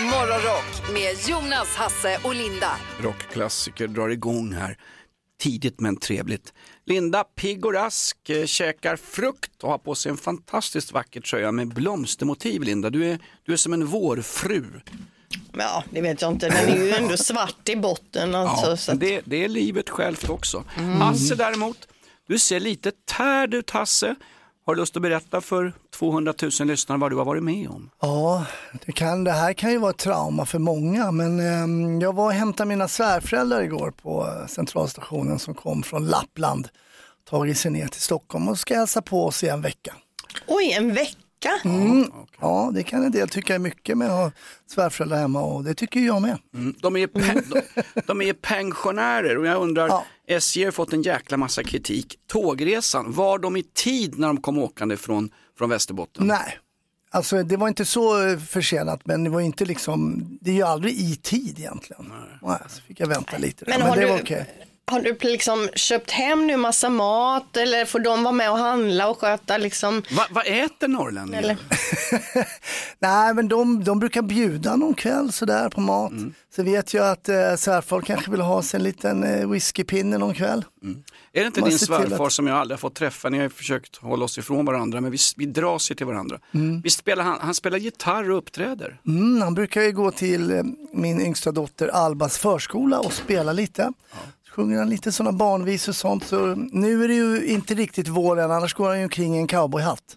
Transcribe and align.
Morgonrock 0.00 0.92
med 0.92 1.28
Jonas, 1.28 1.68
Hasse 1.76 2.18
och 2.24 2.34
Linda. 2.34 2.76
Rockklassiker 3.00 3.86
drar 3.88 4.08
igång 4.08 4.52
här 4.52 4.76
tidigt 5.40 5.80
men 5.80 5.96
trevligt. 5.96 6.52
Linda, 6.86 7.24
pigg 7.24 7.66
och 7.66 7.72
rask, 7.72 8.30
eh, 8.30 8.46
käkar 8.46 8.96
frukt 8.96 9.62
och 9.62 9.70
har 9.70 9.78
på 9.78 9.94
sig 9.94 10.10
en 10.10 10.16
fantastiskt 10.16 10.92
vacker 10.92 11.20
tröja 11.20 11.52
med 11.52 11.68
blomstermotiv. 11.68 12.62
Linda, 12.62 12.90
du 12.90 13.04
är, 13.10 13.18
du 13.46 13.52
är 13.52 13.56
som 13.56 13.72
en 13.72 13.86
vårfru. 13.86 14.64
Ja, 15.52 15.84
det 15.90 16.00
vet 16.00 16.22
jag 16.22 16.32
inte. 16.32 16.48
Den 16.48 16.68
är 16.68 16.84
ju 16.84 16.90
ändå 16.90 17.16
svart 17.16 17.68
i 17.68 17.76
botten. 17.76 18.34
Alltså, 18.34 18.70
Ja, 18.70 18.76
så 18.76 18.92
att, 18.92 19.00
det, 19.00 19.22
det 19.24 19.44
är 19.44 19.48
livet 19.48 19.90
självt 19.90 20.28
också. 20.30 20.64
Hasse 21.00 21.34
däremot, 21.34 21.88
du 22.28 22.38
ser 22.38 22.60
lite 22.60 22.92
tärd 23.04 23.54
ut 23.54 23.70
Hasse. 23.70 24.14
Har 24.66 24.74
du 24.74 24.80
lust 24.80 24.96
att 24.96 25.02
berätta 25.02 25.40
för 25.40 25.72
200 25.98 26.34
000 26.42 26.68
lyssnare 26.68 26.98
vad 26.98 27.12
du 27.12 27.16
har 27.16 27.24
varit 27.24 27.42
med 27.42 27.68
om? 27.68 27.90
Ja, 28.00 28.46
det, 28.86 28.92
kan, 28.92 29.24
det 29.24 29.32
här 29.32 29.52
kan 29.52 29.70
ju 29.70 29.78
vara 29.78 29.90
ett 29.90 29.98
trauma 29.98 30.46
för 30.46 30.58
många, 30.58 31.10
men 31.10 31.40
eh, 31.40 32.02
jag 32.02 32.14
var 32.14 32.24
och 32.24 32.32
hämtade 32.32 32.68
mina 32.68 32.88
svärföräldrar 32.88 33.62
igår 33.62 33.90
på 34.02 34.28
centralstationen 34.48 35.38
som 35.38 35.54
kom 35.54 35.82
från 35.82 36.06
Lappland, 36.06 36.68
tagit 37.30 37.58
sig 37.58 37.70
ner 37.70 37.86
till 37.88 38.00
Stockholm 38.00 38.48
och 38.48 38.58
ska 38.58 38.74
hälsa 38.74 39.02
på 39.02 39.26
oss 39.26 39.44
i 39.44 39.48
en 39.48 39.60
vecka. 39.62 39.94
oj, 40.46 40.72
en 40.72 40.94
vecka? 40.94 41.18
Mm, 41.64 42.10
ja, 42.40 42.70
det 42.74 42.82
kan 42.82 43.04
en 43.04 43.12
del 43.12 43.28
tycka 43.28 43.54
är 43.54 43.58
mycket 43.58 43.98
med 43.98 44.08
att 44.08 44.12
ha 44.14 44.30
svärföräldrar 44.70 45.18
hemma 45.18 45.42
och 45.42 45.64
det 45.64 45.74
tycker 45.74 46.00
jag 46.00 46.22
med. 46.22 46.38
Mm, 46.54 46.74
De 46.80 46.96
är, 46.96 47.06
pe- 47.06 47.62
de, 47.94 48.02
de 48.06 48.22
är 48.22 48.32
pensionärer 48.32 49.38
och 49.38 49.46
jag 49.46 49.62
undrar, 49.62 49.88
Ja. 49.88 50.04
SJ 50.26 50.64
har 50.64 50.72
fått 50.72 50.92
en 50.92 51.02
jäkla 51.02 51.36
massa 51.36 51.62
kritik. 51.64 52.18
Tågresan, 52.26 53.12
var 53.12 53.38
de 53.38 53.56
i 53.56 53.62
tid 53.62 54.18
när 54.18 54.26
de 54.26 54.40
kom 54.40 54.58
åkande 54.58 54.96
från, 54.96 55.30
från 55.58 55.70
Västerbotten? 55.70 56.26
Nej, 56.26 56.58
alltså 57.10 57.42
det 57.42 57.56
var 57.56 57.68
inte 57.68 57.84
så 57.84 58.28
eh, 58.28 58.38
försenat, 58.38 59.00
men 59.06 59.24
det 59.24 59.30
var 59.30 59.40
inte 59.40 59.64
liksom, 59.64 60.24
det 60.40 60.50
är 60.50 60.54
ju 60.54 60.62
aldrig 60.62 60.94
i 60.94 61.16
tid 61.16 61.58
egentligen. 61.58 62.12
Nej. 62.42 62.58
så 62.68 62.82
fick 62.82 63.00
jag 63.00 63.06
vänta 63.06 63.38
lite, 63.38 63.64
Men 63.68 63.78
men, 63.80 63.88
har 63.88 63.96
det 63.96 64.02
du- 64.02 64.08
var 64.08 64.20
okej. 64.20 64.46
Har 64.86 65.00
du 65.00 65.16
liksom 65.20 65.68
köpt 65.74 66.10
hem 66.10 66.46
nu 66.46 66.56
massa 66.56 66.88
mat 66.90 67.56
eller 67.56 67.84
får 67.84 67.98
de 67.98 68.22
vara 68.22 68.32
med 68.32 68.50
och 68.50 68.58
handla 68.58 69.08
och 69.08 69.18
sköta 69.18 69.58
liksom? 69.58 70.02
Va, 70.10 70.26
vad 70.30 70.46
äter 70.46 70.88
norrlänningar? 70.88 71.56
Nej, 72.98 73.34
men 73.34 73.48
de, 73.48 73.84
de 73.84 73.98
brukar 73.98 74.22
bjuda 74.22 74.76
någon 74.76 74.94
kväll 74.94 75.32
sådär 75.32 75.68
på 75.68 75.80
mat. 75.80 76.10
Mm. 76.10 76.34
Så 76.56 76.62
vet 76.62 76.94
jag 76.94 77.10
att 77.10 77.28
eh, 77.28 77.54
svärfar 77.56 78.00
kanske 78.00 78.30
vill 78.30 78.40
ha 78.40 78.62
sig 78.62 78.78
en 78.78 78.84
liten 78.84 79.24
eh, 79.24 79.48
whiskypinne 79.50 80.18
någon 80.18 80.34
kväll. 80.34 80.64
Är 81.32 81.40
det 81.40 81.46
inte 81.46 81.60
Man 81.60 81.68
din 81.68 81.78
svärfar 81.78 82.26
att- 82.26 82.32
som 82.32 82.46
jag 82.46 82.56
aldrig 82.58 82.76
har 82.76 82.80
fått 82.80 82.94
träffa? 82.94 83.28
Ni 83.28 83.36
har 83.36 83.44
ju 83.44 83.50
försökt 83.50 83.96
hålla 83.96 84.24
oss 84.24 84.38
ifrån 84.38 84.64
varandra 84.66 85.00
men 85.00 85.10
vi, 85.10 85.18
vi 85.36 85.46
dras 85.46 85.90
ju 85.90 85.94
till 85.94 86.06
varandra. 86.06 86.38
Vi 86.82 86.90
spelar, 86.90 87.24
han, 87.24 87.38
han 87.40 87.54
spelar 87.54 87.78
gitarr 87.78 88.30
och 88.30 88.38
uppträder. 88.38 89.00
Mm, 89.06 89.42
han 89.42 89.54
brukar 89.54 89.82
ju 89.82 89.92
gå 89.92 90.10
till 90.10 90.50
eh, 90.50 90.62
min 90.92 91.20
yngsta 91.20 91.52
dotter 91.52 91.88
Albas 91.88 92.38
förskola 92.38 93.00
och 93.00 93.12
spela 93.12 93.52
lite. 93.52 93.92
Så 94.43 94.43
Sjunger 94.56 94.78
han 94.78 94.88
lite 94.90 95.12
sådana 95.12 95.32
barnvisor 95.32 95.92
och 95.92 95.96
sånt. 95.96 96.24
Så 96.26 96.54
nu 96.56 97.04
är 97.04 97.08
det 97.08 97.14
ju 97.14 97.46
inte 97.46 97.74
riktigt 97.74 98.08
vår 98.08 98.40
än, 98.40 98.50
annars 98.50 98.74
går 98.74 98.88
han 98.88 98.98
ju 98.98 99.04
omkring 99.04 99.34
i 99.36 99.38
en 99.38 99.46
cowboyhatt. 99.46 100.16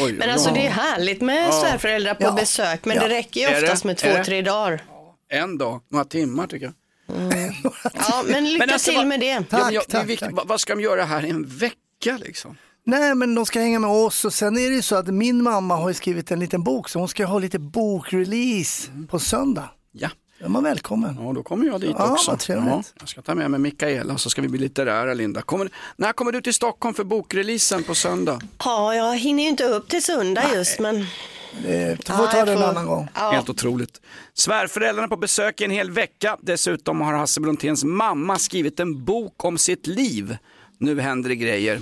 Oj, 0.00 0.12
Men 0.12 0.30
alltså 0.30 0.50
det 0.54 0.66
är 0.66 0.70
härligt 0.70 1.20
med 1.20 1.54
svärföräldrar 1.54 2.14
på 2.14 2.22
Ja. 2.22 2.32
besök 2.32 2.84
men 2.84 2.96
Ja. 2.96 3.02
det 3.02 3.08
räcker 3.08 3.40
ju 3.40 3.46
Är 3.46 3.50
det? 3.60 3.62
oftast 3.62 3.84
med 3.84 3.96
två, 3.96 4.08
tre 4.24 4.42
dagar. 4.42 4.82
En 5.30 5.58
dag, 5.58 5.80
några 5.90 6.04
timmar 6.04 6.46
tycker 6.46 6.64
jag. 6.66 6.74
Ja, 7.94 8.22
men 8.28 8.44
lycka 8.44 8.58
Men 8.66 8.70
alltså, 8.74 8.90
till 8.90 9.06
med 9.06 9.20
det. 9.20 9.26
Ja, 9.26 9.42
Tack, 9.50 9.64
men 9.64 9.74
jag, 9.74 9.88
tack, 9.88 10.08
viktigt, 10.08 10.36
tack. 10.36 10.44
vad, 10.48 10.60
ska 10.60 10.74
de 10.74 10.82
göra 10.82 11.04
här 11.04 11.24
i 11.24 11.30
en 11.30 11.46
vecka 11.46 12.18
liksom? 12.20 12.56
Nej 12.84 13.14
men 13.14 13.34
de 13.34 13.46
ska 13.46 13.60
hänga 13.60 13.78
med 13.78 13.90
oss 13.90 14.24
och 14.24 14.32
sen 14.34 14.56
är 14.58 14.70
det 14.70 14.76
ju 14.76 14.82
så 14.82 14.96
att 14.96 15.06
min 15.06 15.42
mamma 15.42 15.76
har 15.76 15.88
ju 15.88 15.94
skrivit 15.94 16.30
en 16.30 16.40
liten 16.40 16.62
bok 16.64 16.88
så 16.88 16.98
hon 16.98 17.08
ska 17.08 17.24
ha 17.26 17.38
lite 17.38 17.58
bokrelease 17.58 18.90
på 19.08 19.18
söndag. 19.18 19.70
Ja. 19.92 20.08
Då 20.42 20.46
är 20.46 20.50
man 20.50 20.64
välkommen. 20.64 21.16
Ja, 21.20 21.32
då 21.32 21.42
kommer 21.42 21.66
jag 21.66 21.80
dit 21.80 21.96
Ja, 21.98 22.12
också. 22.12 22.30
vad 22.30 22.40
trevligt. 22.40 22.94
jag 23.00 23.08
ska 23.08 23.22
ta 23.22 23.34
med 23.34 23.50
mig 23.50 23.60
Mikaela 23.60 24.18
så 24.18 24.30
ska 24.30 24.42
vi 24.42 24.48
bli 24.48 24.58
litterära 24.60 25.14
Linda. 25.14 25.42
Kommer, 25.42 25.70
när 25.96 26.12
kommer 26.12 26.32
du 26.32 26.40
till 26.40 26.54
Stockholm 26.54 26.94
för 26.94 27.04
bokreleasen 27.04 27.82
på 27.82 27.94
söndag? 27.94 28.40
Ja, 28.64 28.94
jag 28.94 29.18
hinner 29.18 29.42
ju 29.42 29.48
inte 29.48 29.64
upp 29.64 29.88
till 29.88 30.02
söndag 30.02 30.44
just 30.54 30.78
men 30.80 30.94
du 31.62 31.96
får 32.06 32.24
Ja, 32.24 32.26
ta 32.32 32.44
det 32.44 32.52
en 32.52 32.62
annan 32.62 32.86
gång. 32.86 33.08
Ja. 33.14 33.30
Helt 33.30 33.50
otroligt. 33.50 34.00
Svärföräldrarna 34.34 35.08
på 35.08 35.16
besök 35.16 35.60
i 35.60 35.64
en 35.64 35.70
hel 35.70 35.90
vecka. 35.90 36.36
Dessutom 36.40 37.00
har 37.00 37.12
Hasse 37.12 37.40
Bronténs 37.40 37.84
mamma 37.84 38.38
skrivit 38.38 38.80
en 38.80 39.04
bok 39.04 39.44
om 39.44 39.58
sitt 39.58 39.86
liv. 39.86 40.36
Nu 40.78 41.00
händer 41.00 41.28
det 41.28 41.36
grejer. 41.36 41.80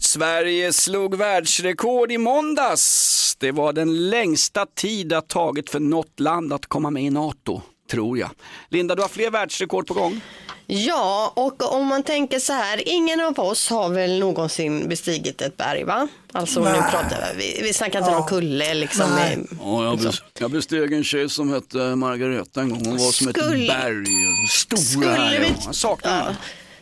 Sverige 0.00 0.72
slog 0.72 1.14
världsrekord 1.14 2.12
i 2.12 2.18
måndags. 2.18 3.36
Det 3.40 3.52
var 3.52 3.72
den 3.72 4.10
längsta 4.10 4.66
tid 4.66 5.08
det 5.08 5.14
har 5.14 5.22
tagit 5.22 5.70
för 5.70 5.80
något 5.80 6.20
land 6.20 6.52
att 6.52 6.66
komma 6.66 6.90
med 6.90 7.02
i 7.04 7.10
NATO, 7.10 7.62
tror 7.90 8.18
jag. 8.18 8.30
Linda, 8.68 8.94
du 8.94 9.02
har 9.02 9.08
fler 9.08 9.30
världsrekord 9.30 9.86
på 9.86 9.94
gång. 9.94 10.20
Ja, 10.66 11.32
och 11.36 11.74
om 11.74 11.86
man 11.86 12.02
tänker 12.02 12.38
så 12.38 12.52
här, 12.52 12.88
ingen 12.88 13.20
av 13.20 13.40
oss 13.40 13.70
har 13.70 13.88
väl 13.88 14.18
någonsin 14.18 14.88
bestigit 14.88 15.40
ett 15.42 15.56
berg 15.56 15.84
va? 15.84 16.08
Alltså 16.32 16.60
nu 16.60 16.72
pratar 16.90 17.34
vi, 17.38 17.60
vi 17.62 17.72
snackar 17.72 17.98
inte 17.98 18.10
om 18.10 18.26
kulle 18.26 18.74
liksom. 18.74 19.10
Nej. 19.14 19.36
med- 19.36 19.46
Ja, 19.62 19.84
jag, 19.84 19.98
bes- 19.98 20.22
jag 20.38 20.50
besteg 20.50 20.92
en 20.92 21.04
tjej 21.04 21.28
som 21.28 21.52
hette 21.52 21.76
Margareta 21.78 22.60
en 22.60 22.70
gång. 22.70 22.86
Hon 22.86 22.96
var 22.98 23.12
som 23.12 23.28
ett 23.28 23.36
Skulle- 23.36 23.66
berg. 23.66 24.04
Stora 24.50 24.80
Skulle 24.80 25.06
här. 25.10 25.38
vi- 25.40 25.54
Jag 25.66 25.74
saknar 25.74 26.18
henne. 26.18 26.36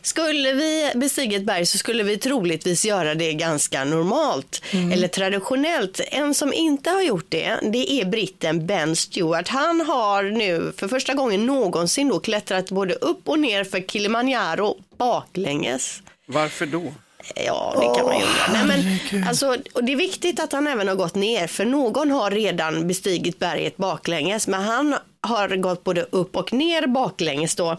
Skulle 0.09 0.53
vi 0.53 0.93
bestiga 0.95 1.37
ett 1.37 1.45
berg 1.45 1.67
så 1.67 1.79
skulle 1.79 2.03
vi 2.03 2.19
troligtvis 2.19 2.85
göra 2.85 3.15
det 3.15 3.33
ganska 3.33 3.85
normalt 3.85 4.63
eller 4.93 5.09
traditionellt. 5.09 6.01
En 6.11 6.35
som 6.35 6.53
inte 6.53 6.91
har 6.91 7.03
gjort 7.03 7.27
det, 7.29 7.59
det 7.63 7.93
är 7.93 8.05
britten 8.05 8.67
Ben 8.67 8.97
Stewart. 8.97 9.49
Han 9.49 9.81
har 9.81 10.23
nu 10.23 10.73
för 10.77 10.89
första 10.89 11.15
gången 11.15 11.47
någonsin 11.47 12.09
då 12.09 12.21
klättrat 12.21 12.71
både 12.71 12.95
upp 12.95 13.29
och 13.29 13.39
ner 13.39 13.65
för 13.65 13.81
Kilimanjaro 13.81 14.77
baklänges. 14.97 16.03
Varför 16.27 16.67
då? 16.67 16.95
Ja, 17.37 17.75
det 17.81 17.99
kan 17.99 18.07
man 18.07 18.19
ju 18.19 18.25
undra. 18.25 18.65
Nej, 18.65 18.65
men, 19.13 19.29
alltså, 19.29 19.57
och 19.73 19.85
det 19.85 19.93
är 19.93 19.97
viktigt 19.97 20.41
att 20.41 20.53
han 20.53 20.67
även 20.67 20.89
har 20.89 20.95
gått 20.95 21.15
ner, 21.15 21.47
för 21.47 21.65
någon 21.65 22.11
har 22.11 22.31
redan 22.31 22.89
bestigit 22.89 23.39
berget 23.39 23.77
baklänges, 23.77 24.49
men 24.49 24.63
han 24.63 24.97
har 25.21 25.49
gått 25.57 25.85
både 25.85 26.03
upp 26.11 26.37
och 26.37 26.53
ner 26.53 26.87
baklänges 26.87 27.55
då. 27.55 27.77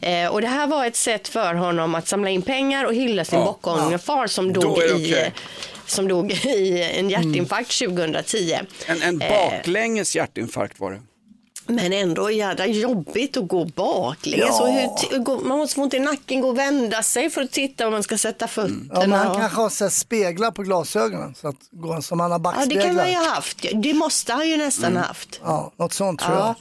Eh, 0.00 0.26
och 0.28 0.40
det 0.40 0.46
här 0.46 0.66
var 0.66 0.86
ett 0.86 0.96
sätt 0.96 1.28
för 1.28 1.54
honom 1.54 1.94
att 1.94 2.08
samla 2.08 2.30
in 2.30 2.42
pengar 2.42 2.84
och 2.84 2.94
hylla 2.94 3.24
sin 3.24 3.38
Ja, 3.38 3.44
bockångerfar 3.44 4.26
som 4.26 4.52
Då 4.52 4.60
dog, 4.60 4.78
det 4.78 4.86
i, 4.88 5.32
som 5.86 6.08
dog 6.08 6.32
i 6.44 6.82
en 6.98 7.10
hjärtinfarkt 7.10 7.78
2010. 7.78 8.58
En, 8.86 9.02
en 9.02 9.22
Eh. 9.22 9.28
baklänges 9.30 10.16
hjärtinfarkt 10.16 10.80
var 10.80 10.90
det. 10.90 11.00
Men 11.68 11.92
ändå 11.92 12.30
jädra 12.30 12.66
jobbigt 12.66 13.36
att 13.36 13.48
gå 13.48 13.64
baklänges. 13.64 14.46
Ja. 14.60 14.66
Hur, 15.10 15.18
går- 15.18 15.40
man 15.40 15.58
måste 15.58 15.74
få 15.74 15.82
ont 15.82 15.94
i 15.94 15.98
nacken, 15.98 16.40
gå 16.40 16.48
och 16.48 16.58
vända 16.58 17.02
sig 17.02 17.30
för 17.30 17.42
att 17.42 17.50
titta 17.50 17.86
om 17.86 17.92
man 17.92 18.02
ska 18.02 18.18
sätta 18.18 18.48
fötterna. 18.48 18.84
Ja, 18.94 19.00
men 19.00 19.12
han 19.12 19.36
kanske 19.40 19.60
har 19.60 19.68
så 19.68 19.90
speglar 19.90 20.50
på 20.50 20.62
glasögonen 20.62 21.34
så 21.34 21.48
att, 21.48 21.56
gå- 21.70 22.02
som 22.02 22.20
han 22.20 22.30
har 22.30 22.38
Ja, 22.38 22.38
det 22.38 22.42
backspeglar. 22.42 22.82
kan 22.84 22.94
man 22.96 23.10
ju 23.10 23.16
ha 23.16 23.34
haft. 23.34 23.66
Det 23.82 23.94
måste 23.94 24.32
han 24.32 24.48
ju 24.48 24.56
nästan 24.56 24.96
haft. 24.96 25.40
Ja, 25.44 25.72
något 25.76 25.92
sånt 25.92 26.20
tror 26.20 26.36
Ja. 26.36 26.46
jag. 26.46 26.54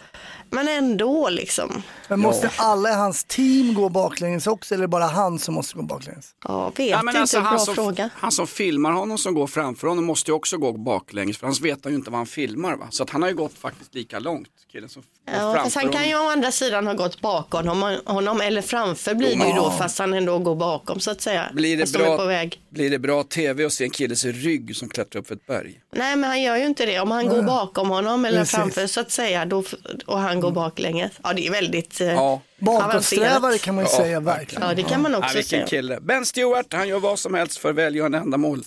Men 0.50 0.68
ändå 0.68 1.29
liksom. 1.29 1.84
Men 2.07 2.19
måste 2.19 2.51
alla 2.57 2.89
i 2.89 2.94
hans 2.94 3.24
team 3.24 3.74
gå 3.74 3.89
baklänges 3.89 4.47
också 4.47 4.74
eller 4.75 4.88
bara 4.88 5.06
han 5.06 5.39
som 5.39 5.53
måste 5.53 5.75
gå 5.78 5.81
baklänges? 5.84 6.25
Ja, 6.47 6.72
vet 6.75 6.89
Ja, 6.89 6.97
men 7.03 7.07
inte. 7.12 7.22
alltså, 7.22 7.39
bra 7.39 7.50
han, 7.50 7.59
som, 7.59 7.75
fråga. 7.75 8.09
han 8.16 8.31
som 8.31 8.47
filmar 8.47 8.91
honom 8.91 9.18
som 9.18 9.34
går 9.34 9.47
framför 9.47 9.88
honom 9.88 10.06
måste 10.06 10.31
ju 10.31 10.35
också 10.35 10.57
gå 10.57 10.74
baklänges 10.74 11.38
för 11.38 11.47
annars 11.47 11.62
vet 11.62 11.79
han 11.84 11.94
ju 11.94 11.97
inte 12.00 12.12
vad 12.12 12.18
han 12.18 12.25
filmar. 12.28 12.75
Va? 12.75 12.88
Så 12.89 13.03
att 13.03 13.09
han 13.09 13.22
har 13.22 13.29
ju 13.29 13.35
gått 13.35 13.53
faktiskt 13.57 13.95
lika 13.95 14.19
långt, 14.19 14.47
killen 14.72 14.90
som 14.90 15.02
går 15.02 15.36
Ja, 15.36 15.40
framför 15.40 15.64
fast 15.64 15.76
han 15.76 15.90
kan 15.92 16.08
ju 16.10 16.16
å 16.16 16.30
andra 16.30 16.52
sidan 16.52 16.88
ha 16.88 16.94
gått 16.94 17.22
bakom 17.22 17.68
honom, 17.68 18.00
honom 18.06 18.42
eller 18.42 18.62
framför 18.62 19.14
blir 19.16 19.36
det 19.40 19.48
ju 19.48 19.54
då 19.54 19.72
fast 19.72 20.00
han 20.00 20.14
ändå 20.14 20.40
går 20.40 20.56
bakom 20.56 21.00
så 21.00 21.12
att 21.12 21.22
säga. 21.22 21.50
Blir 21.54 21.78
det, 21.78 21.84
är 21.96 22.00
på 22.00 22.18
bra, 22.18 22.26
väg. 22.26 22.62
blir 22.70 22.90
det 22.90 23.00
bra 23.00 23.24
tv 23.24 23.66
att 23.66 23.74
se 23.74 23.84
en 23.84 23.90
killes 23.90 24.26
rygg 24.26 24.76
som 24.76 24.90
klättrar 24.90 25.22
upp 25.22 25.28
för 25.28 25.36
ett 25.36 25.46
berg? 25.48 25.80
Nej 25.96 26.16
men 26.16 26.30
han 26.30 26.42
gör 26.42 26.58
ju 26.58 26.66
inte 26.66 26.86
det. 26.86 27.00
Om 27.00 27.12
han 27.12 27.28
går 27.30 27.42
bakom 27.42 27.90
honom 27.90 28.26
eller 28.26 28.40
Precis. 28.40 28.56
framför 28.56 28.88
så 28.88 29.00
att 29.00 29.12
säga 29.12 29.46
då, 29.46 29.64
och 30.06 30.19
han 30.19 30.40
går 30.40 30.52
baklänges. 30.52 31.12
Ja 31.24 31.34
det 31.34 31.48
är 31.48 31.52
väldigt 31.52 32.02
eh, 32.02 32.08
Ja. 32.08 32.42
Bakåtsträvare 32.60 33.30
avancerat. 33.36 33.62
kan 33.62 33.75
man 33.75 33.84
ju 33.86 33.90
Ja, 33.92 33.98
säga 33.98 34.20
verkligen. 34.20 34.68
Ja 34.68 34.74
det 34.75 34.84
kan 34.84 35.02
man 35.02 35.12
Ja, 35.12 35.18
också 35.18 35.36
vilken 35.36 35.50
säga. 35.50 35.68
kille. 35.68 36.00
Ben 36.02 36.25
Stewart, 36.25 36.74
han 36.74 36.88
gör 36.88 37.00
vad 37.00 37.20
som 37.20 37.34
helst 37.34 37.58
för 37.58 37.74
välgörande 37.74 38.18
ändamål. 38.18 38.63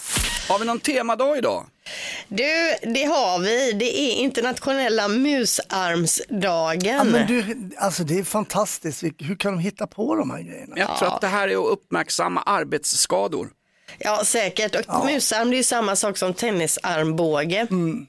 Har 0.48 0.58
vi 0.58 0.64
någon 0.64 0.80
temadag 0.80 1.38
idag? 1.38 1.66
Du, 2.28 2.74
det 2.82 3.04
har 3.04 3.38
vi. 3.38 3.72
Det 3.72 3.98
är 4.00 4.14
internationella 4.14 5.08
musarmsdagen. 5.08 6.96
Ja, 6.96 7.04
men 7.04 7.26
du, 7.26 7.70
alltså 7.78 8.04
det 8.04 8.18
är 8.18 8.24
fantastiskt, 8.24 9.02
hur 9.18 9.36
kan 9.36 9.52
de 9.52 9.58
hitta 9.58 9.86
på 9.86 10.14
de 10.14 10.30
här 10.30 10.42
grejerna? 10.42 10.74
Jag 10.78 10.98
tror 10.98 11.14
att 11.14 11.20
det 11.20 11.26
här 11.26 11.48
är 11.48 11.56
att 11.56 11.72
uppmärksamma 11.72 12.42
arbetsskador. 12.42 13.48
Ja, 13.98 14.24
säkert. 14.24 14.74
Och 14.74 15.06
musarm 15.06 15.50
det 15.50 15.56
är 15.56 15.58
ju 15.58 15.64
samma 15.64 15.96
sak 15.96 16.16
som 16.16 16.34
tennisarmbåge. 16.34 17.66
Mm. 17.70 18.06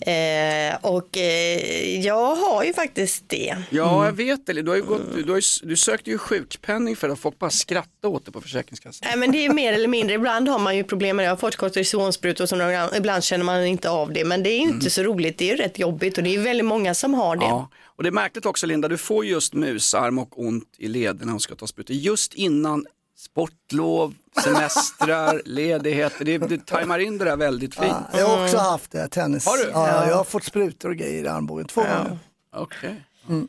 Eh, 0.00 0.78
och 0.80 1.16
eh, 1.16 2.00
jag 2.00 2.36
har 2.36 2.64
ju 2.64 2.72
faktiskt 2.72 3.24
det. 3.26 3.56
Ja, 3.70 4.04
jag 4.04 4.12
vet 4.12 4.46
det. 4.46 4.52
Du, 4.52 4.68
har 4.68 4.76
ju 4.76 4.82
gått, 4.82 5.02
du, 5.14 5.30
har 5.30 5.36
ju, 5.36 5.68
du 5.68 5.76
sökte 5.76 6.10
ju 6.10 6.18
sjukpenning 6.18 6.96
för 6.96 7.08
att 7.08 7.18
folk 7.18 7.38
bara 7.38 7.50
skrattade 7.50 8.14
åt 8.14 8.24
det 8.24 8.32
på 8.32 8.40
Försäkringskassan. 8.40 9.08
Nej, 9.08 9.18
men 9.18 9.32
det 9.32 9.46
är 9.46 9.52
mer 9.52 9.72
eller 9.72 9.88
mindre. 9.88 10.14
Ibland 10.14 10.48
har 10.48 10.58
man 10.58 10.76
ju 10.76 10.84
problem 10.84 11.16
med 11.16 11.24
det. 11.24 11.26
Jag 11.26 11.32
har 11.32 11.36
fått 11.36 11.56
kortisonsprutor 11.56 12.44
och 12.44 12.48
sådana, 12.48 12.96
ibland 12.96 13.24
känner 13.24 13.44
man 13.44 13.66
inte 13.66 13.90
av 13.90 14.12
det. 14.12 14.24
Men 14.24 14.42
det 14.42 14.50
är 14.50 14.58
inte 14.58 14.90
så 14.90 15.02
roligt. 15.02 15.38
Det 15.38 15.50
är 15.50 15.56
ju 15.56 15.62
rätt 15.62 15.78
jobbigt 15.78 16.18
och 16.18 16.24
det 16.24 16.34
är 16.34 16.38
väldigt 16.38 16.66
många 16.66 16.94
som 16.94 17.14
har 17.14 17.36
det. 17.36 17.44
Ja, 17.44 17.70
och 17.84 18.02
det 18.02 18.08
är 18.08 18.12
märkligt 18.12 18.46
också 18.46 18.66
Linda, 18.66 18.88
du 18.88 18.96
får 18.96 19.24
just 19.24 19.54
musarm 19.54 20.18
och 20.18 20.40
ont 20.40 20.74
i 20.78 20.88
lederna 20.88 21.34
och 21.34 21.42
ska 21.42 21.54
ta 21.54 21.66
sprutor 21.66 21.96
just 21.96 22.34
innan 22.34 22.86
sportlov, 23.16 24.14
semestrar, 24.44 25.42
ledigheter. 25.44 26.24
Det, 26.24 26.38
det 26.38 26.66
tajmar 26.66 26.98
in 26.98 27.18
det 27.18 27.24
där 27.24 27.36
väldigt 27.36 27.74
fint. 27.74 27.86
Ja, 28.12 28.18
jag 28.18 28.26
har 28.26 28.44
också 28.44 28.56
haft 28.56 28.90
det, 28.92 29.08
tennis. 29.08 29.46
Har 29.46 29.56
du? 29.56 29.70
Ja, 29.72 30.08
jag 30.08 30.16
har 30.16 30.24
fått 30.24 30.44
sprutor 30.44 30.88
och 30.88 30.96
grejer 30.96 31.24
i 31.24 31.28
armbågen 31.28 31.66
två 31.66 31.80
gånger. 31.80 32.18
Okej, 32.56 33.04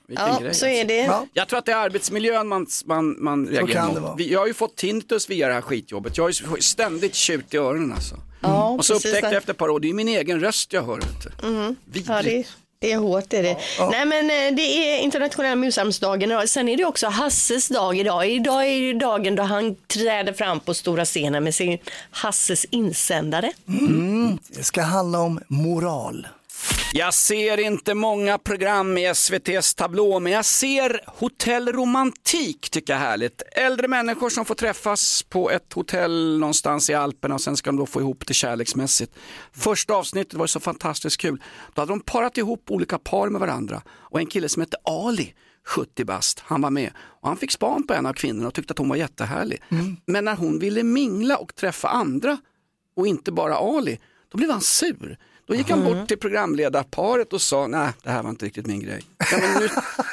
vilken 0.07 0.27
Ja, 0.27 0.39
grej. 0.41 0.53
så 0.53 0.65
är 0.65 0.85
det. 0.85 0.97
Ja. 1.03 1.25
Jag 1.33 1.47
tror 1.47 1.59
att 1.59 1.65
det 1.65 1.71
är 1.71 1.77
arbetsmiljön 1.77 2.47
man, 2.47 2.67
man, 2.85 3.15
man 3.23 3.47
reagerar 3.47 3.85
kan 3.93 4.01
mot. 4.01 4.17
det 4.17 4.23
Jag 4.23 4.39
har 4.39 4.47
ju 4.47 4.53
fått 4.53 4.75
tinnitus 4.75 5.29
via 5.29 5.47
det 5.47 5.53
här 5.53 5.61
skitjobbet. 5.61 6.17
Jag 6.17 6.23
har 6.23 6.55
ju 6.55 6.61
ständigt 6.61 7.15
tjut 7.15 7.53
i 7.53 7.57
öronen 7.57 7.93
alltså. 7.93 8.15
Ja, 8.41 8.69
Och 8.69 8.85
så 8.85 8.93
upptäckte 8.93 9.19
jag 9.19 9.33
efter 9.33 9.51
ett 9.51 9.57
par 9.57 9.69
år, 9.69 9.79
det 9.79 9.89
är 9.89 9.93
min 9.93 10.07
egen 10.07 10.39
röst 10.39 10.73
jag 10.73 10.83
hör. 10.83 10.99
Ja, 11.41 11.73
Vidrigt. 11.85 12.07
det, 12.23 12.47
det 12.79 12.91
är 12.91 12.97
hårt. 12.97 13.25
Det 13.29 13.38
är 13.38 13.44
det. 13.44 13.57
Nej, 13.91 14.06
men 14.06 14.29
eh, 14.29 14.56
det 14.56 14.62
är 14.62 15.00
internationella 15.00 15.56
musarmsdagen 15.56 16.31
idag. 16.31 16.50
Sen 16.50 16.69
är 16.69 16.77
det 16.77 16.85
också 16.85 17.07
Hasses 17.07 17.68
dag 17.68 17.97
idag. 17.97 18.27
Idag 18.29 18.68
är 18.68 18.94
dagen 18.94 19.35
då 19.35 19.44
han 19.44 19.75
träder 19.75 20.33
fram 20.33 20.59
på 20.59 20.74
stora 20.74 21.06
scenen 21.06 21.44
med 21.44 21.56
sin 21.56 21.77
Hasses 22.12 22.65
insändare. 22.65 23.51
Det 24.50 24.63
ska 24.63 24.81
handla 24.81 25.19
om 25.19 25.39
moral. 25.47 26.27
Jag 26.93 27.13
ser 27.13 27.59
inte 27.59 27.93
många 27.93 28.37
program 28.37 28.97
i 28.97 29.05
SVTs 29.05 29.75
tablå, 29.75 30.19
men 30.19 30.31
jag 30.31 30.45
ser 30.45 31.01
Hotell 31.07 31.67
Romantik 31.67 32.69
tycker 32.69 32.93
jag 32.93 33.01
är 33.01 33.05
härligt. 33.05 33.41
Äldre 33.51 33.87
människor 33.87 34.29
som 34.29 34.45
får 34.45 34.55
träffas 34.55 35.23
på 35.23 35.51
ett 35.51 35.73
hotell 35.73 36.39
någonstans 36.39 36.89
i 36.89 36.93
Alperna 36.93 37.35
och 37.35 37.41
sen 37.41 37.57
ska 37.57 37.69
de 37.69 37.77
då 37.77 37.85
få 37.85 38.01
ihop 38.01 38.27
det 38.27 38.33
kärleksmässigt. 38.33 39.15
Första 39.51 39.93
avsnittet 39.93 40.33
var 40.33 40.47
så 40.47 40.59
fantastiskt 40.59 41.17
kul. 41.17 41.41
Då 41.73 41.81
hade 41.81 41.91
de 41.91 41.99
parat 41.99 42.37
ihop 42.37 42.71
olika 42.71 42.99
par 42.99 43.29
med 43.29 43.41
varandra 43.41 43.81
och 43.89 44.19
en 44.19 44.25
kille 44.25 44.49
som 44.49 44.61
hette 44.61 44.77
Ali 44.83 45.33
70 45.65 46.05
bast, 46.05 46.39
han 46.45 46.61
var 46.61 46.69
med 46.69 46.91
och 46.97 47.27
han 47.27 47.37
fick 47.37 47.51
span 47.51 47.87
på 47.87 47.93
en 47.93 48.05
av 48.05 48.13
kvinnorna 48.13 48.47
och 48.47 48.53
tyckte 48.53 48.71
att 48.71 48.77
hon 48.77 48.89
var 48.89 48.95
jättehärlig. 48.95 49.61
Men 50.05 50.25
när 50.25 50.35
hon 50.35 50.59
ville 50.59 50.83
mingla 50.83 51.37
och 51.37 51.55
träffa 51.55 51.87
andra 51.87 52.37
och 52.95 53.07
inte 53.07 53.31
bara 53.31 53.55
Ali, 53.57 53.99
då 54.31 54.37
blev 54.37 54.49
han 54.51 54.61
sur. 54.61 55.17
Då 55.47 55.55
gick 55.55 55.69
han 55.69 55.83
bort 55.83 56.07
till 56.07 56.17
programledarparet 56.17 57.33
och 57.33 57.41
sa, 57.41 57.67
nej 57.67 57.91
det 58.03 58.09
här 58.09 58.23
var 58.23 58.29
inte 58.29 58.45
riktigt 58.45 58.65
min 58.65 58.79
grej. 58.79 59.01
Ja, 59.31 59.59
nu, 59.59 59.69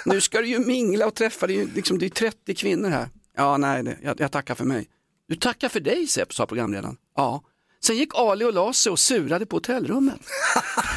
nu 0.15 0.21
ska 0.21 0.41
du 0.41 0.47
ju 0.47 0.59
mingla 0.59 1.07
och 1.07 1.15
träffa, 1.15 1.47
det 1.47 1.61
är 1.61 1.67
liksom, 1.75 1.99
det 1.99 2.07
är 2.07 2.11
30 2.11 2.55
kvinnor 2.55 2.89
här. 2.89 3.09
Ja, 3.37 3.57
nej, 3.57 3.83
det, 3.83 3.99
jag, 4.03 4.21
jag 4.21 4.33
tackar 4.33 4.55
för 4.55 4.65
mig. 4.65 4.89
Du 5.29 5.37
tackar 5.37 5.69
för 5.69 5.81
dig 5.81 6.07
sa 6.07 6.47
programledaren. 6.47 6.97
Ja. 7.17 7.43
Sen 7.85 7.97
gick 7.97 8.11
Ali 8.15 8.45
och 8.45 8.53
la 8.53 8.73
sig 8.73 8.93
och 8.93 8.99
surade 8.99 9.47
på 9.47 9.57
hotellrummet. 9.57 10.21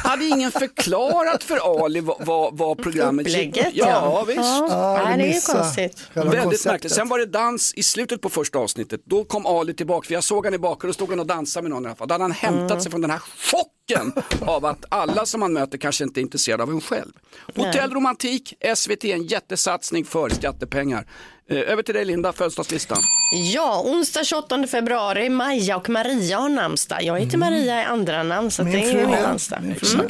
Hade 0.04 0.24
ingen 0.24 0.50
förklarat 0.52 1.42
för 1.44 1.84
Ali 1.84 2.00
vad, 2.00 2.26
vad, 2.26 2.58
vad 2.58 2.82
programmet 2.82 3.26
Upplägget, 3.26 3.68
Ja, 3.74 3.86
ja. 3.88 4.24
visst. 4.26 4.38
Ja, 4.38 5.08
du 5.10 5.22
det 5.22 5.28
är 5.28 5.34
ju 5.34 5.40
konstigt. 5.40 6.10
Väldigt 6.14 6.42
konceptet. 6.42 6.64
märkligt. 6.64 6.92
Sen 6.92 7.08
var 7.08 7.18
det 7.18 7.26
dans 7.26 7.74
i 7.74 7.82
slutet 7.82 8.20
på 8.20 8.28
första 8.28 8.58
avsnittet. 8.58 9.00
Då 9.04 9.24
kom 9.24 9.46
Ali 9.46 9.74
tillbaka, 9.74 10.06
för 10.06 10.14
jag 10.14 10.24
såg 10.24 10.44
han 10.44 10.54
i 10.54 10.58
bakgrunden 10.58 10.88
och 10.90 10.94
stod 10.94 11.10
han 11.10 11.20
och 11.20 11.26
dansade 11.26 11.62
med 11.62 11.70
någon 11.70 11.84
i 11.84 11.86
alla 11.86 11.96
fall. 11.96 12.08
Då 12.08 12.14
hade 12.14 12.24
han 12.24 12.32
hämtat 12.32 12.82
sig 12.82 12.90
från 12.90 13.00
den 13.00 13.10
här 13.10 13.18
chocken 13.18 14.12
av 14.40 14.64
att 14.64 14.84
alla 14.88 15.26
som 15.26 15.42
han 15.42 15.52
möter 15.52 15.78
kanske 15.78 16.04
inte 16.04 16.20
är 16.20 16.22
intresserade 16.22 16.62
av 16.62 16.70
en 16.70 16.80
själv. 16.80 17.12
Hotell 17.56 17.90
Romantik, 17.90 18.54
SVT, 18.74 19.04
en 19.04 19.22
jättesatsning 19.24 20.04
för 20.04 20.28
skattepengar. 20.28 21.06
Eh, 21.50 21.58
över 21.58 21.82
till 21.82 21.94
dig 21.94 22.04
Linda, 22.04 22.32
födelsedagslistan. 22.32 22.98
Ja, 23.32 23.82
onsdag 23.84 24.24
28 24.24 24.66
februari, 24.66 25.28
Maja 25.28 25.76
och 25.76 25.88
Maria 25.88 26.38
har 26.38 26.48
namnsdag. 26.48 27.02
Jag 27.02 27.20
heter 27.20 27.38
Maria 27.38 27.80
i 27.80 27.84
andra 27.84 28.22
namn 28.22 28.50
så 28.50 28.64
Min 28.64 28.72
det 28.72 28.78
är 28.88 28.92
fru 28.92 29.06
min 29.06 29.22
namnsdag. 29.22 29.58
Mm. 29.58 30.08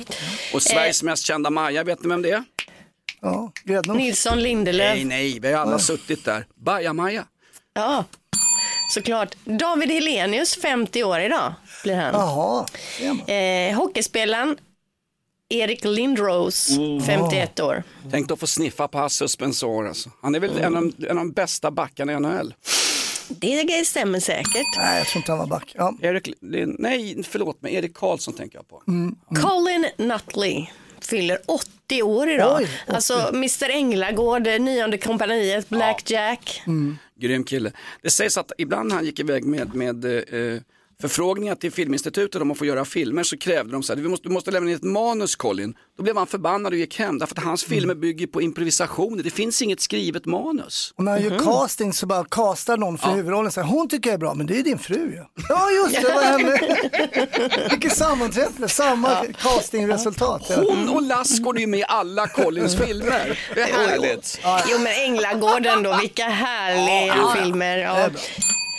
Och 0.54 0.62
Sveriges 0.62 1.02
mest 1.02 1.24
kända 1.26 1.50
Maja, 1.50 1.84
vet 1.84 2.02
ni 2.02 2.08
vem 2.08 2.22
det 2.22 2.30
är? 2.30 2.44
Ja, 3.20 3.52
gräddnos. 3.64 3.96
Nilsson 3.96 4.38
Lindelöf. 4.42 4.94
Nej, 4.94 5.04
nej, 5.04 5.38
vi 5.40 5.52
har 5.52 5.60
alla 5.60 5.78
suttit 5.78 6.24
där. 6.24 6.46
Baja-Maja. 6.54 7.24
Ja, 7.74 8.04
såklart. 8.94 9.34
David 9.44 9.90
Helenius, 9.90 10.56
50 10.56 11.04
år 11.04 11.20
idag 11.20 11.52
blir 11.82 11.94
han. 11.96 12.14
Jaha. 12.14 12.66
Eh, 13.34 13.76
hockeyspelaren 13.76 14.56
Erik 15.48 15.84
Lindros, 15.84 16.68
51 17.06 17.60
år. 17.60 17.82
Tänk 18.10 18.30
att 18.30 18.40
få 18.40 18.46
sniffa 18.46 18.88
på 18.88 18.98
hans 18.98 19.12
suspensor 19.16 19.88
alltså. 19.88 20.10
Han 20.22 20.34
är 20.34 20.40
väl 20.40 20.58
en 20.58 20.76
av, 20.76 20.82
de- 20.98 21.06
en 21.06 21.18
av 21.18 21.24
de 21.24 21.32
bästa 21.32 21.70
backarna 21.70 22.12
i 22.12 22.20
NHL. 22.20 22.54
Det 23.28 23.86
stämmer 23.86 24.20
säkert. 24.20 24.76
Nej, 24.76 24.98
jag 24.98 25.06
tror 25.06 25.20
inte 25.20 25.32
han 25.32 25.38
var 25.38 25.46
back. 25.46 25.74
Ja. 25.78 25.94
Erik, 26.02 26.28
nej 26.78 27.22
förlåt 27.22 27.62
mig, 27.62 27.74
Erik 27.74 27.94
Karlsson 27.94 28.34
tänker 28.34 28.58
jag 28.58 28.68
på. 28.68 28.82
Colin 29.42 29.86
Nutley 29.96 30.66
fyller 31.00 31.38
80 31.46 32.02
år 32.02 32.30
idag. 32.30 32.56
Oj, 32.60 32.68
80. 32.86 32.94
Alltså 32.94 33.28
Mr 33.34 33.70
Änglagård, 33.70 34.42
nionde 34.42 34.98
kompaniet, 34.98 35.68
Black 35.68 36.10
Jack. 36.10 36.62
Grym 37.20 37.44
kille. 37.44 37.72
Det 38.02 38.10
sägs 38.10 38.38
att 38.38 38.52
ibland 38.58 38.92
han 38.92 39.04
gick 39.04 39.20
iväg 39.20 39.44
med, 39.44 39.74
med 39.74 40.04
eh, 40.04 40.60
förfrågningar 41.00 41.54
till 41.54 41.72
Filminstitutet 41.72 42.42
om 42.42 42.50
att 42.50 42.58
få 42.58 42.64
göra 42.64 42.84
filmer 42.84 43.22
så 43.22 43.38
krävde 43.38 43.72
de 43.72 43.82
så 43.82 43.94
här, 43.94 44.00
"Vi 44.02 44.08
måste, 44.08 44.28
du 44.28 44.32
måste 44.32 44.50
lämna 44.50 44.70
in 44.70 44.76
ett 44.76 44.82
manus 44.82 45.36
Colin. 45.36 45.74
Då 45.96 46.02
blev 46.02 46.16
han 46.16 46.26
förbannad 46.26 46.72
och 46.72 46.78
gick 46.78 46.98
hem 46.98 47.18
därför 47.18 47.34
att 47.38 47.44
hans 47.44 47.64
filmer 47.64 47.94
bygger 47.94 48.26
på 48.26 48.42
improvisationer. 48.42 49.22
Det 49.22 49.30
finns 49.30 49.62
inget 49.62 49.80
skrivet 49.80 50.26
manus. 50.26 50.92
Och 50.96 51.04
när 51.04 51.12
han 51.12 51.22
gör 51.22 51.38
casting 51.38 51.92
så 51.92 52.06
bara 52.06 52.24
castar 52.24 52.76
någon 52.76 52.98
för 52.98 53.10
huvudrollen. 53.10 53.52
Så 53.52 53.60
här, 53.60 53.68
hon 53.68 53.88
tycker 53.88 54.10
jag 54.10 54.14
är 54.14 54.18
bra, 54.18 54.34
men 54.34 54.46
det 54.46 54.58
är 54.58 54.62
din 54.62 54.78
fru 54.78 54.94
ju. 54.94 55.24
Ja, 55.48 55.70
just 55.70 56.02
det, 56.02 56.14
vad 56.14 56.24
hände? 56.24 56.78
Vilket 57.70 57.96
sammanträffande, 57.96 58.68
samma 58.68 59.24
castingresultat. 59.42 60.42
Ja. 60.48 60.56
Hon 60.56 60.88
och 60.88 61.02
Lass 61.02 61.38
går 61.40 61.58
ju 61.58 61.66
med 61.66 61.80
i 61.80 61.84
alla 61.88 62.28
Collins 62.28 62.76
filmer. 62.76 63.38
Det 63.54 63.60
är 63.60 63.66
härligt. 63.66 64.40
Jo 64.70 64.78
men 64.78 64.92
Änglagården 65.04 65.82
då, 65.82 65.98
vilka 66.00 66.24
härliga 66.24 67.14
filmer. 67.36 68.10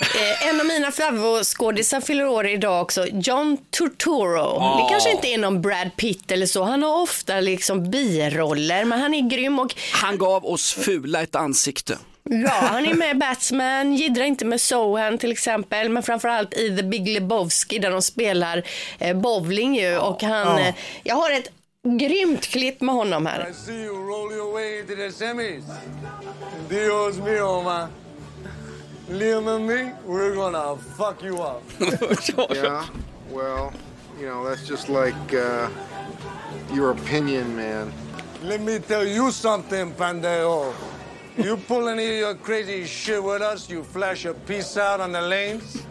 Eh, 0.01 0.48
en 0.50 0.60
av 0.60 0.66
mina 0.66 0.92
favoritskådisar 0.92 2.01
fyller 2.01 2.28
år 2.28 2.48
idag 2.48 2.81
också, 2.81 3.06
John 3.07 3.57
Turturro. 3.78 4.60
Det 4.78 4.90
kanske 4.90 5.12
inte 5.12 5.28
är 5.28 5.38
någon 5.38 5.62
Brad 5.62 5.90
Pitt 5.98 6.31
eller 6.31 6.46
så, 6.46 6.63
han 6.63 6.84
har 6.84 7.01
ofta 7.01 7.40
liksom 7.40 7.92
biroller 7.92 8.86
men 8.86 9.00
han 9.00 9.13
är 9.13 9.30
grym 9.30 9.60
och 9.60 9.75
Han 9.94 10.18
gav 10.18 10.46
oss 10.46 10.74
fula 10.74 11.22
ett 11.22 11.36
ansikte. 11.36 11.98
ja, 12.24 12.50
han 12.51 12.86
är 12.86 12.94
med 12.94 13.12
i 13.12 13.19
Batman, 13.19 13.96
Jiddra 13.96 14.25
inte 14.25 14.46
med 14.46 14.62
Sohan 14.62 15.18
till 15.18 15.31
exempel, 15.31 15.90
men 15.90 16.04
framförallt 16.04 16.54
i 16.54 16.78
The 16.78 16.84
Big 16.84 17.07
Lebowski 17.10 17.80
där 17.80 17.92
de 17.92 18.01
spelar 18.01 18.63
eh, 19.00 19.18
bowling 19.18 19.75
ju 19.75 19.98
och 19.98 20.24
han, 20.24 20.57
eh, 20.57 20.74
jag 21.04 21.16
har 21.16 21.31
ett 21.31 21.48
grymt 22.00 22.48
klipp 22.48 22.81
med 22.81 22.96
honom 22.96 23.25
här. 23.25 23.50
I 23.50 23.53
see 23.53 23.74
you 23.74 23.96
roll 23.96 24.32
your 24.34 24.53
way 24.53 24.79
into 24.79 24.96
the 24.96 25.12
semis. 25.12 25.63
Dios 26.70 27.15
mío, 27.18 27.62
man. 27.63 27.88
Liam 29.10 29.48
and 29.56 29.68
me, 29.68 29.92
we're 30.06 30.36
gonna 30.36 30.75
fuck 30.75 31.24
you 31.24 31.42
up. 31.42 31.63
Yeah, 32.54 32.88
well, 33.30 33.74
you 34.20 34.28
know, 34.28 34.48
that's 34.48 34.68
just 34.68 34.88
like 34.88 35.34
uh, 35.34 35.70
your 36.74 36.92
opinion, 36.92 37.56
man. 37.56 37.92
Let 38.44 38.62
me 38.62 38.78
tell 38.78 39.06
you 39.06 39.32
something, 39.32 39.94
Pandeo. 39.94 40.74
You 41.38 41.58
pull 41.58 41.88
any 41.89 42.06
of 42.06 42.16
your 42.20 42.36
crazy 42.36 42.86
shit 42.86 43.24
with 43.24 43.42
us, 43.42 43.68
you 43.70 43.84
flash 43.84 44.25
a 44.25 44.34
piece 44.34 44.78
out 44.78 45.01
on 45.01 45.12
the 45.13 45.22
lanes, 45.22 45.82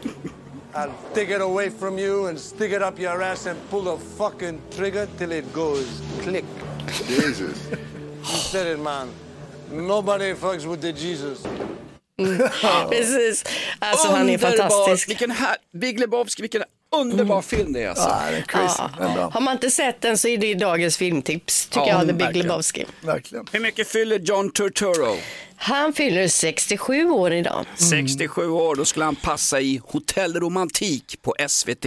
I'll 0.75 0.95
take 1.13 1.31
it 1.31 1.41
away 1.41 1.71
from 1.71 1.99
you 1.99 2.27
and 2.27 2.39
stick 2.39 2.71
it 2.71 2.83
up 2.83 3.01
your 3.01 3.21
ass 3.21 3.47
and 3.47 3.59
pull 3.69 3.83
the 3.83 3.97
fucking 3.97 4.63
trigger 4.71 5.09
till 5.19 5.33
it 5.33 5.53
goes 5.53 6.03
click. 6.21 6.45
Jesus. 6.87 7.69
You 7.71 8.25
said 8.25 8.67
it, 8.69 8.79
man. 8.79 9.11
Nobody 9.73 10.35
fucks 10.35 10.67
with 10.67 10.83
the 10.83 10.93
Jesus. 10.93 11.43
Precis, 12.91 13.45
alltså 13.79 14.09
han 14.09 14.31
är 14.31 14.39
fantastisk. 14.39 15.09
Vilken 15.09 15.31
här, 15.31 15.57
Big 15.73 16.01
Lebowski, 16.01 16.43
vilken 16.43 16.63
underbar 16.97 17.43
film 17.43 17.73
det 17.73 17.83
är 17.83 17.89
alltså. 17.89 18.09
Ja, 18.09 18.31
det 18.31 18.37
är 18.37 18.43
crazy. 18.43 18.83
Bra. 18.99 19.31
Har 19.35 19.41
man 19.41 19.53
inte 19.53 19.71
sett 19.71 20.01
den 20.01 20.19
så 20.19 20.29
är 20.29 20.39
det 20.39 20.55
dagens 20.55 20.97
filmtips, 20.97 21.67
tycker 21.67 21.81
Ja, 21.81 21.89
jag, 21.89 22.01
The 22.01 22.13
Big 22.13 22.23
verkligen. 22.23 22.47
Lebowski. 22.47 22.85
Verkligen. 23.01 23.47
Hur 23.53 23.61
mycket 23.61 23.89
fyller 23.89 24.19
John 24.19 24.51
Turturro? 24.51 25.17
Han 25.57 25.93
fyller 25.93 26.29
67 26.29 27.11
år 27.11 27.33
idag. 27.33 27.67
67 27.77 28.49
år, 28.49 28.75
då 28.77 28.85
skulle 28.85 29.05
han 29.05 29.17
passa 29.17 29.61
i 29.61 29.81
Hotell 29.85 30.35
Romantik 30.41 31.23
på 31.23 31.35
SVT. 31.49 31.87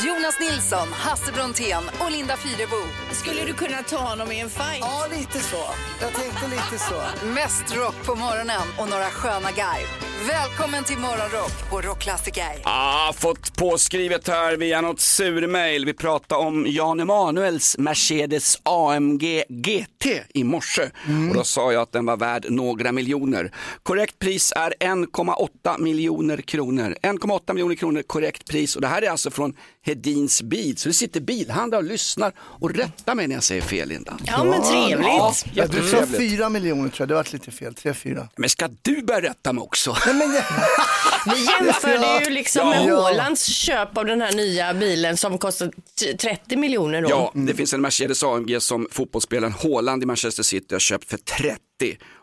Jonas 0.00 0.40
Nilsson, 0.40 0.88
Hasse 0.92 1.32
Brontén 1.32 1.82
och 2.00 2.10
Linda 2.10 2.36
Fyrebo. 2.36 2.76
Skulle 3.12 3.44
du 3.44 3.52
kunna 3.52 3.82
ta 3.82 3.96
honom 3.96 4.32
i 4.32 4.40
en 4.40 4.50
fight? 4.50 4.78
Ja, 4.80 5.06
lite 5.10 5.38
så. 5.38 5.64
Jag 6.00 6.12
tänkte 6.14 6.48
lite 6.48 6.84
så. 6.84 7.26
Mest 7.26 7.76
rock 7.76 8.06
på 8.06 8.14
morgonen 8.14 8.60
och 8.78 8.88
några 8.90 9.04
sköna 9.04 9.50
garv. 9.52 9.86
Välkommen 10.28 10.84
till 10.84 10.98
Morgonrock 10.98 11.70
på 11.70 11.80
Rockklassiker. 11.80 12.60
Ah, 12.64 13.12
fått 13.12 13.56
påskrivet 13.56 14.28
här 14.28 14.56
via 14.56 14.80
något 14.80 15.00
surmail. 15.00 15.84
Vi 15.84 15.92
pratade 15.94 16.46
om 16.46 16.66
Jan 16.68 17.00
Emanuels 17.00 17.78
Mercedes 17.78 18.58
AMG 18.62 19.44
GT 19.48 20.06
i 20.34 20.44
morse. 20.44 20.82
Och 21.30 21.34
då 21.34 21.44
sa 21.44 21.72
jag 21.72 21.82
att 21.82 21.92
den 21.92 22.06
var 22.06 22.16
värd 22.16 22.46
några 22.48 22.92
miljoner. 22.92 23.52
Korrekt 23.82 24.18
pris 24.18 24.52
är 24.56 24.74
1,8 24.80 25.78
miljoner 25.78 26.36
kronor. 26.36 26.96
1,8 27.02 27.52
miljoner 27.52 27.74
kronor 27.74 28.02
korrekt 28.02 28.48
pris. 28.48 28.76
Och 28.76 28.82
det 28.82 28.88
här 28.88 29.02
är 29.02 29.10
alltså 29.10 29.30
från 29.30 29.56
Hedins 29.86 30.42
bil. 30.42 30.76
Så 30.76 30.88
det 30.88 30.94
sitter 30.94 31.20
bilhandlare 31.20 31.78
och 31.82 31.88
lyssnar 31.88 32.32
och 32.40 32.74
rättar 32.74 33.14
mig 33.14 33.26
när 33.28 33.34
jag 33.34 33.44
säger 33.44 33.62
fel, 33.62 33.88
Linda. 33.88 34.18
Ja, 34.26 34.44
men 34.44 34.62
trevligt. 34.62 35.06
Ja, 35.06 35.34
Ja, 35.54 35.66
du 35.66 35.88
sa 35.88 36.06
fyra 36.06 36.48
miljoner 36.48 36.88
tror 36.88 36.94
jag, 37.00 37.08
det 37.08 37.14
var 37.14 37.26
lite 37.32 37.50
fel. 37.50 37.74
Tre, 37.74 37.94
fyra. 37.94 38.28
Men 38.36 38.50
ska 38.50 38.68
du 38.82 39.02
börja 39.02 39.20
rätta 39.20 39.52
mig 39.52 39.62
också? 39.62 39.96
Nej, 40.06 40.14
men, 40.14 40.28
Vi 41.34 41.64
jämförde 41.66 42.24
ju 42.24 42.30
liksom 42.30 42.68
med. 42.68 42.90
Hålands 42.90 43.46
köp 43.46 43.96
av 43.98 44.04
den 44.04 44.20
här 44.22 44.32
nya 44.32 44.74
bilen 44.74 45.16
som 45.16 45.38
kostar 45.38 45.72
t- 46.00 46.16
30 46.16 46.56
miljoner 46.56 47.02
då. 47.02 47.08
Ja, 47.10 47.32
det 47.34 47.54
finns 47.54 47.72
en 47.74 47.80
Mercedes 47.80 48.22
AMG 48.22 48.60
som 48.62 48.88
fotbollsspelaren 48.90 49.52
Haaland 49.62 50.02
i 50.02 50.06
Manchester 50.06 50.42
City 50.42 50.74
har 50.74 50.80
köpt 50.80 51.10
för 51.10 51.16
30 51.16 51.56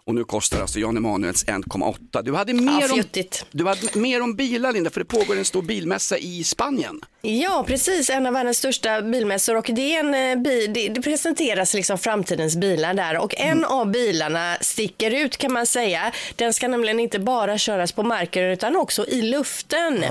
och 0.06 0.16
nu 0.16 0.24
kostar 0.24 0.62
alltså 0.62 0.80
Jan 0.80 0.98
Emanuels 0.98 1.46
1,8. 1.46 2.22
Du 2.24 2.36
hade 2.36 2.54
mer 2.54 2.94
om, 2.94 3.04
du 3.52 3.66
hade 3.68 4.00
mer 4.00 4.22
om 4.22 4.36
bilar 4.36 4.72
Linda, 4.74 4.90
för 4.90 5.00
det 5.00 5.06
pågår 5.06 5.38
en 5.38 5.46
stor 5.46 5.62
bilmässa 5.62 6.18
i 6.18 6.44
Spanien. 6.44 7.02
Ja, 7.22 7.64
precis. 7.68 8.10
En 8.10 8.26
av 8.26 8.34
världens 8.34 8.58
största 8.58 9.02
bilmässor 9.02 9.56
och 9.56 9.70
det, 9.74 9.96
är 9.96 10.00
en, 10.00 10.14
eh, 10.38 10.44
det, 10.74 10.88
det 10.88 11.02
presenteras 11.02 11.74
liksom 11.74 11.98
framtidens 11.98 12.56
bilar 12.56 12.94
där 12.94 13.18
och 13.18 13.34
en 13.38 13.66
av 13.66 13.92
bilarna 13.92 14.58
sticker 14.62 15.12
ut 15.12 15.38
kan 15.38 15.54
man 15.54 15.66
säga. 15.66 16.12
Den 16.36 16.54
ska 16.54 16.68
nämligen 16.68 17.00
inte 17.00 17.20
bara 17.20 17.58
köras 17.58 17.92
på 17.92 18.04
marken 18.04 18.44
utan 18.44 18.76
också 18.76 19.08
i 19.08 19.22
luften. 19.22 20.04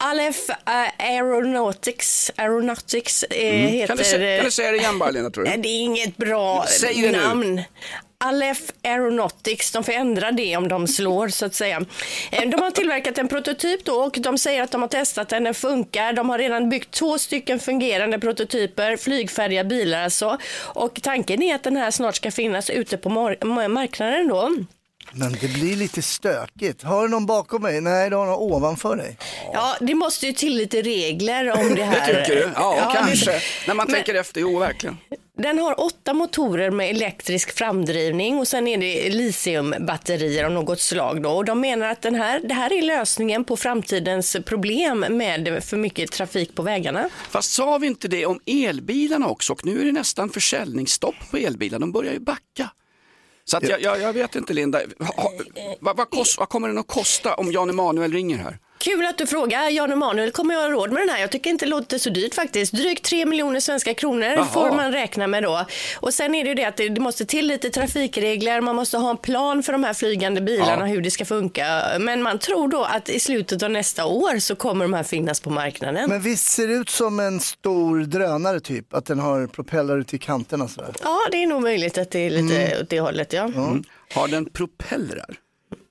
Aleph 0.00 0.50
eh, 0.50 1.06
Aeronautics, 1.06 2.30
Aeronautics 2.36 3.22
eh, 3.22 3.52
heter... 3.52 3.86
Kan 3.86 3.96
du, 3.96 4.02
sä- 4.02 4.36
kan 4.36 4.44
du 4.44 4.50
säga 4.50 4.70
det 4.70 4.76
igen 4.78 4.98
bara 4.98 5.10
Linda 5.10 5.30
tror 5.30 5.44
du? 5.44 5.50
Det 5.56 5.68
är 5.68 5.80
inget 5.80 6.16
bra 6.16 6.64
Säg 6.68 6.94
det 7.02 7.12
nu. 7.12 7.18
namn. 7.18 7.62
Aleph 8.24 8.60
Aeronautics, 8.84 9.70
de 9.72 9.84
får 9.84 9.92
ändra 9.92 10.32
det 10.32 10.56
om 10.56 10.68
de 10.68 10.86
slår 10.88 11.28
så 11.28 11.46
att 11.46 11.54
säga. 11.54 11.84
Eh, 12.30 12.48
De 12.50 12.60
har 12.62 12.70
tillverkat 12.70 13.18
en 13.18 13.28
prototyp 13.28 13.84
då 13.84 13.92
och 13.94 14.16
de 14.20 14.38
säger 14.38 14.62
att 14.62 14.70
de 14.70 14.80
har 14.82 14.88
testat 14.88 15.28
den, 15.28 15.44
den 15.44 15.54
funkar. 15.54 16.12
De 16.12 16.28
har 16.30 16.38
redan 16.38 16.68
byggt 16.70 16.90
två 16.90 17.18
stycken 17.18 17.58
fungerande 17.60 18.18
prototyper, 18.18 18.96
flygfärdiga 18.96 19.64
bilar 19.64 20.02
alltså. 20.04 20.38
Och 20.58 20.98
tanken 21.02 21.42
är 21.42 21.54
att 21.54 21.62
den 21.62 21.76
här 21.76 21.90
snart 21.90 22.16
ska 22.16 22.30
finnas 22.30 22.70
ute 22.70 22.96
på 22.96 23.08
mar- 23.08 23.68
marknaden 23.68 24.28
då. 24.28 24.50
men 25.12 25.32
det 25.32 25.48
blir 25.48 25.76
lite 25.76 26.02
stökigt. 26.02 26.82
Har 26.82 27.02
du 27.02 27.08
någon 27.08 27.26
bakom 27.26 27.62
mig? 27.62 27.80
Nej, 27.80 28.10
du 28.10 28.16
har 28.16 28.26
någon 28.26 28.52
ovanför 28.52 28.96
dig. 28.96 29.16
Ja, 29.52 29.76
det 29.80 29.94
måste 29.94 30.26
ju 30.26 30.32
till 30.32 30.56
lite 30.56 30.82
regler 30.82 31.50
om 31.50 31.68
det 31.68 31.74
Det 31.74 31.82
här. 31.84 32.06
tycker 32.24 32.34
du? 32.40 32.50
Ja, 32.54 32.74
det- 32.92 32.98
kanske. 33.06 33.40
När 33.66 33.74
man 33.74 33.86
Men- 33.86 33.94
tänker 33.94 34.14
efter, 34.14 34.40
jo 34.40 34.58
verkligen. 34.58 34.98
Den 35.38 35.58
har 35.58 35.80
åtta 35.80 36.14
motorer 36.14 36.70
med 36.70 36.90
elektrisk 36.90 37.52
framdrivning 37.52 38.38
och 38.38 38.48
sen 38.48 38.68
är 38.68 38.78
det 38.78 39.10
litiumbatterier 39.10 40.44
av 40.44 40.52
något 40.52 40.80
slag. 40.80 41.22
Då. 41.22 41.30
Och 41.30 41.44
de 41.44 41.60
menar 41.60 41.88
att 41.88 42.02
den 42.02 42.14
här, 42.14 42.40
det 42.40 42.54
här 42.54 42.72
är 42.72 42.82
lösningen 42.82 43.44
på 43.44 43.56
framtidens 43.56 44.36
problem 44.46 45.00
med 45.00 45.64
för 45.64 45.76
mycket 45.76 46.12
trafik 46.12 46.54
på 46.54 46.62
vägarna. 46.62 47.08
Fast 47.30 47.52
sa 47.52 47.78
vi 47.78 47.86
inte 47.86 48.08
det 48.08 48.26
om 48.26 48.40
elbilarna 48.46 49.28
också? 49.28 49.52
Och 49.52 49.66
nu 49.66 49.80
är 49.80 49.84
det 49.84 49.92
nästan 49.92 50.30
försäljningsstopp 50.30 51.30
på 51.30 51.36
elbilar. 51.36 51.78
De 51.78 51.92
börjar 51.92 52.12
ju 52.12 52.20
backa. 52.20 52.70
Så 53.44 53.56
att 53.56 53.68
jag, 53.68 53.82
jag, 53.82 54.00
jag 54.00 54.12
vet 54.12 54.36
inte 54.36 54.52
Linda, 54.52 54.80
ha, 54.98 55.32
vad, 55.80 55.96
vad, 55.96 56.10
kost, 56.10 56.38
vad 56.38 56.48
kommer 56.48 56.68
den 56.68 56.78
att 56.78 56.86
kosta 56.86 57.34
om 57.34 57.52
Jan 57.52 57.70
Emanuel 57.70 58.12
ringer 58.12 58.36
här? 58.36 58.58
Kul 58.78 59.06
att 59.06 59.18
du 59.18 59.26
frågar. 59.26 59.68
Jan 59.70 59.92
Emanuel 59.92 60.30
kommer 60.30 60.54
jag 60.54 60.60
ha 60.62 60.68
råd 60.70 60.92
med 60.92 61.02
den 61.02 61.08
här. 61.08 61.20
Jag 61.20 61.30
tycker 61.30 61.50
inte 61.50 61.64
det 61.64 61.70
låter 61.70 61.98
så 61.98 62.10
dyrt 62.10 62.34
faktiskt. 62.34 62.72
Drygt 62.72 63.04
3 63.04 63.26
miljoner 63.26 63.60
svenska 63.60 63.94
kronor 63.94 64.28
Jaha. 64.28 64.44
får 64.44 64.70
man 64.72 64.92
räkna 64.92 65.26
med 65.26 65.42
då. 65.42 65.66
Och 66.00 66.14
sen 66.14 66.34
är 66.34 66.44
det 66.44 66.48
ju 66.48 66.54
det 66.54 66.64
att 66.64 66.76
det, 66.76 67.00
måste 67.00 67.24
till 67.24 67.46
lite 67.46 67.70
trafikregler. 67.70 68.60
Man 68.60 68.76
måste 68.76 68.98
ha 68.98 69.10
en 69.10 69.16
plan 69.16 69.62
för 69.62 69.72
de 69.72 69.84
här 69.84 69.94
flygande 69.94 70.40
bilarna, 70.40 70.88
Ja. 70.88 70.94
hur 70.94 71.00
det 71.02 71.10
ska 71.10 71.24
funka. 71.24 71.82
Men 72.00 72.22
man 72.22 72.38
tror 72.38 72.68
då 72.68 72.84
att 72.84 73.08
i 73.08 73.20
slutet 73.20 73.62
av 73.62 73.70
nästa 73.70 74.06
år 74.06 74.38
så 74.38 74.54
kommer 74.56 74.84
de 74.84 74.94
här 74.94 75.02
finnas 75.02 75.40
på 75.40 75.50
marknaden. 75.50 76.08
Men 76.10 76.20
visst 76.20 76.46
ser 76.46 76.68
det 76.68 76.74
ut 76.74 76.90
som 76.90 77.20
en 77.20 77.40
stor 77.40 78.00
drönare 78.00 78.60
typ? 78.60 78.94
Att 78.94 79.06
den 79.06 79.18
har 79.18 79.46
propellrar 79.46 79.98
ut 79.98 80.14
i 80.14 80.18
kanterna 80.18 80.68
sådär. 80.68 80.94
Ja, 81.02 81.18
det 81.30 81.42
är 81.42 81.46
nog 81.46 81.62
möjligt 81.62 81.98
att 81.98 82.10
det 82.10 82.18
är 82.26 82.30
lite 82.30 82.80
åt 82.80 82.90
det 82.90 83.00
hållet. 83.00 83.32
Ja. 83.32 83.50
Har 84.14 84.28
den 84.28 84.44
propellrar? 84.50 85.36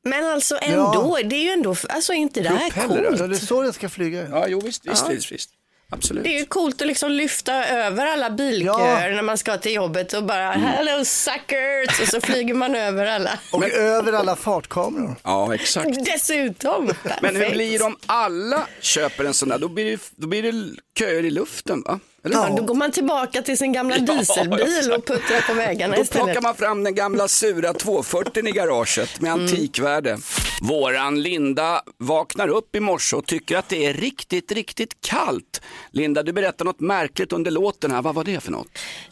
Men 0.08 0.26
alltså 0.26 0.58
ändå, 0.62 1.20
det 1.26 1.36
är 1.36 1.44
ju 1.44 1.50
ändå, 1.50 1.76
alltså 1.90 2.14
är 2.14 2.18
inte 2.18 2.42
det 2.42 2.50
här 2.50 2.70
coolt? 2.70 3.20
Ja, 3.20 3.28
det 3.28 3.36
är 3.36 3.40
så 3.40 3.62
den 3.62 3.74
ska 3.74 3.90
flyga. 3.90 4.28
Ja, 4.28 4.48
jo 4.48 4.62
visst, 4.62 4.86
visst, 4.86 5.10
visst, 5.10 5.32
visst. 5.32 5.50
Absolut. 5.90 6.24
Det 6.24 6.36
är 6.36 6.40
ju 6.40 6.46
coolt 6.46 6.82
att 6.82 6.88
liksom 6.88 7.12
lyfta 7.12 7.66
över 7.66 8.06
alla 8.06 8.30
bilköer 8.30 9.16
när 9.16 9.22
man 9.22 9.38
ska 9.38 9.58
till 9.58 9.74
jobbet 9.74 10.14
och 10.14 10.24
bara 10.24 10.52
hello 10.52 11.06
suckers 11.06 12.02
och 12.02 12.08
så 12.08 12.22
flyger 12.22 12.54
man 12.54 12.76
över 12.76 13.06
alla. 13.06 13.40
Och 13.52 13.70
över 13.70 14.14
alla 14.14 14.36
fartkameror. 14.36 15.16
Ja, 15.24 15.56
exakt. 15.56 16.06
Dessutom. 16.06 16.94
Men 17.22 17.36
hur 17.36 17.50
blir 17.50 17.80
det 17.80 17.86
om 17.86 17.98
alla 18.06 18.68
köper 18.82 19.26
en 19.26 19.34
sån 19.34 19.50
där? 19.50 19.58
Då 19.58 19.68
blir 19.68 19.86
det, 19.86 20.02
då 20.16 20.28
blir 20.28 20.44
det 20.44 20.76
köer 21.00 21.26
i 21.26 21.32
luften 21.32 21.82
va? 21.82 22.00
Eller? 22.36 22.50
Ja, 22.50 22.56
då 22.58 22.64
går 22.64 22.76
man 22.76 22.92
tillbaka 22.92 23.42
till 23.42 23.58
sin 23.58 23.74
gamla 23.74 23.98
dieselbil 23.98 24.92
och 24.96 25.06
puttrar 25.06 25.48
på 25.48 25.54
vägarna 25.54 25.96
Då 25.96 26.02
istället. 26.02 26.26
plockar 26.26 26.42
man 26.42 26.56
fram 26.56 26.84
den 26.84 26.96
gamla 26.96 27.28
sura 27.28 27.74
240 27.74 28.48
i 28.48 28.52
garaget 28.52 29.22
med 29.22 29.32
antikvärde. 29.32 30.18
Våran 30.62 31.22
Linda 31.22 31.82
vaknar 31.98 32.48
upp 32.48 32.76
i 32.76 32.80
morse 32.80 33.16
och 33.16 33.26
tycker 33.26 33.58
att 33.58 33.70
det 33.70 33.86
är 33.86 33.94
riktigt, 33.94 34.52
riktigt 34.52 35.02
kallt. 35.02 35.62
Linda, 35.92 36.24
du 36.24 36.34
berättar 36.34 36.66
något 36.66 36.80
märkligt 36.80 37.34
under 37.34 37.52
låten 37.52 37.92
här. 37.92 38.02
Vad 38.02 38.16
var 38.16 38.24
det 38.24 38.40
för 38.40 38.52
något? 38.52 38.68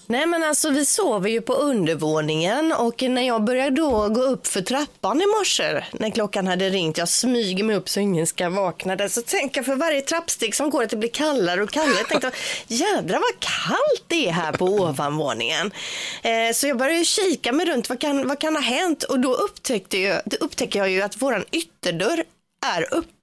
Nej 0.07 0.25
men 0.25 0.43
alltså 0.43 0.69
vi 0.69 0.85
sover 0.85 1.29
ju 1.29 1.41
på 1.41 1.53
undervåningen 1.53 2.71
och 2.71 3.01
när 3.01 3.21
jag 3.21 3.43
började 3.43 3.75
då 3.75 4.09
gå 4.09 4.21
upp 4.21 4.47
för 4.47 4.61
trappan 4.61 5.21
i 5.21 5.25
morse 5.39 5.83
när 5.91 6.09
klockan 6.09 6.47
hade 6.47 6.69
ringt, 6.69 6.97
jag 6.97 7.09
smyger 7.09 7.63
mig 7.63 7.75
upp 7.75 7.89
så 7.89 7.99
ingen 7.99 8.27
ska 8.27 8.49
vakna 8.49 8.95
där, 8.95 9.07
så 9.07 9.21
tänker 9.21 9.59
jag 9.59 9.65
för 9.65 9.75
varje 9.75 10.01
trappsteg 10.01 10.55
som 10.55 10.69
går 10.69 10.83
att 10.83 10.89
det 10.89 10.97
blir 10.97 11.09
kallare 11.09 11.63
och 11.63 11.69
kallare. 11.69 11.97
Jag 11.97 12.07
tänkte 12.07 12.31
jädra 13.05 13.19
vad 13.19 13.39
kallt 13.39 14.03
det 14.07 14.27
är 14.27 14.31
här 14.31 14.51
på 14.51 14.65
ovanvåningen. 14.65 15.71
Eh, 16.23 16.53
så 16.53 16.67
jag 16.67 16.77
började 16.77 17.05
kika 17.05 17.51
mig 17.51 17.65
runt, 17.65 17.89
vad 17.89 17.99
kan, 17.99 18.27
vad 18.27 18.39
kan 18.39 18.55
ha 18.55 18.61
hänt? 18.61 19.03
Och 19.03 19.19
då 19.19 19.33
upptäckte 19.33 19.97
jag, 19.97 20.21
då 20.25 20.37
upptäckte 20.37 20.77
jag 20.77 20.89
ju 20.89 21.01
att 21.01 21.21
våran 21.21 21.45
ytterdörr 21.51 22.23
är 22.65 22.81
öppen. 22.81 23.14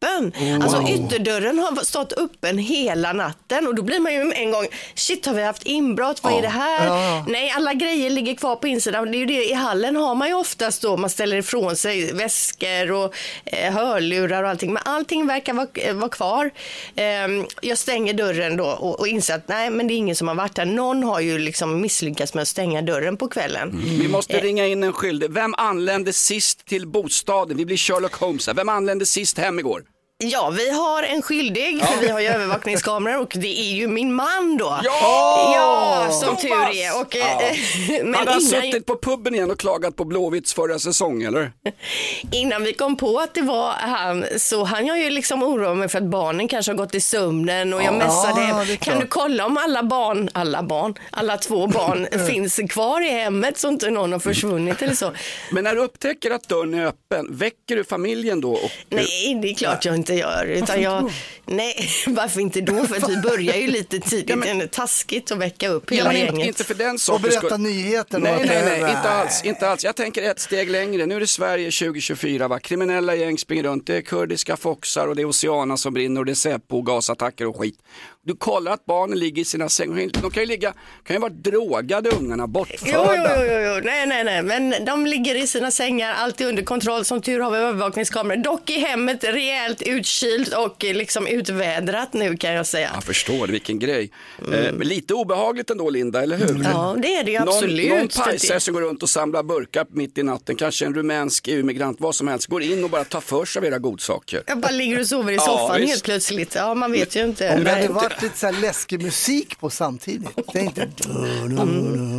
Alltså 0.63 0.83
ytterdörren 0.89 1.59
har 1.59 1.85
stått 1.85 2.13
öppen 2.13 2.59
hela 2.59 3.13
natten 3.13 3.67
och 3.67 3.75
då 3.75 3.83
blir 3.83 4.01
man 4.01 4.15
ju 4.15 4.33
en 4.35 4.51
gång, 4.51 4.67
shit 4.95 5.27
har 5.27 5.35
vi 5.35 5.43
haft 5.43 5.63
inbrott, 5.63 6.23
vad 6.23 6.33
är 6.39 6.43
det 6.43 6.49
här? 6.49 6.89
Nej, 7.29 7.51
alla 7.57 7.75
grejer 7.75 8.11
ligger 8.11 8.35
kvar 8.35 8.57
på 8.57 8.69
insidan. 8.69 9.11
Det 9.13 9.17
är 9.17 9.19
ju 9.19 9.27
det, 9.27 9.45
i 9.45 9.53
hallen 9.53 9.97
har 9.97 10.15
man 10.15 10.29
ju 10.29 10.35
oftast 10.35 10.83
då, 10.83 10.97
man 10.97 11.11
ställer 11.11 11.37
ifrån 11.37 11.77
sig 11.77 12.13
väskor 12.13 12.93
och 12.93 13.15
eh, 13.45 13.73
hörlurar 13.73 14.43
och 14.43 14.49
allting. 14.51 14.73
Men 14.73 14.83
allting 14.87 15.27
verkar 15.27 15.53
vara, 15.55 15.67
eh, 15.75 15.95
vara 15.95 16.09
kvar. 16.09 16.51
Ehm, 16.97 17.47
jag 17.63 17.79
stänger 17.79 18.15
dörren 18.15 18.57
då 18.57 18.65
och, 18.67 19.01
och 19.01 19.09
inser 19.09 19.35
att 19.35 19.49
nej, 19.49 19.71
men 19.71 19.87
det 19.89 19.95
är 19.95 19.97
ingen 19.97 20.17
som 20.17 20.29
har 20.29 20.35
varit 20.35 20.55
där. 20.57 20.65
Någon 20.65 21.03
har 21.03 21.21
ju 21.21 21.39
liksom 21.39 21.81
misslyckats 21.81 22.35
med 22.35 22.43
att 22.43 22.49
stänga 22.49 22.83
dörren 22.83 23.17
på 23.17 23.29
kvällen. 23.29 23.83
Vi 24.01 24.09
måste 24.09 24.41
ringa 24.41 24.67
in 24.67 24.83
en 24.83 24.93
skyldig. 24.93 25.31
Vem 25.33 25.55
anlände 25.55 26.13
sist 26.13 26.67
till 26.67 26.87
bostaden? 26.87 27.57
Vi 27.57 27.67
blir 27.67 27.77
Sherlock 27.77 28.15
Holmes 28.15 28.47
här. 28.47 28.55
Vem 28.55 28.69
anlände 28.69 29.07
sist 29.07 29.39
hem 29.39 29.59
igår? 29.59 29.83
Ja, 30.25 30.51
vi 30.51 30.71
har 30.71 31.03
en 31.03 31.23
skyldig, 31.23 31.85
för 31.85 32.01
vi 32.01 32.09
har 32.09 32.21
ju 32.21 32.27
övervakningskameror 32.27 33.21
och 33.21 33.33
det 33.37 33.61
är 33.61 33.73
ju 33.75 33.89
min 33.89 34.15
man 34.15 34.57
då. 34.59 34.79
Ja! 34.85 35.53
Ja, 35.57 36.13
som 36.13 36.37
tur 36.37 36.51
är. 36.53 37.01
Och, 37.01 37.17
eh, 37.17 37.57
men 38.05 38.15
Hade 38.15 38.31
han 38.31 38.41
innan, 38.41 38.63
suttit 38.63 38.87
på 38.87 38.99
puben 39.03 39.35
igen 39.35 39.51
och 39.51 39.59
klagat 39.59 39.97
på 39.97 40.05
Blåvitts 40.05 40.55
förra 40.55 40.79
säsong 40.79 41.23
eller? 41.23 41.53
innan 42.33 42.65
vi 42.65 42.73
kom 42.73 42.97
på 42.97 43.19
att 43.19 43.35
det 43.35 43.43
var 43.43 43.73
han 43.73 44.25
så 44.37 44.65
han 44.65 44.87
jag 44.87 44.99
ju 44.99 45.11
liksom 45.11 45.43
oroa 45.43 45.75
mig 45.75 45.89
för 45.89 45.99
att 45.99 46.05
barnen 46.05 46.49
kanske 46.49 46.73
har 46.73 46.77
gått 46.77 46.95
i 46.95 47.01
sömnen 47.01 47.73
och 47.75 47.83
jag 47.83 47.95
messade 47.95 48.41
Ja, 48.41 48.47
hem. 48.47 48.67
det 48.67 48.73
är 48.73 48.77
Kan 48.77 48.99
du 49.01 49.07
kolla 49.07 49.47
om 49.47 49.57
alla 49.59 49.83
barn, 49.83 50.29
alla 50.33 50.63
barn, 50.63 50.95
alla 51.11 51.37
två 51.37 51.67
barn 51.67 52.27
finns 52.27 52.61
kvar 52.71 53.01
i 53.07 53.11
hemmet 53.11 53.59
så 53.59 53.69
inte 53.69 53.91
någon 53.91 54.13
har 54.13 54.19
försvunnit 54.19 54.83
eller 54.83 54.95
så. 54.95 55.13
Men 55.51 55.65
när 55.65 55.75
du 55.75 55.81
upptäcker 55.81 56.31
att 56.31 56.49
dörren 56.49 56.75
är 56.75 56.87
öppen, 56.87 57.27
väcker 57.31 57.77
du 57.77 57.85
familjen 57.85 58.41
då? 58.41 58.53
Och, 58.53 58.71
Nej, 58.89 59.39
det 59.43 59.51
är 59.51 59.55
klart 59.55 59.85
jag 59.85 59.95
inte 59.95 60.12
gör. 60.15 60.45
Utan 60.47 60.83
jag, 60.83 61.13
nej, 61.47 61.89
varför 62.07 62.41
inte 62.41 62.61
då? 62.61 62.85
För 62.87 62.97
att 62.97 63.09
vi 63.09 63.17
börjar 63.17 63.55
ju 63.57 63.67
lite 63.67 64.01
tidigt. 64.01 64.43
Det 64.43 64.51
är 64.51 64.67
taskigt 64.67 65.31
att 65.33 65.39
väcka 65.39 65.69
upp 65.69 65.85
Ja, 65.91 65.97
hela 65.97 66.09
men 66.09 66.17
inte, 66.17 66.33
gänget. 66.33 66.47
inte 66.47 66.65
för 66.65 66.75
den 66.75 66.99
Och 67.13 67.21
berätta 67.21 67.47
skull. 67.47 67.61
nyheter. 67.61 68.19
Nej, 68.19 68.45
nej, 68.47 68.63
nej, 68.65 68.79
inte 68.91 69.11
alls, 69.11 69.45
inte 69.45 69.69
alls. 69.69 69.85
Jag 69.85 69.97
tänker 69.97 70.23
ett 70.23 70.41
steg 70.41 70.71
längre. 70.71 71.07
Nu 71.07 71.17
är 71.17 71.21
det 71.21 71.27
Sverige 71.27 71.71
2024, 71.71 72.49
va? 72.49 72.59
kriminella 72.59 73.15
gäng 73.15 73.39
springer 73.39 73.63
runt, 73.63 73.87
det 73.87 73.97
är 73.97 74.01
kurdiska 74.01 74.57
foxar 74.57 75.09
och 75.09 75.17
det 75.17 75.23
är 75.23 75.27
Oceana 75.29 75.77
som 75.77 75.95
brinner 75.95 76.21
och 76.21 76.27
det 76.27 76.33
är 76.33 76.35
Säpo 76.35 76.77
och 76.79 76.87
gasattacker 76.87 77.47
och 77.47 77.57
skit. 77.61 77.79
Du 78.25 78.37
kollar 78.37 78.73
att 78.73 78.85
barnen 78.87 79.19
ligger 79.19 79.43
i 79.43 79.45
sina 79.45 79.69
sängar, 79.69 80.11
de 80.23 80.31
kan 80.31 80.43
ju 80.43 80.47
ligga, 80.47 80.73
kan 81.05 81.17
ju 81.17 81.21
vara 81.21 81.33
drogade 81.33 82.11
ungarna, 82.11 82.47
bortförda. 82.47 82.93
jo, 82.95 83.23
jo, 83.37 83.45
jo, 83.53 83.75
jo, 83.75 83.81
nej, 83.85 84.07
nej, 84.07 84.25
nej, 84.25 84.43
men 84.43 84.85
de 84.85 85.07
ligger 85.07 85.35
i 85.35 85.47
sina 85.47 85.71
sängar, 85.71 86.13
alltid 86.15 86.47
under 86.47 86.63
kontroll. 86.63 87.05
Som 87.05 87.23
tur 87.23 87.41
har 87.41 87.51
vi 87.51 87.59
övervakningskameror. 87.59 88.43
Dock 88.43 88.71
i 88.71 88.79
hemmet 88.79 89.25
rejält 89.25 89.83
utkylt 89.83 90.55
och 90.55 90.85
eh, 90.85 90.95
liksom 90.95 91.27
utvädrat 91.27 92.13
nu 92.13 92.37
kan 92.37 92.53
jag 92.53 92.67
säga. 92.67 92.91
Jag 92.95 93.05
förstår, 93.05 93.47
vilken 93.47 93.79
grej. 93.79 94.11
Eh, 94.39 94.73
men 94.73 94.89
lite 94.89 95.15
obehagligt 95.15 95.71
ändå 95.71 95.91
Linda, 95.91 96.23
eller 96.23 96.37
hur? 96.37 96.61
Ja, 96.65 96.97
det 96.99 97.15
är 97.15 97.25
det 97.25 97.31
ju 97.31 97.37
absolut. 97.37 97.89
Någon, 97.89 97.99
någon 97.99 98.09
pajsare 98.09 98.61
som 98.61 98.75
går 98.75 98.81
runt 98.81 99.03
och 99.03 99.11
samlar 99.11 99.43
burkar 99.43 99.87
mitt 99.91 100.19
i 100.19 100.23
natten, 100.23 100.57
kanske 100.57 100.87
en 100.87 100.95
rumänsk 100.95 101.49
EU-migrant, 101.49 102.01
vad 102.01 102.15
som 102.15 102.29
helst, 102.29 102.47
går 102.47 102.63
in 102.63 102.85
och 102.85 102.91
bara 102.91 103.05
tar 103.05 103.21
för 103.21 103.45
sig 103.45 103.61
av 103.61 103.67
era 103.67 103.79
godsaker. 103.79 104.43
Jag 104.47 104.59
bara 104.61 104.73
ligger 104.73 105.01
och 105.01 105.07
sover 105.07 105.33
i 105.33 105.37
Ja, 105.37 105.43
soffan 105.43 105.77
visst. 105.81 105.91
helt 105.93 106.05
plötsligt. 106.05 106.55
Ja, 106.55 106.75
man 106.75 106.93
vet 106.93 107.17
ju 107.17 107.25
inte. 107.25 107.55
Om 107.55 107.65
det 107.65 107.71
hade. 107.71 108.12
Varit 108.13 108.23
lite 108.23 108.39
så 108.39 108.47
här 108.47 108.61
läskig 108.61 109.03
musik 109.03 109.61
på 109.61 109.71
samtidigt. 109.71 110.29
Det 110.53 110.59
är 110.59 110.63
inte... 110.63 110.91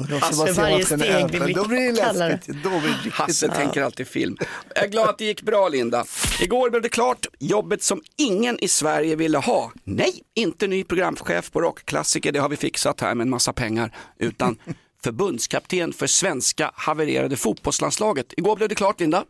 Jag 0.10 0.18
ska 0.18 0.26
Alltså, 0.26 0.44
bara 0.44 0.54
se 0.54 0.62
varje 0.62 0.78
vart 0.78 0.90
den 0.90 1.02
är 1.02 1.28
steg 1.28 1.42
blir 1.42 1.42
öppen. 1.42 1.54
Då 1.54 1.68
blir 1.68 1.94
det 1.94 2.14
läskigt. 2.14 2.64
Då 2.64 2.70
blir 2.70 2.82
det 2.82 2.88
riktigt... 2.88 3.14
Hasse 3.14 3.48
tänker 3.48 3.82
alltid 3.82 4.08
film. 4.08 4.38
Jag 4.76 4.84
är 4.84 4.88
glad 4.88 5.10
att 5.10 5.18
det 5.18 5.26
gick 5.26 5.42
bra 5.42 5.70
Linda. 5.70 6.06
Igår 6.42 6.70
blev 6.70 6.82
det 6.82 6.90
klart, 6.90 7.28
jobbet 7.40 7.84
som 7.84 8.02
ingen 8.18 8.60
i 8.60 8.68
Sverige 8.68 9.16
ville 9.16 9.38
ha. 9.38 9.72
Nej, 9.84 10.22
inte 10.36 10.68
ny 10.68 10.84
programchef 10.84 11.52
på 11.52 11.62
rockklassiker, 11.62 12.32
det 12.32 12.40
har 12.40 12.50
vi 12.50 12.58
fixat 12.58 13.02
här 13.02 13.16
med 13.16 13.26
en 13.26 13.30
massa 13.30 13.54
pengar. 13.54 13.96
Utan 14.20 14.58
förbundskapten 15.04 15.94
för 15.94 16.08
svenska 16.08 16.72
havererade 16.76 17.38
fotbollslandslaget. 17.38 18.34
Igår 18.38 18.56
blev 18.56 18.70
det 18.70 18.76
klart 18.76 19.00
Linda. 19.00 19.24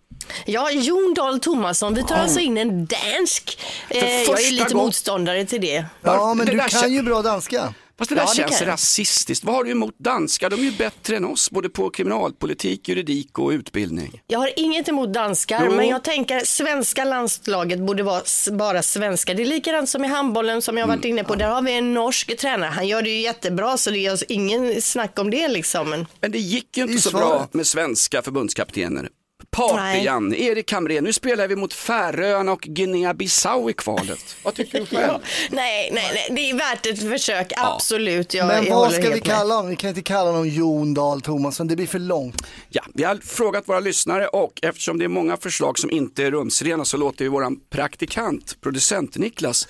Ja, 0.46 0.72
Jon 0.72 1.14
Dahl 1.14 1.40
Tomasson. 1.40 1.94
Vi 1.94 2.04
tar 2.04 2.16
alltså 2.16 2.40
in 2.40 2.58
en 2.58 2.86
dansk. 2.86 3.60
Eh, 3.90 4.22
jag 4.24 4.42
är 4.44 4.52
lite 4.52 4.74
gång- 4.74 4.86
motståndare 4.86 5.46
till 5.46 5.62
det. 5.62 5.86
Ja, 6.02 6.34
men 6.34 6.46
Det 6.46 6.52
du 6.52 6.58
kan 6.58 6.68
kän- 6.70 6.88
ju 6.88 7.02
bra 7.02 7.22
danska. 7.22 7.74
Fast 7.98 8.10
det 8.10 8.16
där 8.16 8.22
Ja, 8.24 8.30
det 8.30 8.36
känns 8.36 8.60
kan 8.60 8.68
rasistiskt. 8.68 9.46
Vad 9.46 9.56
har 9.56 9.64
du 9.64 9.72
emot 9.72 9.96
danskar? 9.98 10.50
De 10.50 10.60
är 10.60 10.64
ju 10.64 10.72
bättre 10.72 11.16
än 11.18 11.26
oss, 11.26 11.52
både 11.52 11.70
på 11.70 11.90
kriminalpolitik, 11.90 12.90
juridik 12.90 13.40
och 13.40 13.50
utbildning. 13.50 14.22
Jag 14.28 14.40
har 14.40 14.52
inget 14.56 14.88
emot 14.90 15.14
danskar, 15.14 15.64
Jo. 15.66 15.76
men 15.76 15.88
jag 15.88 16.04
tänker 16.04 16.40
svenska 16.46 17.04
landslaget 17.06 17.80
borde 17.80 18.04
vara 18.04 18.22
bara 18.52 18.82
svenska. 18.84 19.34
Det 19.34 19.44
är 19.44 19.46
likadant 19.46 19.90
som 19.90 20.04
i 20.04 20.08
handbollen 20.08 20.62
som 20.62 20.78
jag 20.78 20.84
har 20.84 20.88
Mm. 20.88 21.00
varit 21.00 21.06
inne 21.10 21.24
på. 21.24 21.36
Där 21.36 21.48
har 21.48 21.62
vi 21.62 21.72
en 21.78 21.94
norsk 21.94 22.38
tränare. 22.38 22.70
Han 22.70 22.88
gör 22.88 23.02
det 23.02 23.10
ju 23.10 23.22
jättebra, 23.22 23.78
så 23.78 23.92
det 23.92 24.06
är 24.06 24.32
ingen 24.32 24.82
snack 24.82 25.20
om 25.20 25.32
det 25.32 25.48
liksom. 25.48 25.90
Men 25.90 26.06
Men 26.22 26.32
det 26.32 26.40
gick 26.40 26.78
ju 26.78 26.84
inte 26.84 27.02
så 27.02 27.10
svaret. 27.10 27.26
bra 27.28 27.48
med 27.52 27.68
svenska 27.68 28.22
förbundskaptener. 28.22 29.10
Party-Janne, 29.54 30.36
Erik 30.36 30.72
Hamrén, 30.72 31.04
nu 31.04 31.14
spelar 31.14 31.48
vi 31.48 31.56
mot 31.56 31.74
Färöarna 31.74 32.52
och 32.52 32.62
Guinea-Bissau 32.62 33.70
i 33.70 33.74
kvalet. 33.74 34.36
Vad 34.44 34.54
tycker 34.54 34.80
du 34.80 34.86
själv? 34.86 35.20
nej, 35.50 35.92
nej, 35.94 36.12
nej, 36.14 36.28
det 36.30 36.50
är 36.50 36.58
värt 36.58 36.86
ett 36.86 37.10
försök, 37.12 37.54
absolut. 37.58 38.34
Jag, 38.34 38.48
Men 38.48 38.66
jag 38.66 38.76
vad 38.76 38.92
ska 38.92 39.10
vi 39.10 39.20
kalla 39.20 39.56
honom? 39.56 39.70
Vi 39.70 39.76
kan 39.76 39.90
inte 39.90 40.02
kalla 40.02 40.32
honom 40.32 40.48
Jon 40.48 40.94
Dahl 40.94 41.22
Tomasson, 41.22 41.68
det 41.68 41.76
blir 41.76 41.88
för 41.88 42.00
långt. 42.00 42.48
Ja, 42.70 42.84
vi 42.94 43.04
har 43.04 43.16
frågat 43.16 43.70
våra 43.70 43.80
lyssnare 43.80 44.28
och 44.28 44.60
eftersom 44.62 45.00
det 45.00 45.06
är 45.06 45.10
många 45.10 45.38
förslag 45.38 45.80
som 45.80 45.92
inte 45.92 46.24
är 46.24 46.32
rumsrena 46.32 46.86
så 46.86 46.98
låter 46.98 47.26
vi 47.26 47.30
våran 47.30 47.60
praktikant, 47.70 48.58
producent 48.62 49.18
Niklas, 49.18 49.68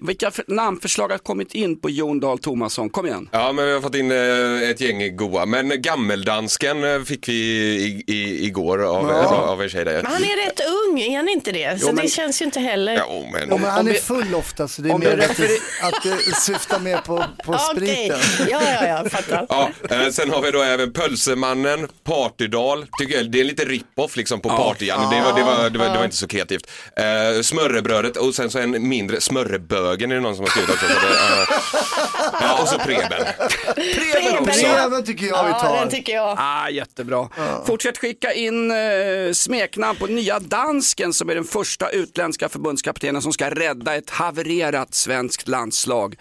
vilka 0.00 0.30
för- 0.30 0.44
namnförslag 0.48 1.08
har 1.08 1.18
kommit 1.18 1.54
in 1.54 1.80
på 1.80 1.90
Jon 1.90 2.20
Dahl 2.20 2.38
Tomasson? 2.38 2.90
Kom 2.90 3.06
igen. 3.06 3.28
Ja, 3.32 3.52
men 3.52 3.66
vi 3.66 3.72
har 3.72 3.80
fått 3.80 3.94
in 3.94 4.10
eh, 4.10 4.70
ett 4.70 4.80
gäng 4.80 5.16
goa. 5.16 5.46
Men 5.46 5.82
gammeldansken 5.82 6.84
eh, 6.84 7.02
fick 7.02 7.28
vi 7.28 7.32
i, 7.34 8.04
i, 8.14 8.44
igår 8.46 8.82
av, 8.84 9.10
av 9.32 9.62
en 9.62 9.68
tjej 9.68 9.84
där. 9.84 10.02
Men 10.02 10.12
han 10.12 10.22
är 10.24 10.46
rätt 10.46 10.60
ung, 10.90 11.00
är 11.00 11.16
han 11.16 11.28
inte 11.28 11.52
det? 11.52 11.80
Så 11.80 11.86
Jo, 11.88 11.92
men- 11.94 12.04
det 12.04 12.10
känns 12.10 12.40
ju 12.42 12.44
inte 12.44 12.60
heller. 12.60 12.94
Ja, 12.94 13.24
men... 13.32 13.48
Ja, 13.48 13.56
men 13.56 13.70
han 13.70 13.88
är 13.88 13.94
full 13.94 14.34
ofta 14.34 14.68
så 14.68 14.82
det 14.82 14.90
är 14.90 14.98
mer 14.98 15.18
att 15.18 15.94
att 15.94 16.02
det 16.02 16.34
syftar 16.36 16.80
mer 16.80 16.98
på, 16.98 17.24
på 17.44 17.58
spriten. 17.58 18.18
ja, 18.50 18.60
ja, 18.80 18.86
jag 18.86 19.10
fattar. 19.12 19.46
Ja, 19.48 19.70
eh, 19.90 20.08
sen 20.10 20.30
har 20.30 20.42
vi 20.42 20.50
då 20.50 20.62
även 20.62 20.92
Pölsemannen, 20.92 21.88
Partydal. 22.04 22.86
Tycker 23.00 23.16
jag, 23.16 23.30
det 23.30 23.40
är 23.40 23.44
lite 23.44 23.64
rip-off 23.64 24.16
liksom 24.16 24.40
på 24.40 24.48
Party-Janne. 24.48 25.10
Det, 25.16 25.20
var, 25.22 25.38
det, 25.38 25.44
var, 25.44 25.70
det, 25.70 25.78
var, 25.78 25.86
det 25.88 25.96
var 25.98 26.04
inte 26.04 26.16
så 26.16 26.28
kreativt. 26.28 26.70
Eh, 26.96 27.42
smörrebrödet 27.42 28.16
och 28.16 28.34
sen 28.34 28.50
så 28.50 28.58
en 28.58 28.88
mindre, 28.88 29.20
Smörrebögen 29.76 30.10
är 30.10 30.14
det 30.14 30.20
någon 30.20 30.36
som 30.36 30.44
har 30.44 30.50
skrivit 30.50 30.70
också. 30.70 30.86
Så 30.86 30.92
det, 30.92 31.06
eh, 31.06 32.40
ja, 32.40 32.62
och 32.62 32.68
så 32.68 32.78
Preben. 32.78 33.10
Preben 33.74 34.38
också. 34.38 34.60
Breven 34.60 35.04
tycker 35.04 35.26
jag 35.26 35.44
vi 35.44 35.50
Ja, 35.50 35.58
tar. 35.60 35.76
den 35.80 35.88
tycker 35.90 36.12
jag. 36.14 36.36
Ah, 36.40 36.68
jättebra. 36.68 37.28
Fortsätt 37.66 37.98
skicka 37.98 38.32
in 38.32 38.70
eh, 38.70 38.76
smeknamn 39.32 39.98
på 39.98 40.06
nya 40.06 40.38
dansken 40.40 41.12
som 41.12 41.30
är 41.30 41.34
den 41.34 41.44
första 41.44 41.88
utländska 41.88 42.48
förbundskaptenen 42.48 43.22
som 43.22 43.32
ska 43.32 43.50
rädda 43.50 43.94
ett 43.94 44.10
havererat 44.10 44.94
svenskt 44.94 45.48
landslag. 45.48 46.16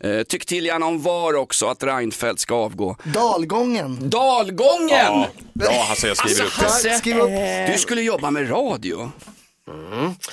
Eh, 0.00 0.22
tyck 0.22 0.46
till 0.46 0.66
gärna 0.66 0.86
om 0.86 1.02
VAR 1.02 1.34
också, 1.36 1.66
att 1.66 1.82
Reinfeldt 1.82 2.40
ska 2.40 2.54
avgå. 2.54 2.96
Dalgången. 3.04 4.10
Dalgången! 4.10 4.88
Ja, 4.90 5.26
bra 5.52 5.84
Hasse, 5.88 6.08
jag 6.08 6.16
skriver 6.16 6.44
upp 6.44 6.82
det. 6.82 6.98
Skriv 6.98 7.18
upp. 7.18 7.30
Du 7.72 7.78
skulle 7.78 8.02
jobba 8.02 8.30
med 8.30 8.50
radio. 8.50 9.10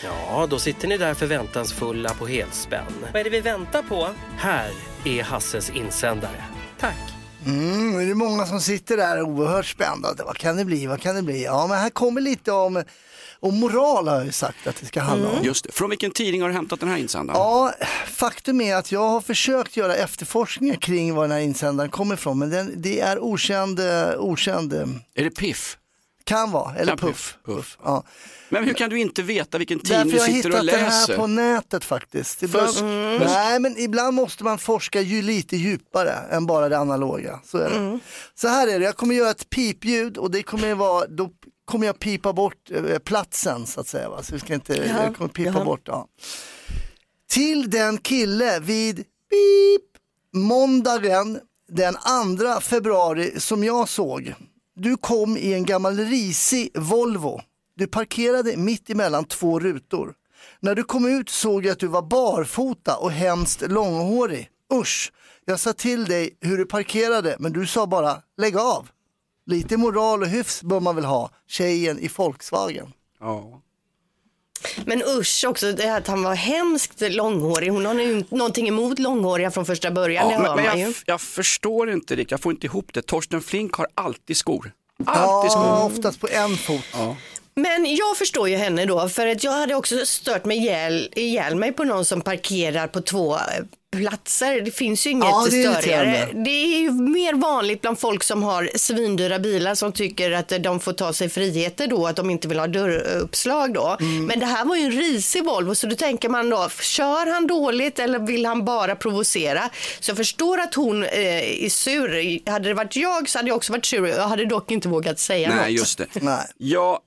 Ja, 0.03 0.47
då 0.49 0.59
sitter 0.59 0.87
ni 0.87 0.97
där 0.97 1.13
förväntansfulla 1.13 2.09
på 2.09 2.27
helspänn. 2.27 2.85
Vad 3.13 3.19
är 3.19 3.23
det 3.23 3.29
vi 3.29 3.41
väntar 3.41 3.83
på? 3.83 4.09
Här 4.37 4.71
är 5.05 5.23
Hasses 5.23 5.69
insändare. 5.69 6.43
Tack! 6.79 6.97
Mm, 7.45 7.93
det 7.97 8.11
är 8.11 8.15
många 8.15 8.45
som 8.45 8.59
sitter 8.61 8.97
där 8.97 9.21
oerhört 9.21 9.65
spända. 9.65 10.13
Vad 10.25 10.37
kan 10.37 10.57
det 10.57 10.65
bli? 10.65 10.85
Vad 10.85 11.01
kan 11.01 11.15
det 11.15 11.21
bli? 11.21 11.43
Ja, 11.43 11.67
men 11.67 11.77
här 11.77 11.89
kommer 11.89 12.21
lite 12.21 12.51
om, 12.51 12.83
om 13.39 13.59
moral 13.59 14.07
har 14.07 14.15
jag 14.15 14.25
ju 14.25 14.31
sagt 14.31 14.67
att 14.67 14.75
det 14.75 14.85
ska 14.85 15.01
handla 15.01 15.29
om. 15.29 15.43
Just 15.43 15.65
det. 15.65 15.71
Från 15.71 15.89
vilken 15.89 16.11
tidning 16.11 16.41
har 16.41 16.49
du 16.49 16.55
hämtat 16.55 16.79
den 16.79 16.89
här 16.89 16.97
insändaren? 16.97 17.39
Ja, 17.39 17.73
faktum 18.07 18.61
är 18.61 18.75
att 18.75 18.91
jag 18.91 19.09
har 19.09 19.21
försökt 19.21 19.77
göra 19.77 19.95
efterforskningar 19.95 20.75
kring 20.75 21.15
var 21.15 21.23
den 21.23 21.31
här 21.31 21.39
insändaren 21.39 21.91
kommer 21.91 22.15
ifrån, 22.15 22.39
men 22.39 22.49
den, 22.49 22.73
det 22.75 22.99
är 22.99 23.19
okänd, 23.23 23.79
eh, 23.79 24.09
okänd, 24.17 24.73
eh, 24.73 24.87
Är 25.15 25.23
det 25.23 25.29
Piff? 25.29 25.77
Kan 26.23 26.51
vara, 26.51 26.75
eller 26.75 26.91
Kan 26.91 26.97
puff. 26.97 27.37
Puff, 27.45 27.55
Puff. 27.55 27.77
Ja. 27.83 28.03
Men 28.49 28.63
hur 28.63 28.73
kan 28.73 28.89
du 28.89 28.99
inte 28.99 29.21
veta 29.23 29.57
vilken 29.57 29.79
tidning 29.79 29.97
Därför 29.97 30.11
du 30.11 30.17
jag 30.17 30.23
har 30.23 30.33
sitter 30.33 30.49
och 30.49 30.55
hittat 30.63 30.75
den 30.79 30.85
här 30.85 31.01
läser? 31.01 31.17
på 31.17 31.27
nätet 31.27 31.83
faktiskt. 31.85 32.43
Ibland, 32.43 32.67
Fusk. 32.67 32.81
Nej, 33.19 33.59
men 33.59 33.77
ibland 33.77 34.13
måste 34.15 34.43
man 34.43 34.57
forska 34.57 35.01
ju 35.01 35.21
lite 35.21 35.57
djupare 35.57 36.11
än 36.31 36.45
bara 36.45 36.69
det 36.69 36.77
analoga. 36.77 37.39
Så, 37.45 37.57
är 37.57 37.69
det. 37.69 37.99
så 38.35 38.47
här 38.47 38.67
är 38.67 38.79
det, 38.79 38.85
jag 38.85 38.95
kommer 38.97 39.15
göra 39.15 39.29
ett 39.29 39.49
pipljud 39.49 40.17
och 40.17 40.31
det 40.31 40.43
kommer 40.43 40.75
vara, 40.75 41.07
då 41.07 41.29
kommer 41.65 41.85
jag 41.87 41.99
pipa 41.99 42.33
bort 42.33 42.71
eh, 42.71 42.99
platsen 42.99 43.65
så 43.65 43.81
att 43.81 43.87
säga. 43.87 44.09
Va? 44.09 44.23
Så 44.23 44.33
vi 44.33 44.39
ska 44.39 44.53
inte, 44.53 44.73
jag 44.73 45.15
kommer 45.15 45.29
pipa 45.29 45.49
jaha. 45.49 45.65
bort. 45.65 45.81
Ja. 45.85 46.07
Till 47.29 47.69
den 47.69 47.97
kille 47.97 48.59
vid 48.59 48.95
pip, 48.97 49.85
måndagen 50.33 51.39
den 51.71 51.93
2 52.37 52.61
februari 52.61 53.39
som 53.39 53.63
jag 53.63 53.89
såg. 53.89 54.33
Du 54.75 54.97
kom 54.97 55.37
i 55.37 55.53
en 55.53 55.65
gammal 55.65 55.97
risig 55.97 56.71
Volvo. 56.79 57.41
Du 57.75 57.87
parkerade 57.87 58.57
mitt 58.57 58.89
emellan 58.89 59.25
två 59.25 59.59
rutor. 59.59 60.13
När 60.59 60.75
du 60.75 60.83
kom 60.83 61.05
ut 61.05 61.29
såg 61.29 61.65
jag 61.65 61.71
att 61.71 61.79
du 61.79 61.87
var 61.87 62.01
barfota 62.01 62.97
och 62.97 63.11
hemskt 63.11 63.61
långhårig. 63.61 64.49
Usch, 64.73 65.11
jag 65.45 65.59
sa 65.59 65.73
till 65.73 66.05
dig 66.05 66.37
hur 66.41 66.57
du 66.57 66.65
parkerade 66.65 67.35
men 67.39 67.53
du 67.53 67.67
sa 67.67 67.87
bara 67.87 68.21
lägg 68.37 68.57
av. 68.57 68.89
Lite 69.45 69.77
moral 69.77 70.21
och 70.21 70.27
hyfs 70.27 70.63
bör 70.63 70.79
man 70.79 70.95
väl 70.95 71.05
ha, 71.05 71.29
tjejen 71.47 71.99
i 71.99 72.09
Volkswagen. 72.15 72.93
Ja. 73.19 73.61
Men 74.85 75.03
usch 75.07 75.45
också, 75.47 75.71
det 75.71 75.83
här 75.83 75.97
att 75.97 76.07
han 76.07 76.23
var 76.23 76.35
hemskt 76.35 77.01
långhårig. 77.01 77.71
Hon 77.71 77.85
har 77.85 77.93
ju 77.93 78.23
någonting 78.29 78.67
emot 78.67 78.99
långhåriga 78.99 79.51
från 79.51 79.65
första 79.65 79.91
början, 79.91 80.29
Ja, 80.29 80.39
men, 80.39 80.55
men 80.65 80.79
ju. 80.79 80.85
jag, 80.85 80.93
jag 81.05 81.21
förstår 81.21 81.89
inte 81.91 82.15
Rick, 82.15 82.31
jag 82.31 82.41
får 82.41 82.51
inte 82.51 82.65
ihop 82.67 82.93
det. 82.93 83.01
Torsten 83.01 83.41
Flink 83.41 83.73
har 83.75 83.87
alltid 83.95 84.37
skor. 84.37 84.71
Alltid 85.05 85.51
Ja, 85.51 85.79
skor. 85.81 85.85
oftast 85.97 86.19
på 86.19 86.27
en 86.31 86.57
fot. 86.57 86.85
Ja. 86.93 87.15
Men 87.55 87.95
jag 87.95 88.17
förstår 88.17 88.49
ju 88.49 88.55
henne 88.55 88.85
då, 88.85 89.09
för 89.09 89.27
att 89.27 89.43
jag 89.43 89.51
hade 89.51 89.75
också 89.75 90.05
stört 90.05 90.45
mig 90.45 90.57
ihjäl, 90.57 91.09
ihjäl 91.15 91.55
mig 91.55 91.71
på 91.71 91.83
någon 91.83 92.05
som 92.05 92.21
parkerar 92.21 92.87
på 92.87 93.01
två 93.01 93.35
eh, 93.35 93.41
platser. 93.97 94.61
Det 94.61 94.71
finns 94.71 95.07
ju 95.07 95.09
inget 95.09 95.25
Ja, 95.25 95.47
det 95.51 95.63
är 95.63 95.73
störigare. 95.73 96.27
Det 96.33 96.49
är 96.49 96.79
ju 96.79 96.91
mer 96.91 97.33
vanligt 97.33 97.81
bland 97.81 97.99
folk 97.99 98.23
som 98.23 98.43
har 98.43 98.69
svindyra 98.75 99.39
bilar 99.39 99.75
som 99.75 99.91
tycker 99.91 100.31
att 100.31 100.53
de 100.59 100.79
får 100.79 100.93
ta 100.93 101.13
sig 101.13 101.29
friheter 101.29 101.87
då, 101.87 102.07
att 102.07 102.15
de 102.15 102.29
inte 102.29 102.47
vill 102.47 102.59
ha 102.59 102.67
dörruppslag 102.67 103.73
då. 103.73 103.97
Mm. 103.99 104.25
Men 104.25 104.39
det 104.39 104.45
här 104.45 104.65
var 104.65 104.75
ju 104.75 104.83
en 104.83 104.91
risig 104.91 105.43
Volvo, 105.45 105.75
så 105.75 105.87
då 105.87 105.95
tänker 105.95 106.29
man 106.29 106.49
då, 106.49 106.69
kör 106.81 107.33
han 107.33 107.47
dåligt 107.47 107.99
eller 107.99 108.19
vill 108.19 108.45
han 108.45 108.65
bara 108.65 108.95
provocera? 108.95 109.69
Så 109.99 110.09
jag 110.09 110.17
förstår 110.17 110.59
att 110.59 110.73
hon 110.73 111.03
eh, 111.03 111.65
är 111.65 111.69
sur. 111.69 112.39
Hade 112.49 112.67
det 112.67 112.73
varit 112.73 112.95
jag 112.95 113.29
så 113.29 113.39
hade 113.39 113.47
jag 113.49 113.55
också 113.57 113.71
varit 113.73 113.85
sur. 113.85 114.07
Jag 114.07 114.27
hade 114.27 114.45
dock 114.45 114.71
inte 114.71 114.87
vågat 114.87 115.19
säga 115.19 115.49
något. 115.49 115.57
Nej, 115.57 115.73
just 115.73 115.97
det. 115.97 116.07
Jag, 116.57 116.91
eh, 116.93 116.97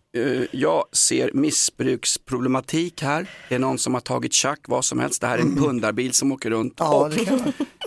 jag 0.50 0.84
ser 0.92 1.30
missbruksproblematik 1.34 3.02
här. 3.02 3.30
Det 3.48 3.54
är 3.54 3.58
någon 3.58 3.78
som 3.78 3.94
har 3.94 4.00
tagit 4.00 4.32
tjack, 4.32 4.60
vad 4.68 4.84
som 4.84 4.98
helst. 4.98 5.20
Det 5.20 5.26
här 5.26 5.38
är 5.38 5.42
en 5.42 5.56
pundarbil 5.62 6.12
som 6.12 6.32
åker 6.32 6.50
runt. 6.50 6.74
Ja, 6.76 7.06
Och 7.06 7.12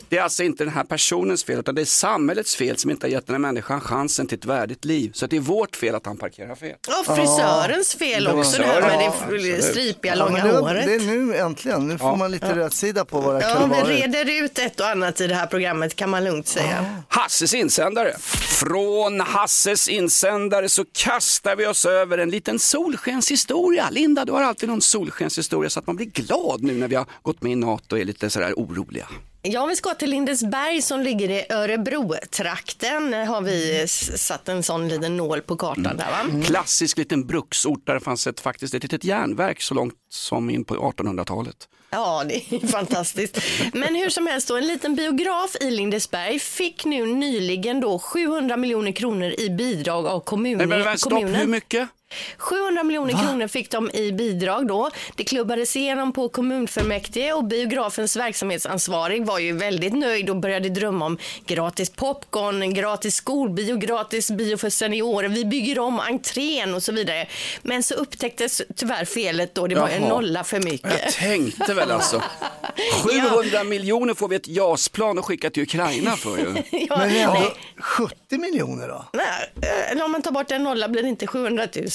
det 0.09 0.17
är 0.17 0.21
alltså 0.21 0.43
inte 0.43 0.63
den 0.63 0.73
här 0.73 0.83
personens 0.83 1.43
fel, 1.43 1.59
utan 1.59 1.75
det 1.75 1.81
är 1.81 1.85
samhällets 1.85 2.55
fel 2.55 2.77
som 2.77 2.91
inte 2.91 3.05
har 3.07 3.11
gett 3.11 3.27
den 3.27 3.33
här 3.33 3.39
människan 3.39 3.81
chansen 3.81 4.27
till 4.27 4.37
ett 4.37 4.45
värdigt 4.45 4.85
liv. 4.85 5.11
Så 5.13 5.25
att 5.25 5.31
det 5.31 5.37
är 5.37 5.41
vårt 5.41 5.75
fel 5.75 5.95
att 5.95 6.05
han 6.05 6.17
parkerar 6.17 6.55
fel. 6.55 6.75
Ja, 6.87 7.15
frisörens 7.15 7.95
fel 7.95 8.27
också 8.27 8.57
det 8.61 8.67
här 8.67 8.81
med 8.81 8.99
det 8.99 9.07
absolut. 9.07 9.63
stripiga 9.63 10.15
Ja, 10.15 10.25
långa 10.25 10.43
men 10.43 10.47
det, 10.53 10.59
håret. 10.59 10.85
det 10.85 10.95
är 10.95 10.99
nu 10.99 11.35
äntligen, 11.37 11.87
nu 11.87 11.97
får 11.97 12.15
man 12.15 12.31
lite 12.31 12.55
rätsida 12.55 13.05
på 13.05 13.19
vad 13.21 13.35
det 13.35 13.41
Ja, 13.49 13.55
kan 13.55 13.69
vi 13.69 13.75
vara. 13.75 13.89
reder 13.89 14.43
ut 14.43 14.59
ett 14.59 14.79
och 14.79 14.87
annat 14.87 15.21
i 15.21 15.27
det 15.27 15.35
här 15.35 15.47
programmet 15.47 15.95
kan 15.95 16.09
man 16.09 16.23
lugnt 16.23 16.47
säga. 16.47 16.85
Hasses 17.07 17.53
insändare. 17.53 18.15
Från 18.59 19.19
Hasses 19.19 19.87
insändare 19.89 20.69
så 20.69 20.85
kastar 20.93 21.55
vi 21.55 21.67
oss 21.67 21.85
över 21.85 22.17
en 22.17 22.29
liten 22.29 22.59
solskenshistoria. 22.59 23.89
Linda, 23.89 24.25
du 24.25 24.31
har 24.31 24.41
alltid 24.43 24.69
någon 24.69 24.81
solskenshistoria 24.81 25.69
så 25.69 25.79
att 25.79 25.87
man 25.87 25.95
blir 25.95 26.05
glad 26.05 26.63
nu 26.63 26.73
när 26.73 26.87
vi 26.87 26.95
har 26.95 27.05
gått 27.21 27.41
med 27.41 27.51
i 27.51 27.55
NATO 27.55 27.95
och 27.95 27.99
är 28.01 28.05
lite 28.05 28.29
sådär 28.29 28.53
oroliga. 28.55 29.07
Ja, 29.51 29.65
vi 29.65 29.75
ska 29.75 29.93
till 29.93 30.09
Lindesberg 30.09 30.81
som 30.81 30.99
ligger 31.01 31.29
i 31.29 31.45
Örebro-trakten. 31.49 33.13
Har 33.27 33.41
vi 33.41 33.81
s- 33.81 34.25
satt 34.27 34.49
en 34.49 34.63
sån 34.63 34.88
liten 34.88 35.17
nål 35.17 35.41
på 35.41 35.55
kartan 35.57 35.83
där 35.83 35.93
va? 35.95 36.43
Klassisk 36.45 36.97
liten 36.97 37.27
bruksort 37.27 37.85
där 37.88 37.93
det 37.93 37.99
fanns 37.99 38.27
ett, 38.27 38.39
faktiskt 38.39 38.73
ett 38.73 38.83
litet 38.83 39.03
järnverk 39.03 39.62
så 39.62 39.73
långt 39.73 39.93
som 40.09 40.49
in 40.49 40.63
på 40.65 40.75
1800-talet. 40.75 41.55
Ja, 41.91 42.23
det 42.28 42.36
är 42.36 42.67
fantastiskt. 42.67 43.39
Men 43.73 43.95
hur 43.95 44.10
som 44.10 44.28
helst, 44.28 44.47
då, 44.47 44.58
en 44.58 44.67
liten 44.67 44.95
biograf 44.95 45.56
i 45.62 45.71
Lindesberg 45.71 46.39
fick 46.39 46.86
nu 46.86 47.06
nyligen 47.06 47.80
då 47.80 47.99
700 47.99 48.58
miljoner 48.58 48.91
kronor 48.91 49.34
i 49.38 49.49
bidrag 49.49 50.08
av 50.08 50.19
kommun, 50.19 50.58
Nej, 50.58 50.67
men, 50.67 50.84
men, 50.84 50.97
stopp, 50.97 51.13
kommunen. 51.13 51.36
hur 51.36 51.47
mycket? 51.47 51.89
700 52.38 52.84
miljoner 52.84 53.12
kronor 53.28 53.47
fick 53.47 53.71
de 53.71 53.91
i 53.93 54.12
bidrag 54.12 54.67
då. 54.67 54.89
Det 55.15 55.23
klubbades 55.23 55.75
igenom 55.75 56.13
på 56.13 56.30
kommunfullmäktige 56.30 57.34
och 57.34 57.43
biografens 57.43 58.15
verksamhetsansvarig 58.15 59.25
var 59.25 59.39
ju 59.39 59.54
väldigt 59.58 59.93
nöjd 59.93 60.30
och 60.30 60.36
började 60.36 60.69
drömma 60.69 61.06
om 61.06 61.17
gratis 61.45 61.89
popcorn, 61.89 62.73
gratis 62.73 63.15
skolbio, 63.15 63.75
gratis 63.75 64.32
bio 64.32 64.58
för 64.58 64.69
seniorer. 64.69 65.30
Vi 65.30 65.45
bygger 65.45 65.80
om 65.80 65.99
entrén 65.99 66.73
och 66.73 66.84
så 66.84 66.91
vidare. 66.91 67.28
Men 67.62 67.84
så 67.84 67.93
upptäcktes 67.93 68.62
tyvärr 68.75 69.06
felet 69.06 69.56
då. 69.56 69.67
Det 69.67 69.75
var 69.75 69.89
en 69.89 70.02
Jaha. 70.02 70.10
nolla 70.10 70.43
för 70.43 70.60
mycket. 70.60 71.02
Jag 71.04 71.13
tänkte 71.13 71.73
väl 71.79 71.91
alltså. 71.91 72.23
700 73.03 73.63
miljoner 73.63 74.13
får 74.13 74.27
vi 74.27 74.35
ett 74.35 74.47
JAS-plan 74.47 75.19
att 75.19 75.25
skicka 75.25 75.49
till 75.49 75.63
Ukraina 75.63 76.15
för 76.15 76.37
ju. 76.37 76.45
Ja, 76.89 76.97
Men 76.97 77.07
nej. 77.07 77.21
ändå 77.21 77.53
70 77.79 78.37
miljoner 78.37 78.87
då? 78.87 79.05
Nej, 79.13 79.53
eh, 79.61 79.91
eller 79.91 80.05
om 80.05 80.11
man 80.11 80.21
tar 80.21 80.31
bort 80.31 80.51
en 80.51 80.63
nolla 80.63 80.89
blir 80.89 81.03
det 81.03 81.09
inte 81.09 81.27
700 81.27 81.67
000? 81.75 81.85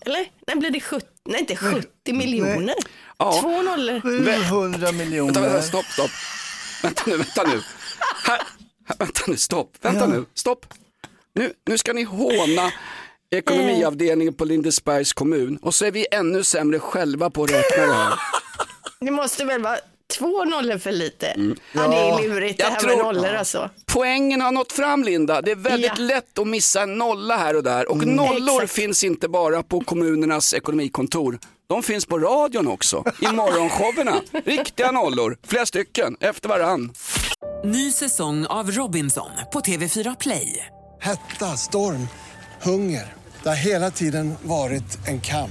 Eller? 0.00 0.26
Nej, 0.46 0.56
blir 0.56 0.70
det 0.70 0.80
70, 0.80 1.06
nej, 1.24 1.40
inte 1.40 1.56
70 1.56 2.12
miljoner? 2.12 2.74
Ja. 3.18 3.38
Två 3.40 3.62
nollor. 3.62 4.00
700 4.00 4.78
Vänta, 4.78 4.92
miljoner. 4.92 5.40
vänta, 5.40 5.62
stopp, 5.62 5.84
stopp. 5.84 6.10
Vänta 6.82 7.02
nu, 7.06 7.16
vänta 7.16 7.42
nu. 7.42 7.62
Här, 8.24 8.38
här, 8.88 8.96
vänta 8.98 9.20
nu, 9.26 9.36
stopp, 9.36 9.70
vänta 9.80 10.06
nu, 10.06 10.24
stopp. 10.34 10.66
Nu, 11.34 11.52
nu 11.66 11.78
ska 11.78 11.92
ni 11.92 12.02
håna 12.02 12.72
ekonomiavdelningen 13.30 14.34
på 14.34 14.44
Lindesbergs 14.44 15.12
kommun 15.12 15.58
och 15.62 15.74
så 15.74 15.84
är 15.84 15.90
vi 15.90 16.06
ännu 16.10 16.44
sämre 16.44 16.78
själva 16.78 17.30
på 17.30 17.44
att 17.44 17.50
räkna 17.50 17.86
det 17.86 17.92
här. 17.94 18.14
Det 19.00 19.10
måste 19.10 19.44
väl 19.44 19.62
vara 19.62 19.78
två 20.18 20.44
nollor 20.44 20.78
för 20.78 20.92
lite? 20.92 21.26
Mm. 21.26 21.56
Ja, 21.72 21.88
det 21.88 21.96
är 21.96 22.28
lurigt 22.28 22.58
det 22.58 22.64
här 22.64 22.76
tror- 22.80 22.88
med 22.96 22.98
nollor 23.04 23.34
alltså. 23.34 23.70
Poängen 23.86 24.40
har 24.40 24.52
nått 24.52 24.72
fram 24.72 25.04
Linda. 25.04 25.42
Det 25.42 25.50
är 25.50 25.56
väldigt 25.56 25.92
Ja. 25.98 26.04
lätt 26.04 26.38
att 26.38 26.46
missa 26.46 26.82
en 26.82 26.98
nolla 26.98 27.36
här 27.36 27.56
och 27.56 27.62
där. 27.62 27.90
Och 27.90 28.06
nollor 28.06 28.54
Exakt. 28.62 28.72
finns 28.72 29.04
inte 29.04 29.28
bara 29.28 29.62
på 29.62 29.80
kommunernas 29.80 30.54
ekonomikontor. 30.54 31.38
De 31.68 31.82
finns 31.82 32.06
på 32.06 32.18
radion 32.18 32.68
också, 32.68 33.04
i 33.22 33.26
morgonshowerna. 33.32 34.20
Riktiga 34.44 34.90
nollor, 34.90 35.38
flera 35.46 35.66
stycken, 35.66 36.16
efter 36.20 36.48
varann. 36.48 36.92
Ny 37.64 37.92
säsong 37.92 38.46
av 38.46 38.70
Robinson 38.70 39.30
på 39.52 39.60
TV4 39.60 40.16
Play. 40.20 40.66
Hetta, 41.00 41.46
storm, 41.56 42.08
hunger. 42.62 43.14
Det 43.42 43.48
har 43.48 43.56
hela 43.56 43.90
tiden 43.90 44.34
varit 44.42 44.98
en 45.08 45.20
kamp. 45.20 45.50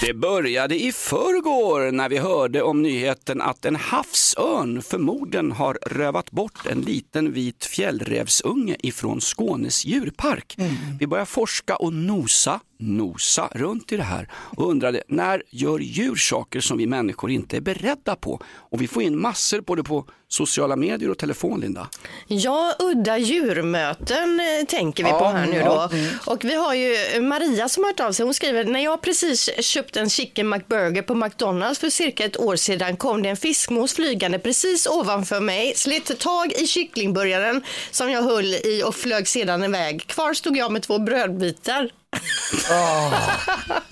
Det 0.00 0.14
började 0.14 0.76
i 0.82 0.92
förrgår 0.92 1.90
när 1.92 2.08
vi 2.08 2.18
hörde 2.18 2.62
om 2.62 2.82
nyheten 2.82 3.40
att 3.40 3.64
en 3.64 3.76
havsörn 3.76 4.82
förmodligen 4.82 5.52
har 5.52 5.78
rövat 5.86 6.30
bort 6.30 6.66
en 6.66 6.80
liten 6.80 7.32
vit 7.32 7.64
fjällrävsunge 7.64 8.76
ifrån 8.82 9.20
Skånes 9.20 9.84
djurpark. 9.84 10.56
Vi 11.00 11.06
började 11.06 11.26
forska 11.30 11.76
och 11.76 11.92
nosa, 11.92 12.60
nosa 12.78 13.48
runt 13.52 13.92
i 13.92 13.96
det 13.96 14.02
här 14.02 14.28
och 14.34 14.70
undrade 14.70 15.02
när 15.08 15.42
gör 15.50 15.78
djur 15.78 16.16
saker 16.16 16.60
som 16.60 16.78
vi 16.78 16.86
människor 16.86 17.30
inte 17.30 17.56
är 17.56 17.60
beredda 17.60 18.16
på? 18.16 18.40
Och 18.46 18.82
vi 18.82 18.88
får 18.88 19.02
in 19.02 19.20
massor 19.20 19.60
både 19.60 19.82
på 19.82 20.06
sociala 20.30 20.76
medier 20.76 21.10
och 21.10 21.18
telefon, 21.18 21.60
Linda. 21.60 21.88
Ja, 22.26 22.74
udda 22.78 23.18
djurmöten 23.18 24.40
eh, 24.40 24.66
tänker 24.68 25.04
vi 25.04 25.10
Ja, 25.10 25.18
på 25.18 25.24
här 25.24 25.46
nu 25.46 25.56
ja. 25.56 25.90
då. 26.24 26.32
Och 26.32 26.44
vi 26.44 26.54
har 26.54 26.74
ju 26.74 27.20
Maria 27.22 27.68
som 27.68 27.82
har 27.82 27.90
hört 27.90 28.00
av 28.00 28.12
sig. 28.12 28.24
Hon 28.24 28.34
skriver, 28.34 28.64
när 28.64 28.80
jag 28.80 29.02
precis 29.02 29.50
köpt 29.64 29.87
en 29.96 30.10
chicken 30.10 30.48
McBurger 30.48 31.02
på 31.02 31.14
McDonalds 31.14 31.78
för 31.78 31.90
cirka 31.90 32.24
ett 32.24 32.40
år 32.40 32.56
sedan 32.56 32.96
kom 32.96 33.22
det 33.22 33.28
en 33.28 33.36
fiskmås 33.36 33.94
flygande 33.94 34.38
precis 34.38 34.86
ovanför 34.86 35.40
mig, 35.40 35.72
slet 35.76 36.18
tag 36.18 36.52
i 36.52 36.66
kycklingburgaren 36.66 37.62
som 37.90 38.10
jag 38.10 38.22
höll 38.22 38.54
i 38.54 38.82
och 38.86 38.94
flög 38.94 39.28
sedan 39.28 39.64
iväg. 39.64 40.06
Kvar 40.06 40.34
stod 40.34 40.56
jag 40.56 40.72
med 40.72 40.82
två 40.82 40.98
brödbitar. 40.98 41.90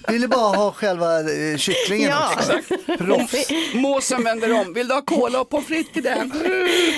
Ville 0.08 0.28
bara 0.28 0.56
ha 0.56 0.72
själva 0.72 1.20
eh, 1.20 1.56
kycklingen 1.56 2.10
Ja. 2.10 2.30
också. 2.36 2.52
Proffs. 2.98 3.48
Måsen 3.74 4.24
vänder 4.24 4.52
om, 4.60 4.72
vill 4.74 4.88
du 4.88 4.94
ha 4.94 5.02
cola 5.02 5.40
och 5.40 5.48
pommes 5.50 5.66
frites 5.66 5.92
till 5.92 6.02
den? 6.02 6.32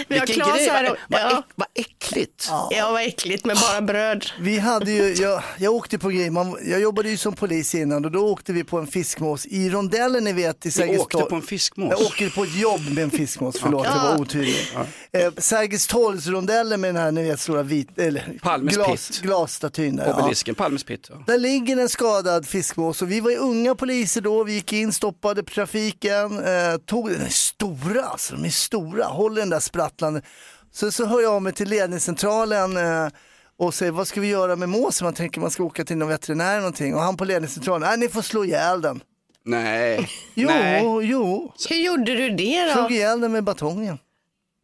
Vi 0.08 0.18
har 0.18 0.26
Vilken 0.26 0.54
grej, 0.54 0.68
här. 0.68 0.98
vad, 1.08 1.20
ja. 1.20 1.42
vad 1.54 1.68
äckligt. 1.74 2.46
Ja, 2.70 2.90
vad 2.92 3.02
äckligt 3.02 3.44
med 3.44 3.56
bara 3.56 3.80
bröd. 3.82 4.26
Vi 4.40 4.58
hade 4.58 4.90
ju, 4.92 5.14
jag, 5.14 5.42
jag 5.58 5.74
åkte 5.74 5.98
på 5.98 6.08
grejer, 6.08 6.30
man, 6.30 6.56
jag 6.64 6.80
jobbade 6.80 7.08
ju 7.10 7.16
som 7.16 7.34
polis 7.34 7.74
innan 7.74 8.04
och 8.04 8.10
då 8.10 8.20
åkte 8.28 8.52
vi 8.52 8.64
på 8.64 8.78
en 8.78 8.86
fiskmås 8.86 9.46
i 9.46 9.70
rondellen 9.70 10.24
ni 10.24 10.32
vet 10.32 10.66
i 10.66 10.70
Sergels 10.70 11.00
åkte 11.02 11.18
torg. 11.18 11.28
på 11.30 11.36
en 11.36 11.42
fiskmås? 11.42 11.94
Jag 11.98 12.06
åkte 12.06 12.30
på 12.30 12.42
ett 12.44 12.54
jobb 12.56 12.80
med 12.94 13.04
en 13.04 13.10
fiskmås, 13.10 13.56
förlåt 13.60 13.86
Ja. 13.86 13.94
det 13.94 13.98
var 14.12 14.20
otydligt. 14.20 14.72
Eh, 15.12 15.32
Sergels 15.38 15.86
torgsrondellen 15.86 16.80
med 16.80 16.94
den 16.94 17.02
här 17.02 17.12
ni 17.12 17.22
vet 17.22 17.40
stora 17.40 17.62
vit, 17.62 17.98
eller 17.98 18.38
Palmes 18.42 18.74
glas, 18.74 19.20
glasstatyn 19.22 19.96
där. 19.96 20.06
Ja. 20.08 20.20
Obelisken, 20.22 20.54
Palmes 20.54 20.84
pit. 20.84 21.06
Ja. 21.10 21.16
Där 21.26 21.38
ligger 21.38 21.76
en 21.76 21.88
skadad 21.88 22.46
fiskmås 22.46 23.02
och 23.02 23.10
vi 23.10 23.20
var 23.20 23.30
ju 23.30 23.36
unga 23.36 23.74
poliser 23.74 24.20
då, 24.20 24.44
vi 24.44 24.52
gick 24.52 24.72
in, 24.72 24.92
stoppade 24.92 25.42
trafiken, 25.42 26.44
eh, 26.44 26.76
tog, 26.86 27.10
den 27.10 27.22
är 27.22 27.28
stora 27.28 28.04
alltså, 28.04 28.34
de 28.34 28.44
är 28.44 28.50
stora, 28.50 29.04
håller 29.04 29.40
den 29.40 29.50
där 29.50 29.60
sprattlande. 29.60 30.22
Så, 30.72 30.92
så 30.92 31.06
hör 31.06 31.20
jag 31.20 31.34
av 31.34 31.42
mig 31.42 31.52
till 31.52 31.68
ledningscentralen 31.68 32.76
eh, 32.76 33.08
och 33.58 33.74
säger 33.74 33.92
vad 33.92 34.08
ska 34.08 34.20
vi 34.20 34.28
göra 34.28 34.56
med 34.56 34.68
måsen? 34.68 35.04
Man 35.04 35.14
tänker 35.14 35.40
man 35.40 35.50
ska 35.50 35.64
åka 35.64 35.84
till 35.84 35.96
någon 35.96 36.08
veterinär 36.08 36.50
eller 36.50 36.60
någonting 36.60 36.94
och 36.94 37.00
han 37.00 37.16
på 37.16 37.24
ledningscentralen, 37.24 37.88
nej 37.88 37.98
ni 37.98 38.08
får 38.08 38.22
slå 38.22 38.44
ihjäl 38.44 38.80
den. 38.80 39.00
Nej. 39.44 40.08
Jo, 40.34 40.48
Nej. 40.48 40.82
jo. 41.02 41.52
Hur 41.68 41.76
gjorde 41.76 42.14
du 42.16 42.30
det 42.30 42.64
då? 42.66 42.72
Slog 42.72 42.92
ihjäl 42.92 43.20
den 43.20 43.32
med 43.32 43.44
batongen. 43.44 43.98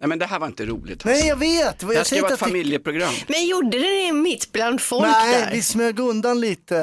Nej 0.04 0.08
men 0.08 0.18
det 0.18 0.26
här 0.26 0.38
var 0.38 0.46
inte 0.46 0.66
roligt. 0.66 1.04
Nej, 1.04 1.26
jag 1.26 1.36
vet. 1.36 1.78
Det 1.78 1.86
här 1.86 1.92
Jag 1.94 2.06
ska 2.06 2.14
ju 2.16 2.22
vara 2.22 2.32
ett 2.32 2.38
det... 2.38 2.46
familjeprogram. 2.46 3.14
Men 3.26 3.46
gjorde 3.46 3.78
du 3.78 3.82
det 3.82 4.12
mitt 4.12 4.52
bland 4.52 4.80
folk 4.80 5.06
Nej, 5.06 5.40
där? 5.40 5.50
vi 5.52 5.62
smög 5.62 5.98
undan 5.98 6.40
lite. 6.40 6.74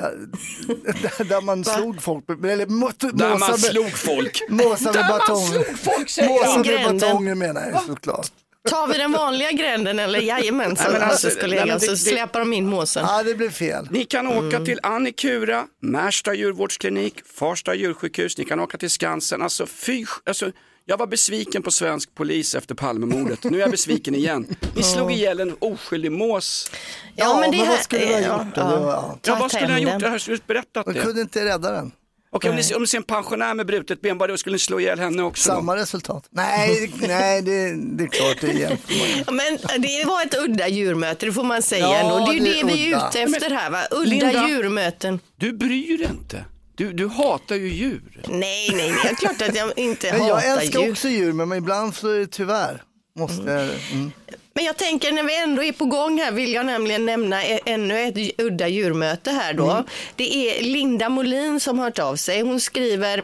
där, 1.17 1.23
där 1.29 1.41
man 1.41 1.65
slog 1.65 2.01
folk. 2.01 2.29
Eller 2.29 2.65
må, 2.65 2.91
Där 3.13 3.37
man 3.37 3.57
slog 3.57 3.91
folk. 3.91 4.41
Måsade 4.49 4.99
Där 4.99 5.09
med 5.09 5.21
man 5.27 5.37
slog 5.37 5.79
folk, 5.79 6.09
säger 6.09 6.29
jag. 6.29 6.57
Måsade 6.59 6.93
batonger 6.99 7.35
menar 7.35 7.69
jag 7.69 7.83
såklart. 7.83 8.31
Tar 8.69 8.87
vi 8.87 8.97
den 8.97 9.11
vanliga 9.11 9.51
gränden 9.51 9.99
eller 9.99 10.19
jajamensan, 10.19 10.91
Nej, 10.91 10.99
men 11.01 11.09
alltså, 11.09 11.29
kollega, 11.29 11.61
nej, 11.65 11.69
men 11.71 11.79
det- 11.79 11.85
så 11.85 11.91
det- 11.91 11.97
släpar 11.97 12.39
de 12.39 12.53
in 12.53 12.67
måsen. 12.67 13.05
Ja, 13.07 13.23
det 13.23 13.35
blev 13.35 13.51
fel. 13.51 13.87
Ni 13.91 14.05
kan 14.05 14.27
åka 14.27 14.55
Mm. 14.55 14.65
till 14.65 14.79
Annikura, 14.83 15.65
Märsta 15.81 16.33
djurvårdsklinik, 16.33 17.15
Farsta 17.33 17.73
djursjukhus, 17.75 18.37
ni 18.37 18.45
kan 18.45 18.59
åka 18.59 18.77
till 18.77 18.89
Skansen. 18.89 19.41
Alltså, 19.41 19.65
fy, 19.65 20.05
alltså, 20.25 20.51
jag 20.85 20.97
var 20.97 21.07
besviken 21.07 21.63
på 21.63 21.71
svensk 21.71 22.15
polis 22.15 22.55
efter 22.55 22.75
Palmemordet. 22.75 23.43
Nu 23.43 23.57
är 23.57 23.61
jag 23.61 23.71
besviken 23.71 24.15
igen. 24.15 24.55
Ni 24.75 24.83
slog 24.83 25.11
ihjäl 25.11 25.39
en 25.39 25.55
oskyldig 25.59 26.11
mås. 26.11 26.71
Ja, 27.15 27.39
men 27.39 27.51
det 27.51 27.57
vad 27.57 27.67
här- 27.67 27.77
skulle 27.77 28.05
du 28.05 28.13
ha 28.13 28.19
gjort 28.19 28.27
ja. 28.55 28.71
Ja. 28.81 29.19
Ja, 29.23 29.37
vad 29.39 29.51
skulle 29.51 29.67
ni 29.67 29.73
ha 29.85 29.91
gjort? 29.93 30.01
Det 30.01 30.09
här 30.09 30.17
skulle 30.17 30.37
du 30.37 30.43
berättat 30.47 30.85
Man 30.85 30.95
det. 30.95 31.01
kunde 31.01 31.21
inte 31.21 31.45
rädda 31.45 31.71
den. 31.71 31.91
Okej, 32.33 32.49
om, 32.49 32.55
ni, 32.55 32.73
om 32.75 32.81
ni 32.81 32.87
ser 32.87 32.97
en 32.97 33.03
pensionär 33.03 33.53
med 33.53 33.65
brutet 33.65 34.01
ben, 34.01 34.17
bara 34.17 34.27
då 34.27 34.37
skulle 34.37 34.53
ni 34.53 34.59
slå 34.59 34.79
ihjäl 34.79 34.99
henne 34.99 35.23
också? 35.23 35.49
då? 35.49 35.55
Samma 35.55 35.75
resultat. 35.75 36.27
Nej, 36.29 36.91
nej 37.01 37.41
det, 37.41 37.75
det 37.97 38.03
är 38.03 38.07
klart 38.07 38.37
det 38.41 38.51
hjälper. 38.51 39.31
Men 39.31 39.81
det 39.81 40.05
var 40.07 40.21
ett 40.25 40.37
udda 40.43 40.67
djurmöte, 40.67 41.25
det 41.25 41.33
får 41.33 41.43
man 41.43 41.61
säga 41.61 41.83
Ja, 41.85 41.95
ändå. 41.95 42.25
Det 42.25 42.31
är 42.31 42.33
ju 42.33 42.39
det 42.39 42.51
det, 42.51 42.59
är 42.59 42.65
vi 42.65 42.93
är 42.93 43.07
ute 43.07 43.21
efter 43.21 43.49
här, 43.49 43.69
va? 43.69 43.83
Udda 43.91 44.09
Linda. 44.09 44.47
djurmöten. 44.47 45.19
Du 45.35 45.53
bryr 45.53 45.97
dig 45.97 46.07
inte. 46.07 46.45
Du, 46.75 46.93
du 46.93 47.07
hatar 47.07 47.55
ju 47.55 47.67
djur. 47.73 48.21
Nej, 48.27 48.69
nej, 48.73 48.89
är 48.89 49.15
klart 49.15 49.41
att 49.41 49.55
jag 49.55 49.77
inte 49.77 50.11
Men 50.17 50.27
jag 50.27 50.35
hatar 50.35 50.61
älskar 50.61 50.79
djur. 50.79 50.91
också 50.91 51.07
djur, 51.07 51.33
men 51.33 51.57
ibland 51.57 51.95
så 51.95 52.09
är 52.09 52.19
det 52.19 52.27
tyvärr. 52.27 52.83
Måste, 53.15 53.51
mm. 53.91 54.11
Men 54.53 54.65
jag 54.65 54.77
tänker 54.77 55.11
när 55.11 55.23
vi 55.23 55.39
ändå 55.39 55.63
är 55.63 55.71
på 55.71 55.85
gång 55.85 56.19
här 56.19 56.31
vill 56.31 56.53
jag 56.53 56.65
nämligen 56.65 57.05
nämna 57.05 57.45
e- 57.45 57.59
ännu 57.65 57.99
ett 57.99 58.41
udda 58.41 58.67
djurmöte 58.67 59.31
här 59.31 59.53
då. 59.53 59.71
Mm. 59.71 59.83
Det 60.15 60.35
är 60.35 60.63
Linda 60.63 61.09
Molin 61.09 61.59
som 61.59 61.79
har 61.79 61.85
hört 61.85 61.99
av 61.99 62.15
sig. 62.15 62.41
Hon 62.41 62.59
skriver 62.59 63.23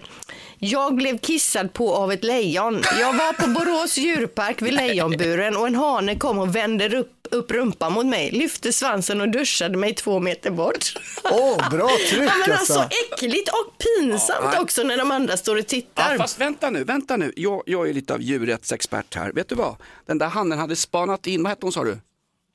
jag 0.59 0.95
blev 0.95 1.17
kissad 1.17 1.73
på 1.73 1.95
av 1.95 2.11
ett 2.11 2.23
lejon. 2.23 2.81
Jag 2.99 3.13
var 3.13 3.33
på 3.33 3.47
Borås 3.47 3.97
djurpark 3.97 4.61
vid 4.61 4.73
lejonburen 4.87 5.57
och 5.57 5.67
en 5.67 5.75
hane 5.75 6.15
kom 6.15 6.39
och 6.39 6.55
vände 6.55 6.97
upp, 6.97 7.11
upp 7.31 7.51
rumpan 7.51 7.93
mot 7.93 8.05
mig, 8.05 8.31
lyfte 8.31 8.73
svansen 8.73 9.21
och 9.21 9.29
duschade 9.29 9.77
mig 9.77 9.93
två 9.95 10.19
meter 10.19 10.51
bort. 10.51 10.93
Åh, 11.23 11.69
bra 11.69 11.89
tryck 12.09 12.21
Ja, 12.29 12.33
men 12.47 12.51
alltså. 12.57 12.79
alltså 12.79 12.97
äckligt 13.13 13.49
och 13.49 13.77
pinsamt 13.77 14.49
Ja, 14.53 14.61
också 14.61 14.83
när 14.83 14.97
de 14.97 15.11
andra 15.11 15.37
står 15.37 15.59
och 15.59 15.67
tittar. 15.67 16.11
Ja, 16.11 16.17
fast 16.17 16.41
vänta 16.41 16.69
nu, 16.69 16.83
vänta 16.83 17.17
nu. 17.17 17.33
Jag, 17.35 17.63
jag 17.65 17.89
är 17.89 17.93
lite 17.93 18.13
av 18.13 18.21
djurrättsexpert 18.21 19.15
här. 19.15 19.31
Vet 19.31 19.49
du 19.49 19.55
vad? 19.55 19.75
Den 20.05 20.17
där 20.17 20.27
hannen 20.27 20.59
hade 20.59 20.75
spanat 20.75 21.27
in, 21.27 21.43
vad 21.43 21.49
hette 21.49 21.65
hon 21.65 21.73
sa 21.73 21.83
du? 21.83 21.97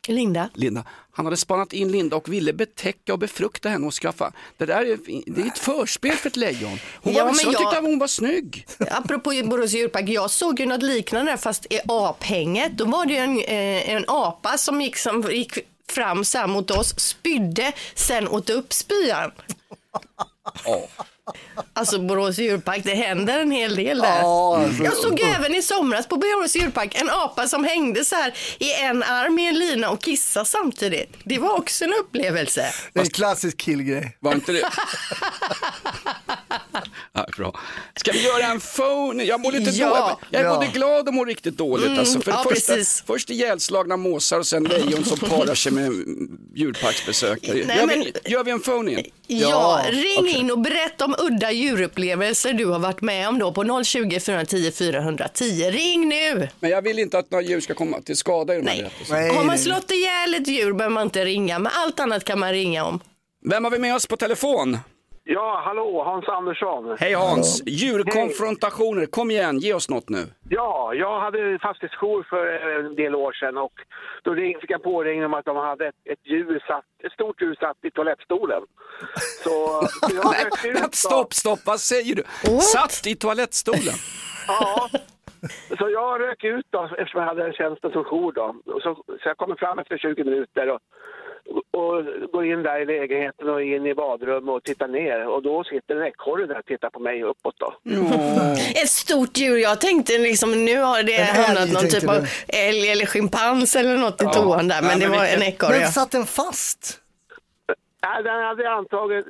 Linda. 0.09 0.49
Linda. 0.55 0.85
Han 1.15 1.27
hade 1.27 1.37
spanat 1.37 1.73
in 1.73 1.93
Linda 1.93 2.17
och 2.17 2.33
ville 2.33 2.53
betäcka 2.53 3.13
och 3.13 3.19
befrukta 3.19 3.69
henne 3.69 3.87
och 3.87 3.95
skaffa. 3.95 4.33
Det 4.57 4.67
där 4.67 4.85
är, 4.85 4.99
det 5.27 5.41
är 5.43 5.47
ett 5.47 5.59
förspel 5.59 6.13
för 6.17 6.29
ett 6.29 6.37
lejon. 6.37 6.79
Hon, 7.03 7.13
Ja, 7.15 7.25
var, 7.25 7.31
jag... 7.31 7.37
jag- 7.53 7.59
tyckte 7.61 7.79
att 7.79 7.85
hon 7.85 7.99
var 7.99 8.07
snygg. 8.07 8.67
Apropå 8.91 9.31
Borås 9.45 9.73
djurpark, 9.73 10.09
jag 10.09 10.31
såg 10.31 10.61
ju 10.61 10.67
något 10.67 10.83
liknande 10.83 11.37
fast 11.37 11.67
i 11.73 11.81
aphänget. 11.89 12.73
Då 12.79 12.85
var 12.85 13.07
det 13.07 13.17
en, 13.17 13.39
eh, 13.41 13.91
en 13.91 14.05
apa 14.09 14.59
som 14.59 14.81
gick, 14.81 14.97
som 14.97 15.23
gick 15.31 15.59
fram 15.89 16.25
så 16.25 16.47
mot 16.47 16.71
oss, 16.71 16.95
spydde, 17.01 17.73
sen 17.95 18.29
åt 18.29 18.51
upp 18.51 18.73
spyan. 18.73 19.31
Alltså 21.73 21.99
Borås 21.99 22.39
djurpark, 22.39 22.85
det 22.85 22.95
händer 22.95 23.39
en 23.39 23.51
hel 23.51 23.77
del 23.77 23.99
där. 23.99 24.19
Ja, 24.19 24.57
alltså. 24.65 24.85
Jag 24.85 24.97
såg 24.97 25.21
även 25.21 25.55
i 25.55 25.63
somras 25.63 26.07
på 26.07 26.17
Borås 26.17 26.57
djurpark 26.57 26.95
en 26.95 27.11
apa 27.11 27.49
som 27.49 27.65
hängde 27.65 28.05
så 28.05 28.17
här 28.17 28.35
i 28.59 28.73
en 28.73 29.03
arm 29.03 29.39
i 29.39 29.49
en 29.49 29.55
lina 29.59 29.91
och 29.91 30.03
kissade 30.03 30.47
samtidigt. 30.47 31.17
Det 31.25 31.39
var 31.39 31.59
också 31.59 31.85
en 31.85 31.93
upplevelse. 32.01 32.73
Det 32.93 33.01
är 33.01 33.05
en 33.05 33.11
klassisk 33.11 33.57
killgrej. 33.57 34.17
Var 34.21 34.35
inte 34.35 34.53
det? 34.53 34.71
ja, 37.13 37.27
bra. 37.37 37.61
Ska 37.97 38.13
vi 38.13 38.25
göra 38.25 38.47
en 38.47 38.61
phone? 38.61 39.25
Jag 39.25 39.41
mår 39.41 39.53
lite 39.53 39.71
Ja. 39.71 39.89
dåligt. 39.89 40.29
Jag 40.31 40.41
är 40.41 40.45
Ja. 40.47 40.55
både 40.55 40.67
glad 40.67 41.09
och 41.09 41.15
mår 41.15 41.27
riktigt 41.27 41.57
dåligt. 41.57 41.87
Mm, 41.87 41.99
alltså. 41.99 42.21
För 42.21 42.31
ja, 42.31 42.43
det 42.49 42.55
första, 42.55 42.75
precis. 42.75 43.03
först 43.07 43.31
ihjälslagna 43.31 43.97
måsar 43.97 44.39
och 44.39 44.47
sen 44.47 44.65
lejon 44.65 45.05
som 45.05 45.19
parar 45.19 45.55
sig 45.55 45.73
med 45.73 45.87
mm, 45.87 46.39
djurparksbesökare. 46.55 47.65
Nej, 47.67 47.77
gör, 47.79 47.87
men- 47.87 48.01
vi, 48.01 48.13
gör 48.31 48.45
vi 48.45 48.51
en 48.51 48.61
phone 48.61 48.93
in? 48.93 49.05
Ja, 49.27 49.81
ring 49.91 50.17
okej. 50.19 50.39
in 50.39 50.51
och 50.51 50.59
berätta 50.59 51.05
om 51.05 51.15
udda 51.19 51.51
djurupplevelser 51.53 52.53
du 52.53 52.67
har 52.67 52.79
varit 52.79 53.01
med 53.01 53.29
om 53.29 53.39
då 53.39 53.53
på 53.53 53.85
020 53.85 54.21
410 54.21 54.71
410. 54.73 55.71
Ring 55.71 56.09
nu! 56.09 56.49
Men 56.61 56.71
jag 56.71 56.83
vill 56.83 56.99
inte 56.99 57.19
att 57.19 57.31
några 57.31 57.45
djur 57.45 57.61
ska 57.61 57.75
komma 57.75 58.01
till 58.01 58.17
skada 58.17 58.55
i 58.55 58.57
de 58.63 58.67
här 58.67 58.77
Nej. 58.83 58.93
Nej, 59.11 59.35
Har 59.37 59.45
man 59.45 59.59
slått 59.59 59.91
ihjäl 59.91 60.35
ett 60.35 60.47
djur 60.49 60.73
behöver 60.73 60.95
man 60.95 61.03
inte 61.03 61.25
ringa, 61.25 61.59
men 61.59 61.73
allt 61.75 62.01
annat 62.01 62.25
kan 62.25 62.39
man 62.39 62.53
ringa 62.53 62.85
om. 62.85 63.01
Vem 63.51 63.65
har 63.65 63.71
vi 63.71 63.79
med 63.79 63.95
oss 63.95 64.07
på 64.07 64.17
telefon? 64.17 64.79
Ja, 65.25 65.63
hallå, 65.65 66.03
Hans 66.05 66.29
Andersson. 66.29 66.97
Hej 67.01 67.13
Hans, 67.13 67.63
djurkonfrontationer, 67.67 69.07
kom 69.07 69.31
igen, 69.31 69.59
ge 69.59 69.75
oss 69.75 69.89
något 69.91 70.09
nu. 70.09 70.25
Ja, 70.49 70.95
jag 70.95 71.21
hade 71.21 71.59
fastighetsjour 71.59 72.23
för 72.31 72.47
en 72.87 72.95
del 72.95 73.15
år 73.15 73.33
sedan 73.33 73.57
och 73.57 73.73
då 74.23 74.35
ring, 74.35 74.61
fick 74.61 74.71
jag 74.71 74.83
påringning 74.83 75.25
om 75.25 75.35
att 75.35 75.45
de 75.45 75.57
hade 75.57 75.87
ett, 75.89 75.95
ett, 76.05 76.27
djur 76.27 76.65
satt, 76.67 76.85
ett 77.05 77.13
stort 77.13 77.43
djur 77.43 77.55
satt 77.61 77.77
i 77.83 77.91
toalettstolen. 77.91 78.63
Så 79.45 79.87
jag 80.15 80.47
rökte 80.47 80.69
ut 80.69 80.83
då. 80.83 80.89
stopp, 80.93 81.33
stopp, 81.35 81.61
vad 81.67 81.81
säger 81.81 82.15
du? 82.15 82.23
Satt 82.61 83.07
i 83.07 83.15
toalettstolen. 83.15 83.95
Ja. 84.49 84.89
Så 85.79 85.91
jag 85.91 86.21
rök 86.21 86.45
ut 86.45 86.67
då 86.71 86.85
eftersom 86.99 87.21
jag 87.21 87.29
hade 87.29 87.53
tjänsten 87.53 87.91
som 87.93 88.05
jour 88.05 88.33
då. 88.33 88.55
Och 88.75 88.83
så, 88.83 88.95
så 88.95 89.29
jag 89.29 89.37
kommer 89.37 89.57
fram 89.57 89.79
efter 89.79 89.99
20 89.99 90.25
minuter 90.25 90.71
och, 90.71 90.81
och 91.71 92.05
går 92.33 92.45
in 92.47 92.63
där 92.63 92.81
i 92.81 92.85
lägenheten 92.87 93.49
och 93.49 93.63
in 93.63 93.87
i 93.87 93.95
badrummet 93.95 94.55
och 94.55 94.63
tittar 94.65 94.89
ner. 94.89 95.27
Och 95.29 95.43
då 95.43 95.65
sitter 95.65 95.97
en 95.97 96.07
ekorre 96.07 96.47
där 96.47 96.59
och 96.59 96.65
tittar 96.67 96.91
på 96.91 97.01
mig 97.01 97.23
uppåt 97.23 97.55
då. 97.59 97.75
Ett 98.83 98.89
stort 98.89 99.37
djur, 99.37 99.57
jag 99.57 99.81
tänkte 99.81 100.19
liksom 100.19 100.65
nu 100.65 100.79
har 100.81 101.03
det 101.03 101.15
älg, 101.15 101.43
hamnat 101.43 101.73
någon 101.73 101.89
typ 101.89 102.09
av 102.09 102.27
älg 102.49 102.89
eller 102.93 103.07
schimpans 103.07 103.77
eller 103.77 103.97
något 103.97 104.23
i 104.23 104.27
toan 104.27 104.69
där, 104.69 104.83
men 104.83 104.91
Ja, 104.91 104.97
det 104.97 105.09
men 105.09 105.11
var 105.19 105.21
vilket- 105.25 105.37
en 105.37 105.43
ekorre. 105.43 105.79
Men 105.79 105.89
satt 105.89 106.11
den 106.11 106.27
fast? 106.27 106.99
Nej, 108.07 108.23
den 108.23 108.41
hade 108.45 108.71
antagit, 108.71 109.27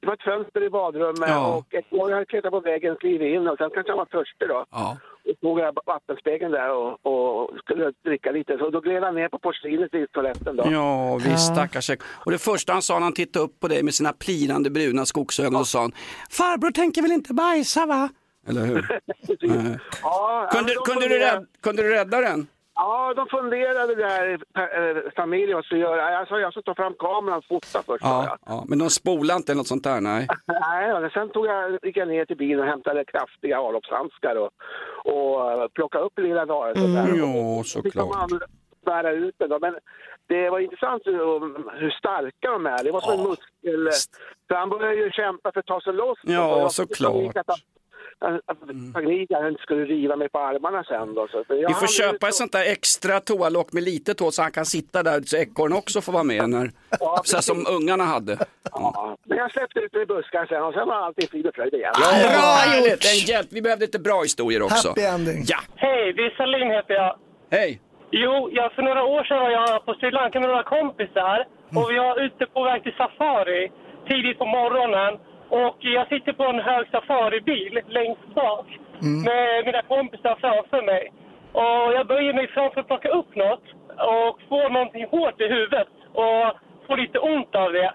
det 0.00 0.06
var 0.06 0.14
ett 0.14 0.22
fönster 0.22 0.62
i 0.62 0.70
badrummet 0.70 1.28
Ja. 1.28 1.54
och 1.54 1.74
ekorren 1.74 2.12
hade 2.12 2.26
klättrat 2.26 2.50
på 2.50 2.60
väggen, 2.60 2.96
klivit 2.96 3.34
in 3.34 3.48
och 3.48 3.58
sen 3.58 3.70
kanske 3.74 3.92
han 3.92 3.98
var 3.98 4.04
törstig 4.04 4.48
då. 4.48 4.64
Ja. 4.70 4.96
Tog 5.40 5.60
jag 5.60 5.78
vattenspegeln 5.86 6.52
där 6.52 6.70
och, 6.70 7.06
och 7.06 7.58
skulle 7.58 7.92
dricka 8.04 8.30
lite. 8.30 8.58
Så 8.58 8.70
då 8.70 8.80
gled 8.80 9.02
han 9.02 9.14
ner 9.14 9.28
på 9.28 9.38
porslinet 9.38 9.94
i 9.94 10.06
toaletten 10.06 10.56
då. 10.56 10.68
Ja, 10.72 11.16
visst 11.16 11.52
stackars 11.52 11.90
Och 12.24 12.30
det 12.30 12.38
första 12.38 12.72
han 12.72 12.82
sa 12.82 12.94
när 12.94 13.00
han 13.00 13.12
tittade 13.12 13.44
upp 13.44 13.60
på 13.60 13.68
dig 13.68 13.82
med 13.82 13.94
sina 13.94 14.12
plinande 14.12 14.70
bruna 14.70 15.06
skogsögon, 15.06 15.58
så 15.58 15.64
sa 15.64 15.80
han 15.80 15.92
Farbror 16.30 16.70
tänker 16.70 17.02
väl 17.02 17.12
inte 17.12 17.34
bajsa 17.34 17.86
va? 17.86 18.08
Eller 18.48 18.66
hur? 18.66 19.00
Ja, 20.02 20.48
kunde, 20.52 20.74
de 20.74 20.80
kunde, 20.84 21.08
du 21.08 21.18
rädda, 21.18 21.44
kunde 21.62 21.82
du 21.82 21.88
rädda 21.88 22.20
den? 22.20 22.46
Ja, 22.80 23.14
de 23.16 23.26
funderade 23.28 23.94
där, 23.94 24.30
äh, 24.32 25.10
familjen, 25.16 25.54
vad 25.56 25.64
skulle 25.64 25.80
göra. 25.80 26.12
Jag 26.12 26.28
sa 26.28 26.40
jag 26.40 26.52
ska 26.52 26.62
ta 26.62 26.74
fram 26.74 26.94
kameran 26.98 27.38
och 27.38 27.44
fota 27.44 27.82
först. 27.86 28.04
Ja, 28.04 28.36
ja. 28.46 28.64
Men 28.68 28.78
de 28.78 28.90
spolade 28.90 29.36
inte 29.36 29.52
eller 29.52 29.58
något 29.60 29.66
sånt 29.66 29.84
där, 29.84 30.00
nej. 30.00 30.26
Nej, 30.46 31.10
sen 31.10 31.28
tog 31.30 31.46
jag, 31.46 31.78
gick 31.82 31.96
jag 31.96 32.08
ner 32.08 32.24
till 32.24 32.36
bilen 32.36 32.60
och 32.60 32.66
hämtade 32.66 33.04
kraftiga 33.04 33.60
avloppshandskar 33.60 34.36
och, 34.36 34.50
och 35.14 35.52
eh, 35.52 35.68
plockade 35.68 36.04
upp 36.04 36.18
lilla 36.18 36.44
varelsen 36.44 36.94
där. 36.94 37.16
Ja, 37.16 37.62
såklart. 37.64 38.30
bära 38.86 39.10
ut 39.12 39.34
den. 39.38 39.48
då. 39.50 39.58
Men 39.58 39.74
det 40.26 40.50
var 40.50 40.58
intressant 40.58 41.02
hur, 41.06 41.80
hur 41.80 41.90
starka 41.90 42.50
de 42.50 42.66
är. 42.66 42.84
Det 42.84 42.90
var 42.90 43.00
som 43.00 43.20
en 43.20 43.28
muskel... 43.28 43.88
För 44.48 44.54
han 44.54 44.68
började 44.68 44.94
ju 44.94 45.10
kämpa 45.10 45.52
för 45.52 45.60
att 45.60 45.66
ta 45.66 45.80
sig 45.80 45.92
loss. 45.92 46.18
Ja, 46.22 46.68
såklart. 46.70 47.12
panik 47.12 47.36
att 47.36 47.46
han- 47.46 47.58
att- 48.20 48.40
han 49.32 49.48
inte 49.48 49.62
skulle 49.62 49.84
riva 49.84 50.16
mig 50.16 50.28
på 50.28 50.38
armarna 50.38 50.84
sen 50.84 51.14
då. 51.14 51.28
Så, 51.30 51.44
jag 51.48 51.68
Vi 51.68 51.74
får 51.74 51.86
köpa 51.86 52.28
ett 52.28 52.34
sånt 52.34 52.52
där 52.52 52.72
extra 52.72 53.20
toalock 53.20 53.72
med 53.72 53.82
litet 53.82 54.20
hål 54.20 54.32
så 54.32 54.42
han 54.42 54.52
kan 54.52 54.64
sitta 54.66 55.02
där 55.02 55.20
så 55.20 55.36
ekorren 55.36 55.72
också 55.72 56.00
får 56.00 56.12
vara 56.12 56.24
med. 56.24 56.48
När, 56.50 56.70
så 57.24 57.36
här 57.36 57.42
som 57.42 57.66
ungarna 57.76 58.04
hade. 58.04 58.38
Ja, 58.72 59.16
men 59.24 59.38
jag 59.38 59.52
släppte 59.52 59.80
ut 59.80 59.92
den 59.92 60.02
i 60.02 60.06
buskarna 60.06 60.46
sen 60.46 60.62
och 60.62 60.74
sen 60.74 60.88
var 60.88 60.94
allt 60.94 61.22
i 61.22 61.26
frid 61.26 61.46
och 61.46 61.54
fröjd 61.54 61.74
igen. 61.74 61.92
Ja. 62.00 62.10
Det 62.82 62.90
är 62.90 63.12
en 63.20 63.26
hjälp. 63.26 63.48
Vi 63.50 63.62
behövde 63.62 63.84
lite 63.86 63.98
bra 63.98 64.22
historier 64.22 64.62
också. 64.62 64.88
Happy 64.88 65.00
ending. 65.02 65.44
Ja, 65.46 65.58
Hej, 65.76 66.12
Vissalin 66.12 66.70
heter 66.70 66.94
jag. 66.94 67.16
hej. 67.50 67.80
Jo, 68.10 68.48
ja, 68.52 68.70
för 68.74 68.82
några 68.82 69.02
år 69.04 69.24
sedan 69.24 69.38
var 69.38 69.50
jag 69.50 69.84
på 69.86 69.94
Sri 69.94 70.10
Lanka 70.10 70.40
med 70.40 70.48
några 70.48 70.62
kompisar 70.62 71.38
och 71.78 71.86
vi 71.90 71.98
var 71.98 72.20
ute 72.26 72.46
på 72.46 72.62
väg 72.64 72.82
till 72.82 72.92
safari 73.02 73.72
tidigt 74.08 74.38
på 74.38 74.46
morgonen. 74.46 75.12
Och 75.48 75.76
jag 75.80 76.08
sitter 76.08 76.32
på 76.32 76.44
en 76.44 76.60
hög 76.60 76.88
safaribil 76.90 77.80
längst 77.86 78.34
bak 78.34 78.66
med 79.00 79.64
mina 79.66 79.82
kompisar 79.82 80.36
framför 80.40 80.82
mig. 80.82 81.12
Och 81.52 81.92
jag 81.96 82.06
böjer 82.06 82.34
mig 82.34 82.48
fram 82.48 82.70
för 82.70 82.80
att 82.80 82.86
plocka 82.86 83.08
upp 83.08 83.34
något 83.36 83.64
och 83.98 84.40
får 84.48 84.70
någonting 84.70 85.06
hårt 85.06 85.40
i 85.40 85.48
huvudet 85.48 85.88
och 86.12 86.44
får 86.86 86.96
lite 86.96 87.18
ont 87.18 87.54
av 87.54 87.72
det. 87.72 87.92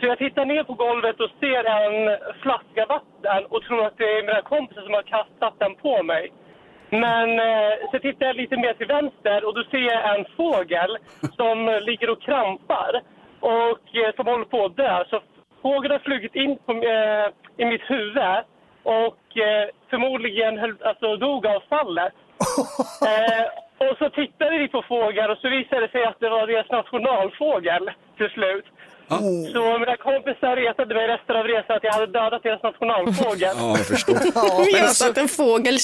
Så 0.00 0.06
jag 0.06 0.18
tittar 0.18 0.44
ner 0.44 0.64
på 0.64 0.74
golvet 0.74 1.20
och 1.20 1.30
ser 1.40 1.64
en 1.64 2.18
flaska 2.42 2.86
vatten 2.86 3.46
och 3.48 3.62
tror 3.62 3.86
att 3.86 3.98
det 3.98 4.04
är 4.04 4.22
mina 4.22 4.42
kompisar 4.42 4.82
som 4.82 4.94
har 4.94 5.02
kastat 5.02 5.54
den 5.58 5.74
på 5.74 6.02
mig. 6.02 6.32
Men 6.90 7.38
eh, 7.38 7.72
så 7.92 7.98
tittar 7.98 8.26
jag 8.26 8.36
lite 8.36 8.56
mer 8.56 8.74
till 8.74 8.86
vänster 8.86 9.44
och 9.44 9.54
då 9.54 9.64
ser 9.70 9.78
jag 9.92 10.18
en 10.18 10.24
fågel 10.36 10.98
som 11.36 11.78
ligger 11.82 12.10
och 12.10 12.22
krampar 12.22 13.02
och 13.40 13.96
eh, 13.96 14.14
som 14.16 14.26
håller 14.26 14.44
på 14.44 14.64
att 14.64 14.76
dö. 14.76 15.04
Så 15.10 15.20
fågeln 15.62 15.92
har 15.92 15.98
flugit 15.98 16.34
in 16.34 16.58
på, 16.66 16.72
eh, 16.72 17.26
i 17.62 17.64
mitt 17.64 17.90
huvud 17.90 18.18
och 18.82 19.22
eh, 19.48 19.64
förmodligen 19.90 20.58
höll, 20.58 20.76
alltså, 20.84 21.16
dog 21.16 21.46
av 21.46 21.60
fallet. 21.68 22.12
eh, 23.10 23.44
och 23.88 23.96
så 23.98 24.10
tittade 24.10 24.58
vi 24.58 24.68
på 24.68 24.82
fågeln 24.88 25.30
och 25.30 25.38
så 25.38 25.48
visade 25.48 25.80
det 25.80 25.92
sig 25.92 26.04
att 26.04 26.20
det 26.20 26.28
var 26.28 26.46
deras 26.46 26.70
nationalfågel 26.70 27.90
till 28.16 28.30
slut. 28.36 28.66
Så 29.52 29.78
mina 29.78 29.96
kompisar 29.96 30.56
retade 30.56 30.94
mig 30.94 31.06
resten 31.08 31.36
av 31.36 31.44
resan 31.44 31.76
att 31.76 31.84
jag 31.84 31.92
hade 31.92 32.06
dödat 32.06 32.42
deras 32.42 32.62
nationalfågel. 32.62 33.56
Ja, 33.56 33.76
jag 33.78 33.86
förstår. 33.86 34.14
Ja, 34.34 34.78
just 34.78 35.08
att 35.08 35.18
en 35.18 35.28
fågel 35.28 35.76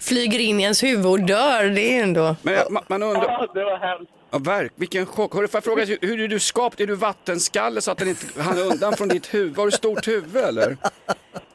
flyger 0.00 0.38
in 0.38 0.60
i 0.60 0.62
ens 0.62 0.82
huvud 0.82 1.06
och 1.06 1.20
dör, 1.20 1.74
det 1.74 1.98
är 1.98 2.02
ändå... 2.02 2.36
Men 2.42 2.54
man, 2.70 2.82
man 2.88 3.02
undrar... 3.02 3.22
Ja, 3.22 3.46
det 3.54 3.64
var 3.64 3.78
hemskt. 3.78 4.12
Ja, 4.32 4.38
verk, 4.38 4.72
vilken 4.76 5.06
chock. 5.06 5.34
Hörru, 5.34 5.48
får 5.48 5.58
jag 5.58 5.64
fråga, 5.64 5.84
hur 6.00 6.20
är 6.20 6.28
du 6.28 6.40
skapt? 6.40 6.80
Är 6.80 6.86
du 6.86 6.94
vattenskalle 6.94 7.80
så 7.80 7.90
att 7.90 7.98
den 7.98 8.08
inte 8.08 8.42
hann 8.42 8.58
undan 8.58 8.96
från 8.96 9.08
ditt 9.08 9.34
huvud? 9.34 9.56
Har 9.56 9.64
du 9.66 9.72
stort 9.72 10.08
huvud 10.08 10.36
eller? 10.44 10.76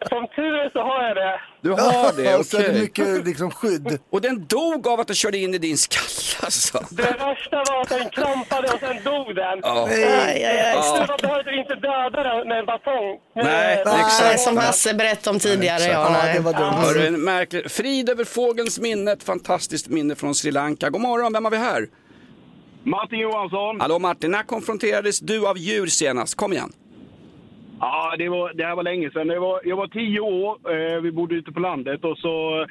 Som 0.09 0.27
tur 0.35 0.53
är 0.57 0.69
så 0.69 0.79
har 0.79 1.03
jag 1.07 1.15
det. 1.15 1.39
Du 1.61 1.69
har 1.71 2.17
det, 2.17 2.33
okej. 2.35 2.43
Så 2.45 2.57
är 2.57 2.73
det 2.73 2.79
mycket 2.79 3.25
liksom, 3.25 3.51
skydd. 3.51 3.99
Och 4.09 4.21
den 4.21 4.45
dog 4.47 4.87
av 4.87 4.99
att 4.99 5.07
den 5.07 5.15
körde 5.15 5.37
in 5.37 5.53
i 5.53 5.57
din 5.57 5.77
skalle 5.77 6.45
alltså? 6.45 6.85
Det 6.91 7.03
värsta 7.03 7.63
var 7.71 7.81
att 7.81 7.89
den 7.89 8.09
krampade 8.09 8.67
och 8.73 8.79
sen 8.79 9.03
dog 9.03 9.35
den. 9.35 9.59
Ja. 9.63 9.81
Och, 9.81 9.89
Aj, 9.89 10.03
aj, 10.03 10.45
aj. 10.45 10.75
och 10.77 11.07
Man 11.07 11.17
behövde 11.21 11.55
inte 11.55 11.75
döda 11.75 12.23
den 12.23 12.47
med 12.47 12.59
en 12.59 12.65
batong. 12.65 13.17
Nej, 13.35 13.83
Eh, 13.85 13.99
exakt. 14.05 14.39
Som 14.39 14.57
Hasse 14.57 14.93
berättade 14.93 15.29
om 15.29 15.39
tidigare. 15.39 15.83
Ja, 15.83 16.09
nej. 16.23 16.53
Hörru, 16.53 17.07
en 17.07 17.21
märklig... 17.23 17.71
Frid 17.71 18.09
över 18.09 18.23
fågelns 18.25 18.79
minne, 18.79 19.11
ett 19.11 19.23
fantastiskt 19.23 19.87
minne 19.87 20.15
från 20.15 20.35
Sri 20.35 20.51
Lanka. 20.51 20.89
God 20.89 21.01
morgon, 21.01 21.33
vem 21.33 21.43
har 21.43 21.51
vi 21.51 21.57
här? 21.57 21.87
Martin 22.87 23.19
Johansson. 23.19 23.81
Hallå 23.81 23.99
Martin, 23.99 24.31
när 24.31 24.43
konfronterades 24.43 25.19
du 25.19 25.47
av 25.47 25.57
djur 25.57 25.85
senast? 25.85 26.37
Kom 26.37 26.53
igen. 26.53 26.69
Ja, 27.79 28.15
det, 28.17 28.29
var, 28.29 28.53
det 28.53 28.65
här 28.65 28.75
var 28.75 28.83
länge 28.83 29.11
sedan. 29.11 29.27
Det 29.27 29.39
var, 29.39 29.61
jag 29.63 29.75
var 29.75 29.87
tio 29.87 30.19
år, 30.19 30.51
eh, 30.73 31.01
vi 31.01 31.11
bodde 31.11 31.35
ute 31.35 31.51
på 31.51 31.59
landet 31.59 32.03
och 32.03 32.17
så 32.17 32.61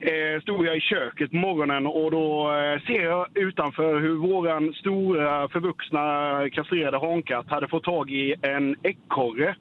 eh, 0.00 0.42
stod 0.42 0.66
jag 0.66 0.76
i 0.76 0.80
köket 0.80 1.30
på 1.30 1.36
morgonen 1.36 1.86
och 1.86 2.10
då 2.10 2.52
eh, 2.52 2.80
ser 2.86 3.04
jag 3.04 3.26
utanför 3.34 4.00
hur 4.00 4.14
våran 4.14 4.72
stora 4.74 5.48
förvuxna 5.48 6.04
kastrerade 6.52 6.98
hankatt 6.98 7.48
hade 7.48 7.68
fått 7.68 7.84
tag 7.84 8.10
i 8.10 8.34
en 8.42 8.76
ekorre 8.82 9.56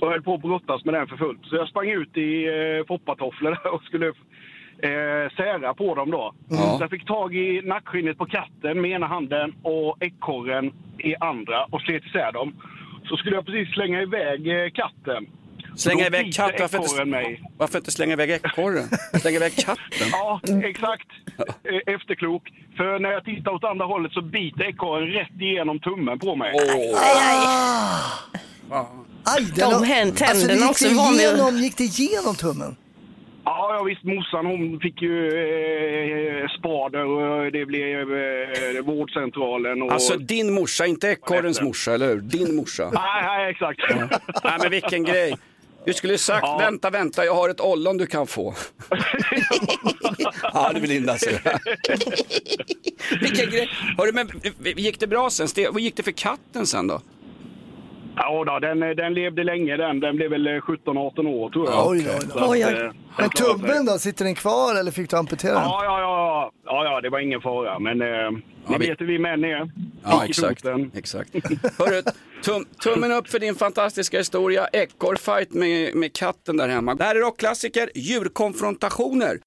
och 0.00 0.10
höll 0.10 0.22
på 0.22 0.34
att 0.34 0.42
brottas 0.42 0.84
med 0.84 0.94
den 0.94 1.06
för 1.06 1.16
fullt. 1.16 1.44
Så 1.44 1.56
jag 1.56 1.68
sprang 1.68 1.90
ut 1.90 2.16
i 2.16 2.46
eh, 2.46 2.86
foppatofflor 2.86 3.66
och 3.74 3.82
skulle 3.82 4.12
eh, 4.82 5.30
sära 5.36 5.74
på 5.74 5.94
dem 5.94 6.10
då. 6.10 6.34
Ja. 6.48 6.56
Så 6.56 6.82
jag 6.84 6.90
fick 6.90 7.06
tag 7.06 7.34
i 7.36 7.62
nackskinnet 7.64 8.18
på 8.18 8.26
katten 8.26 8.80
med 8.80 8.90
ena 8.90 9.06
handen 9.06 9.54
och 9.62 9.96
ekorren 10.00 10.72
i 10.98 11.14
andra 11.20 11.64
och 11.64 11.80
slet 11.80 12.04
isär 12.06 12.32
dem. 12.32 12.54
Så 13.08 13.16
skulle 13.16 13.34
jag 13.36 13.46
precis 13.46 13.74
slänga 13.74 14.02
iväg 14.02 14.48
eh, 14.64 14.70
katten. 14.70 15.26
Slänga 15.76 16.06
iväg 16.06 16.34
katten? 16.34 16.56
Varför 16.60 16.78
inte, 16.78 17.04
mig. 17.04 17.42
varför 17.58 17.78
inte 17.78 17.90
slänga 17.90 18.12
iväg 18.12 18.30
ekorren? 18.30 18.88
Slänga 19.20 19.36
iväg 19.36 19.56
katten? 19.56 19.84
Ja, 20.12 20.40
exakt. 20.64 21.08
Eh, 21.38 21.94
Efterklok. 21.94 22.42
För 22.76 22.98
när 22.98 23.10
jag 23.10 23.24
tittar 23.24 23.50
åt 23.50 23.64
andra 23.64 23.84
hållet 23.86 24.12
så 24.12 24.22
biter 24.22 24.64
ekorren 24.64 25.08
rätt 25.08 25.40
igenom 25.40 25.78
tummen 25.78 26.18
på 26.18 26.36
mig. 26.36 26.52
Aj, 29.24 29.46
De 29.56 29.62
har- 29.62 29.84
hän- 29.84 30.12
tänderna 30.12 30.52
gick 30.54 30.70
också 30.70 30.88
det 30.88 30.94
var 30.94 31.10
med- 31.10 31.20
igenom, 31.20 31.56
Gick 31.56 31.76
det 31.76 31.84
igenom 31.84 32.34
tummen? 32.34 32.76
Ja, 33.44 33.74
ja 33.74 33.82
visst. 33.82 34.04
Morsan 34.04 34.46
hon 34.46 34.80
fick 34.80 35.02
ju 35.02 35.26
eh, 35.26 36.48
spader 36.58 37.04
och 37.04 37.52
det 37.52 37.66
blev 37.66 38.14
eh, 38.14 38.82
vårdcentralen. 38.84 39.82
Och... 39.82 39.92
Alltså 39.92 40.16
din 40.16 40.52
morsa, 40.54 40.86
inte 40.86 41.08
ekorrens 41.08 41.60
morsa, 41.60 41.94
eller 41.94 42.08
hur? 42.08 42.20
Din 42.20 42.56
morsa. 42.56 42.90
Nej, 42.94 43.22
nej, 43.22 43.50
exakt. 43.50 43.80
Nej 44.44 44.56
men 44.60 44.70
vilken 44.70 45.04
grej. 45.04 45.34
Du 45.84 45.92
skulle 45.92 46.18
sagt 46.18 46.60
vänta, 46.60 46.90
vänta, 46.90 47.24
jag 47.24 47.34
har 47.34 47.48
ett 47.48 47.60
ollon 47.60 47.96
du 47.96 48.06
kan 48.06 48.26
få. 48.26 48.54
ja, 50.42 50.70
det 50.74 50.80
vill 50.80 50.90
Linda 50.90 51.18
säga. 51.18 51.40
vilken 53.20 53.50
grej. 53.50 53.70
Hörru, 53.98 54.12
men 54.12 54.30
gick 54.76 55.00
det 55.00 55.06
bra 55.06 55.30
sen? 55.30 55.48
Vad 55.72 55.80
gick 55.80 55.96
det 55.96 56.02
för 56.02 56.12
katten 56.12 56.66
sen 56.66 56.86
då? 56.86 57.00
Ja, 58.16 58.44
då, 58.46 58.58
den, 58.58 58.80
den 58.80 59.14
levde 59.14 59.44
länge 59.44 59.76
den. 59.76 60.00
Den 60.00 60.16
blev 60.16 60.30
väl 60.30 60.46
17-18 60.48 61.26
år 61.28 61.50
tror 61.50 61.66
jag. 61.70 61.86
Oj, 61.88 62.06
oj, 62.08 62.28
oj. 62.34 62.42
Oj, 62.48 62.66
oj. 62.66 62.72
eh, 62.84 62.92
Men 63.18 63.30
sig. 63.30 63.46
tubben 63.46 63.86
då, 63.86 63.98
sitter 63.98 64.24
den 64.24 64.34
kvar 64.34 64.74
eller 64.80 64.90
fick 64.90 65.10
du 65.10 65.16
amputera 65.16 65.54
den? 65.54 65.62
Ja, 65.62 65.84
ja, 65.84 66.00
ja, 66.00 66.52
ja, 66.64 66.84
ja, 66.84 67.00
det 67.00 67.08
var 67.10 67.18
ingen 67.20 67.40
fara. 67.40 67.78
Men 67.78 68.02
eh, 68.02 68.30
ni 68.68 68.78
vi- 68.78 68.86
vet 68.88 69.00
hur 69.00 69.06
vi 69.06 69.18
män 69.18 69.44
är. 69.44 69.70
Ja, 70.04 70.24
exakt. 70.24 70.64
exakt. 70.94 71.30
Hörru, 71.78 72.02
tum, 72.44 72.64
tummen 72.82 73.12
upp 73.12 73.28
för 73.28 73.38
din 73.38 73.54
fantastiska 73.54 74.18
historia. 74.18 74.66
Ekorrfight 74.72 75.52
med, 75.54 75.94
med 75.96 76.12
katten 76.16 76.56
där 76.56 76.68
hemma. 76.68 76.94
Det 76.94 77.04
här 77.04 77.14
är 77.16 77.20
rockklassiker, 77.20 77.90
djurkonfrontationer. 77.94 79.38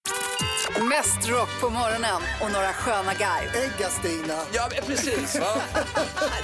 Mest 0.81 1.29
rock 1.29 1.49
på 1.61 1.69
morgonen 1.69 2.21
och 2.41 2.51
några 2.51 2.73
sköna 2.73 3.13
garv. 3.13 3.55
Ägga-Stina. 3.55 4.39
Ja, 4.53 4.69
precis. 4.87 5.39
Va? 5.39 5.61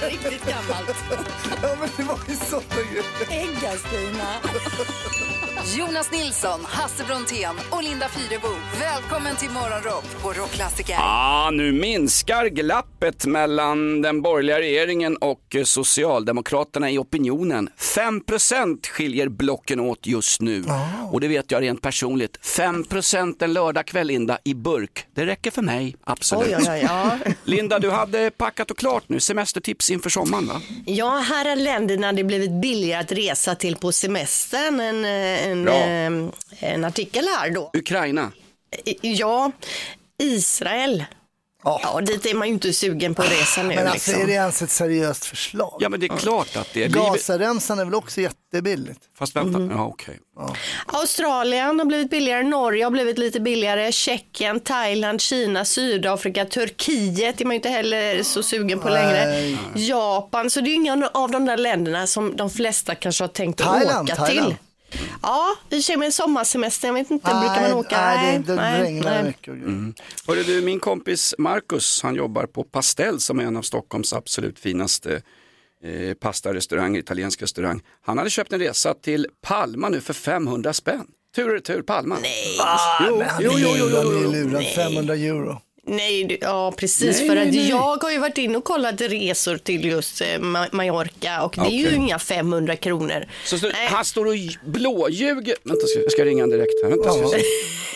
Riktigt 0.00 0.46
gammalt. 0.46 0.96
Ja, 1.62 1.76
men 1.80 1.88
det 1.96 2.02
var 2.02 2.18
ju 2.28 2.36
sådana 2.36 2.82
grejer. 2.90 3.04
Ägga-Stina. 3.30 4.34
Jonas 5.64 6.12
Nilsson, 6.12 6.60
Hasse 6.64 7.04
Brontén 7.04 7.54
och 7.70 7.82
Linda 7.82 8.08
Fyrebo. 8.08 8.48
Välkommen 8.80 9.36
till 9.36 9.50
Morgonrock 9.50 10.04
på 10.22 10.32
Rockklassiker. 10.32 10.92
Ja, 10.92 11.50
nu 11.52 11.72
minskar 11.72 12.46
glappet 12.46 13.26
mellan 13.26 14.02
den 14.02 14.22
borgerliga 14.22 14.58
regeringen 14.58 15.16
och 15.16 15.56
eh, 15.56 15.64
Socialdemokraterna 15.64 16.90
i 16.90 16.98
opinionen. 16.98 17.68
5% 17.78 18.86
skiljer 18.86 19.28
blocken 19.28 19.80
åt 19.80 20.06
just 20.06 20.40
nu. 20.40 20.64
Och 21.12 21.20
det 21.20 21.28
vet 21.28 21.50
jag 21.50 21.62
rent 21.62 21.82
personligt. 21.82 22.38
5% 22.42 23.44
en 23.44 23.52
lördagkväll, 23.52 24.06
Linda, 24.06 24.38
i 24.44 24.54
burk. 24.54 25.06
Det 25.14 25.26
räcker 25.26 25.50
för 25.50 25.62
mig, 25.62 25.96
absolut. 26.04 26.46
Oj, 26.46 26.56
oj, 26.58 26.66
oj, 26.70 26.80
ja. 26.82 27.18
Linda, 27.44 27.78
du 27.78 27.90
hade 27.90 28.30
packat 28.30 28.70
och 28.70 28.78
klart 28.78 29.04
nu. 29.06 29.20
Semestertips 29.20 29.90
inför 29.90 30.10
sommaren, 30.10 30.46
va? 30.46 30.60
Ja, 30.86 31.24
här 31.28 31.48
har 31.48 31.56
länderna 31.56 32.12
det 32.12 32.24
blivit 32.24 32.50
billigare 32.62 33.00
att 33.00 33.12
resa 33.12 33.54
till 33.54 33.76
på 33.76 33.92
semestern. 33.92 34.80
En, 35.52 35.68
eh, 35.68 35.74
en, 35.74 36.32
eh, 36.58 36.74
en 36.74 36.84
artikel 36.84 37.24
här 37.38 37.50
då. 37.50 37.70
Ukraina. 37.74 38.32
I- 38.84 38.96
Ja, 39.02 39.52
Israel. 40.22 41.04
Ja, 41.64 42.00
dit 42.00 42.26
är 42.26 42.34
man 42.34 42.48
ju 42.48 42.54
inte 42.54 42.72
sugen 42.72 43.14
på 43.14 43.22
att 43.22 43.30
resa 43.32 43.62
nu. 43.62 43.74
Men 43.74 43.86
alltså 43.88 44.10
liksom. 44.10 44.22
är 44.22 44.26
det 44.26 44.32
ens 44.32 44.62
ett 44.62 44.70
seriöst 44.70 45.24
förslag? 45.24 45.76
Ja, 45.80 45.88
men 45.88 46.00
det 46.00 46.06
är 46.06 46.16
klart 46.16 46.56
att 46.56 46.68
det 46.74 46.84
är. 46.84 46.88
Gazaremsan 46.88 47.78
är 47.78 47.84
väl 47.84 47.94
också 47.94 48.20
jättebilligt? 48.20 49.00
Fast 49.18 49.36
vänta, 49.36 49.58
Mhm. 49.58 49.70
ja 49.70 49.84
okej. 49.86 50.18
Australien 50.86 51.78
har 51.78 51.86
blivit 51.86 52.10
billigare, 52.10 52.42
Norge 52.42 52.84
har 52.84 52.90
blivit 52.90 53.18
lite 53.18 53.40
billigare, 53.40 53.92
Tjeckien, 53.92 54.60
Thailand, 54.60 55.20
Kina, 55.20 55.64
Sydafrika, 55.64 56.44
Turkiet 56.44 57.40
är 57.40 57.44
man 57.44 57.52
ju 57.52 57.56
inte 57.56 57.68
heller 57.68 58.22
så 58.22 58.42
sugen 58.42 58.78
på 58.80 58.88
längre. 58.88 59.26
Nej. 59.26 59.58
Japan, 59.88 60.50
så 60.50 60.60
det 60.60 60.66
är 60.66 60.70
ju 60.70 60.76
inga 60.76 61.10
av 61.14 61.30
de 61.30 61.44
där 61.44 61.56
länderna 61.56 62.06
som 62.06 62.36
de 62.36 62.50
flesta 62.50 62.94
kanske 62.94 63.24
har 63.24 63.28
tänkt 63.28 63.60
att 63.60 63.66
Thailand, 63.66 64.10
åka 64.10 64.16
Thailand. 64.16 64.48
till. 64.48 64.56
Ja, 65.22 65.54
i 65.70 65.94
och 65.94 65.98
med 65.98 66.14
sommarsemester, 66.14 66.88
jag 66.88 66.94
vet 66.94 67.10
inte, 67.10 67.34
Nej, 67.34 67.48
brukar 67.48 67.62
man 67.68 67.78
åka? 67.78 68.00
nej, 68.00 68.38
det- 68.38 68.44
det 68.46 68.54
nej, 68.54 68.82
regnar 68.82 69.10
nej. 69.10 69.24
mycket. 69.24 69.48
Mm. 69.48 69.94
Hörru 70.26 70.42
du, 70.42 70.60
min 70.62 70.80
kompis 70.80 71.34
Marcus, 71.38 72.02
han 72.02 72.14
jobbar 72.14 72.46
på 72.46 72.64
Pastell 72.64 73.20
som 73.20 73.40
är 73.40 73.44
en 73.44 73.56
av 73.56 73.62
Stockholms 73.62 74.12
absolut 74.12 74.58
finaste 74.58 75.22
eh, 75.84 76.14
pastarestauranger, 76.14 77.00
italiensk 77.00 77.42
restaurang. 77.42 77.82
Han 78.02 78.18
hade 78.18 78.30
köpt 78.30 78.52
en 78.52 78.58
resa 78.60 78.94
till 78.94 79.26
Palma 79.42 79.88
nu 79.88 80.00
för 80.00 80.12
500 80.14 80.72
spänn. 80.72 81.06
Tur 81.36 81.48
och 81.48 81.54
retur 81.54 81.82
Palma. 81.82 82.16
Nej. 82.22 82.56
Jo, 83.08 83.22
jo, 83.38 83.50
är 83.50 83.58
jo, 83.60 83.74
jo, 83.78 83.84
lurad, 83.86 84.04
jo, 84.04 84.10
han 84.12 84.22
jo. 84.22 84.28
är 84.28 84.32
lurad. 84.44 84.64
500 84.64 85.14
euro. 85.14 85.60
Nej, 85.86 86.38
ja 86.40 86.72
precis. 86.76 87.18
Nej, 87.18 87.28
för 87.28 87.34
nej, 87.34 87.48
att 87.48 87.54
nej. 87.54 87.68
jag 87.68 87.78
har 88.02 88.10
ju 88.10 88.18
varit 88.18 88.38
inne 88.38 88.58
och 88.58 88.64
kollat 88.64 89.00
resor 89.00 89.56
till 89.56 89.84
just 89.84 90.20
eh, 90.20 90.24
Ma- 90.26 90.68
Mallorca 90.72 91.42
och 91.42 91.54
det 91.56 91.66
är 91.74 91.90
ju 91.90 91.94
inga 91.94 92.18
500 92.18 92.76
kronor. 92.76 93.24
Så, 93.44 93.58
så, 93.58 93.70
han 93.90 94.04
står 94.04 94.26
och 94.26 94.34
blåljuger. 94.64 95.54
Vänta, 95.64 95.86
ska- 95.86 96.00
jag 96.00 96.12
ska 96.12 96.24
ringa 96.24 96.46
direkt 96.46 96.72
här. 96.82 96.90
Vänta, 96.90 97.12
se. 97.12 97.42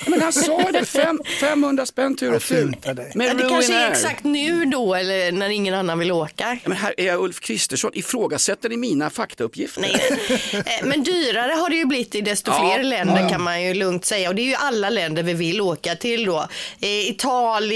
Men 0.06 0.20
han 0.22 0.32
sa 0.32 0.70
det, 0.72 0.84
fem, 0.84 1.20
500 1.40 1.86
spänn 1.86 2.16
tur 2.16 2.34
och. 2.34 2.42
Med 2.50 3.28
Ja, 3.28 3.34
det 3.34 3.48
kanske 3.48 3.74
är 3.74 3.90
exakt 3.90 4.24
nu 4.24 4.64
då 4.64 4.94
eller 4.94 5.32
när 5.32 5.48
ingen 5.48 5.74
annan 5.74 5.98
vill 5.98 6.12
åka. 6.12 6.34
Ja, 6.62 6.68
Men 6.68 6.76
här 6.76 6.94
är 6.96 7.06
jag 7.06 7.20
Ulf 7.20 7.40
Kristersson, 7.40 7.90
ifrågasätter 7.94 8.68
ni 8.68 8.76
mina 8.76 9.10
faktauppgifter? 9.10 9.80
Nej, 9.80 10.00
Eh, 10.66 10.86
Men 10.86 11.02
dyrare 11.02 11.52
har 11.52 11.70
det 11.70 11.76
ju 11.76 11.84
blivit 11.84 12.14
i 12.14 12.20
desto 12.20 12.50
Ja. 12.50 12.58
fler 12.74 12.82
länder 12.84 13.20
Ja. 13.22 13.28
kan 13.28 13.42
man 13.42 13.62
ju 13.62 13.74
lugnt 13.74 14.04
säga. 14.04 14.28
Och 14.28 14.34
det 14.34 14.42
är 14.42 14.46
ju 14.46 14.54
alla 14.54 14.90
länder 14.90 15.22
vi 15.22 15.32
vill 15.32 15.60
åka 15.60 15.94
till 15.96 16.24
då. 16.24 16.48
Eh, 16.80 17.14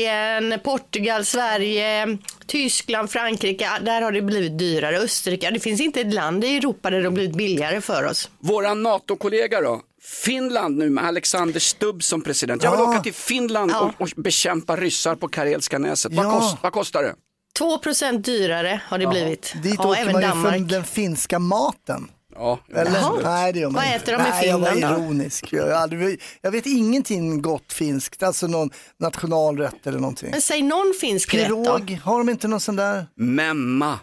Italien, 0.02 0.60
Portugal, 0.64 1.24
Sverige, 1.24 2.18
Tyskland, 2.46 3.10
Frankrike. 3.10 3.68
Där 3.82 4.02
har 4.02 4.12
det 4.12 4.22
blivit 4.22 4.58
dyrare. 4.58 4.98
Österrike. 4.98 5.50
Det 5.50 5.60
finns 5.60 5.80
inte 5.80 6.00
ett 6.00 6.14
land 6.14 6.44
i 6.44 6.56
Europa 6.56 6.90
där 6.90 6.98
det 6.98 7.04
har 7.06 7.10
blivit 7.12 7.36
billigare 7.36 7.80
för 7.80 8.04
oss. 8.06 8.30
Våra 8.40 8.74
NATO-kollega 8.74 9.60
då? 9.60 9.80
Finland 10.24 10.76
nu 10.78 10.90
med 10.90 11.04
Alexander 11.04 11.60
Stubb 11.60 12.02
som 12.02 12.22
president. 12.22 12.62
Jag 12.62 12.70
vill 12.70 12.80
Ja. 12.80 12.90
åka 12.90 13.00
till 13.00 13.14
Finland 13.14 13.70
Ja. 13.70 13.80
och, 13.98 14.02
och 14.02 14.08
bekämpa 14.22 14.76
ryssar 14.76 15.14
på 15.14 15.28
Karelska 15.28 15.78
näset. 15.78 16.12
Vad, 16.12 16.26
Ja. 16.26 16.40
kost, 16.40 16.56
vad 16.62 16.72
kostar 16.72 17.02
det? 17.02 17.14
2% 17.58 18.18
dyrare 18.22 18.80
har 18.88 18.98
det 18.98 19.06
blivit. 19.06 19.54
Dit 19.62 19.74
ja, 19.78 19.88
åker 19.90 20.00
även 20.00 20.12
man 20.12 20.22
ju 20.22 20.28
Danmark. 20.28 20.54
för 20.68 20.74
den 20.74 20.84
finska 20.84 21.38
maten. 21.38 22.08
Ja, 22.38 22.58
Eller? 22.74 23.22
Nej, 23.22 23.52
det 23.52 23.58
gör 23.58 23.66
man 23.70 23.74
Vad 23.74 23.84
inte. 23.84 23.96
äter 23.96 24.12
de 24.12 24.20
i 24.20 24.30
Nej, 24.30 24.46
jag 24.48 24.58
var 24.58 24.70
Finland 24.72 24.94
då? 24.96 25.02
ironisk. 25.04 25.52
Jag, 25.52 25.64
har 25.64 25.70
aldrig, 25.72 26.20
jag 26.40 26.50
vet 26.50 26.66
ingenting 26.66 27.42
gott 27.42 27.72
finskt, 27.72 28.22
alltså 28.22 28.46
någon 28.46 28.70
nationalrätt 28.98 29.86
eller 29.86 29.98
någonting. 29.98 30.30
Men 30.30 30.40
säg 30.40 30.62
någon 30.62 30.94
finsk 31.00 31.34
rätt 31.34 31.48
då. 31.48 31.64
Pirog, 31.64 32.00
har 32.04 32.18
de 32.18 32.28
inte 32.28 32.48
någon 32.48 32.60
sån 32.60 32.76
där? 32.76 33.06
Memma. 33.16 33.98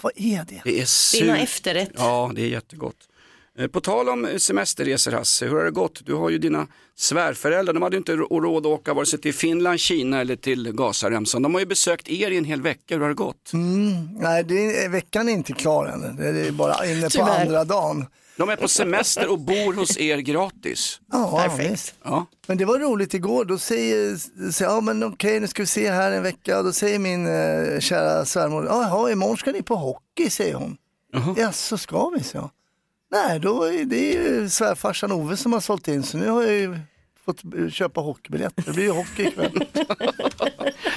Vad 0.00 0.12
är 0.16 0.44
det? 0.48 0.60
Det 0.64 0.70
är 0.70 0.74
Det 0.74 0.80
är 0.80 0.84
sur... 0.86 1.26
någon 1.26 1.36
efterrätt. 1.36 1.90
Ja, 1.96 2.30
det 2.34 2.42
är 2.42 2.46
jättegott. 2.48 2.96
Eh, 3.58 3.66
På 3.66 3.80
tal 3.80 4.08
om 4.08 4.28
semesterresor 4.38 5.12
Hasse, 5.12 5.46
hur 5.46 5.56
har 5.56 5.64
det 5.64 5.70
gått? 5.70 6.06
Du 6.06 6.14
har 6.14 6.30
ju 6.30 6.38
dina 6.38 6.66
svärföräldrar, 6.96 7.74
de 7.74 7.82
hade 7.82 7.96
ju 7.96 7.98
inte 7.98 8.12
rå- 8.16 8.40
råd 8.40 8.66
att 8.66 8.72
åka 8.72 8.94
vare 8.94 9.06
sig 9.06 9.20
till 9.20 9.34
Finland, 9.34 9.80
Kina 9.80 10.20
eller 10.20 10.36
till 10.36 10.72
Gazaremsan. 10.72 11.42
De 11.42 11.54
har 11.54 11.60
ju 11.60 11.66
besökt 11.66 12.08
er 12.08 12.30
i 12.30 12.36
en 12.36 12.44
hel 12.44 12.62
vecka, 12.62 12.94
hur 12.94 13.00
har 13.00 13.08
det 13.08 13.14
gått? 13.14 13.52
Mm, 13.52 14.08
nej, 14.20 14.44
det 14.44 14.84
är, 14.84 14.88
veckan 14.88 15.28
är 15.28 15.32
inte 15.32 15.52
klar 15.52 15.86
än. 15.86 16.16
Det 16.16 16.26
är 16.28 16.52
bara 16.52 16.86
inne 16.86 17.02
på 17.02 17.10
Tyvärr. 17.10 17.40
andra 17.42 17.64
dagen. 17.64 18.06
De 18.36 18.48
är 18.48 18.56
på 18.56 18.68
semester 18.68 19.30
och 19.30 19.38
bor 19.38 19.72
hos 19.74 19.98
er 19.98 20.18
gratis. 20.18 21.00
Ja, 21.12 21.54
visst. 21.58 21.94
Ja. 22.04 22.26
Men 22.46 22.58
det 22.58 22.64
var 22.64 22.78
roligt 22.78 23.14
igår, 23.14 23.44
då 23.44 23.58
säger, 23.58 24.16
säger 24.52 24.70
ja 24.70 24.80
men 24.80 25.02
okej 25.04 25.40
nu 25.40 25.46
ska 25.48 25.62
vi 25.62 25.66
se 25.66 25.90
här 25.90 26.12
en 26.12 26.22
vecka 26.22 26.62
då 26.62 26.72
säger 26.72 26.98
min 26.98 27.26
eh, 27.26 27.80
kära 27.80 28.24
svärmor, 28.24 28.64
jaha 28.66 29.10
imorgon 29.12 29.36
ska 29.36 29.52
ni 29.52 29.62
på 29.62 29.76
hockey 29.76 30.30
säger 30.30 30.54
hon. 30.54 30.76
Ja 31.36 31.52
så 31.52 31.78
ska 31.78 32.08
vi 32.08 32.22
så. 32.24 32.50
Nej 33.12 33.38
då 33.38 33.62
är 33.62 33.84
det 33.84 34.16
är 34.16 34.22
ju 34.22 34.48
svärfarsan 34.48 35.12
Ove 35.12 35.36
som 35.36 35.52
har 35.52 35.60
sålt 35.60 35.88
in 35.88 36.02
så 36.02 36.18
nu 36.18 36.28
har 36.28 36.42
jag 36.42 36.52
ju 36.52 36.78
fått 37.24 37.42
köpa 37.72 38.00
hockeybiljetter. 38.00 38.62
Det 38.66 38.72
blir 38.72 38.84
ju 38.84 38.90
hockey 38.90 39.22
ikväll. 39.22 39.64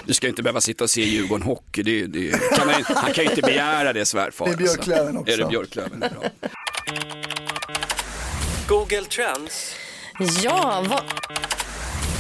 Du 0.06 0.14
ska 0.14 0.28
inte 0.28 0.44
behöva 0.44 0.62
sitta 0.62 0.84
och 0.84 0.90
se 0.90 1.02
Djurgården 1.02 1.46
hockey, 1.46 1.84
det, 1.84 2.08
det, 2.08 2.32
kan 2.56 2.70
han, 2.70 2.84
han 2.88 3.14
kan 3.14 3.24
ju 3.24 3.30
inte 3.30 3.42
begära 3.42 3.94
det 3.94 4.06
svärfar. 4.06 4.46
Det 4.46 4.52
är 4.54 4.58
Björklöven 4.58 5.18
alltså. 5.18 5.22
också. 5.22 5.34
Är 5.34 5.38
det 5.38 5.46
Björklöven? 5.46 6.00
Bra. 6.00 6.10
Google 8.68 9.06
Trends. 9.06 9.76
Ja, 10.44 10.86
vad... 10.90 11.04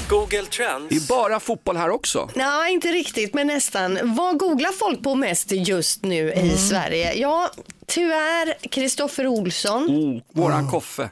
Google 0.10 0.42
Trends. 0.46 0.90
Det 0.90 0.96
är 0.96 1.08
bara 1.08 1.40
fotboll 1.40 1.78
här 1.78 1.90
också. 1.90 2.30
Nej, 2.36 2.74
inte 2.74 2.88
riktigt, 2.88 3.34
men 3.34 3.48
nästan. 3.48 4.00
Vad 4.16 4.40
googlar 4.40 4.72
folk 4.72 5.04
på 5.04 5.16
mest 5.16 5.52
just 5.52 6.04
nu 6.04 6.32
Mm. 6.32 6.46
i 6.46 6.50
Sverige? 6.58 7.14
Ja, 7.14 7.50
tyvärr 7.88 8.68
Kristoffer 8.70 9.28
Olsson. 9.28 9.84
Oh, 9.90 10.22
våran 10.32 10.72
Koffe. 10.72 11.10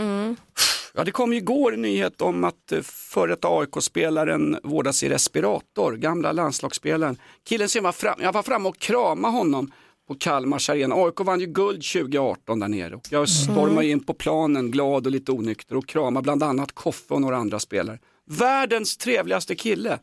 Mm. 0.00 0.36
Ja, 0.94 1.04
det 1.04 1.10
kom 1.10 1.32
ju 1.32 1.38
igår 1.38 1.74
en 1.74 1.82
nyhet 1.82 2.22
om 2.22 2.44
att 2.44 2.72
eh, 2.72 2.80
före 2.82 3.30
detta 3.30 3.48
AIK-spelaren 3.48 4.58
vårdas 4.62 5.02
i 5.02 5.08
respirator, 5.08 5.92
gamla 5.96 6.32
landslagsspelaren. 6.32 7.16
Killen 7.48 7.68
som 7.68 7.82
var 7.84 7.92
fram, 7.92 8.18
jag 8.22 8.32
var 8.32 8.42
framme 8.42 8.68
och 8.68 8.78
kramade 8.78 9.34
honom 9.34 9.70
på 10.08 10.14
Kalmars 10.14 10.70
arena. 10.70 10.94
AIK 10.94 11.20
vann 11.20 11.40
ju 11.40 11.46
guld 11.46 11.82
2018 11.92 12.60
där 12.60 12.68
nere. 12.68 12.94
Och 12.94 13.06
jag 13.10 13.28
stormade 13.28 13.86
in 13.86 14.04
på 14.04 14.14
planen 14.14 14.70
glad 14.70 15.06
och 15.06 15.12
lite 15.12 15.32
onykter 15.32 15.76
och 15.76 15.86
kramade 15.86 16.22
bland 16.22 16.42
annat 16.42 16.72
Koffe 16.72 17.14
och 17.14 17.20
några 17.20 17.36
andra 17.36 17.58
spelare. 17.60 17.98
Världens 18.26 18.96
trevligaste 18.96 19.54
kille. 19.54 19.98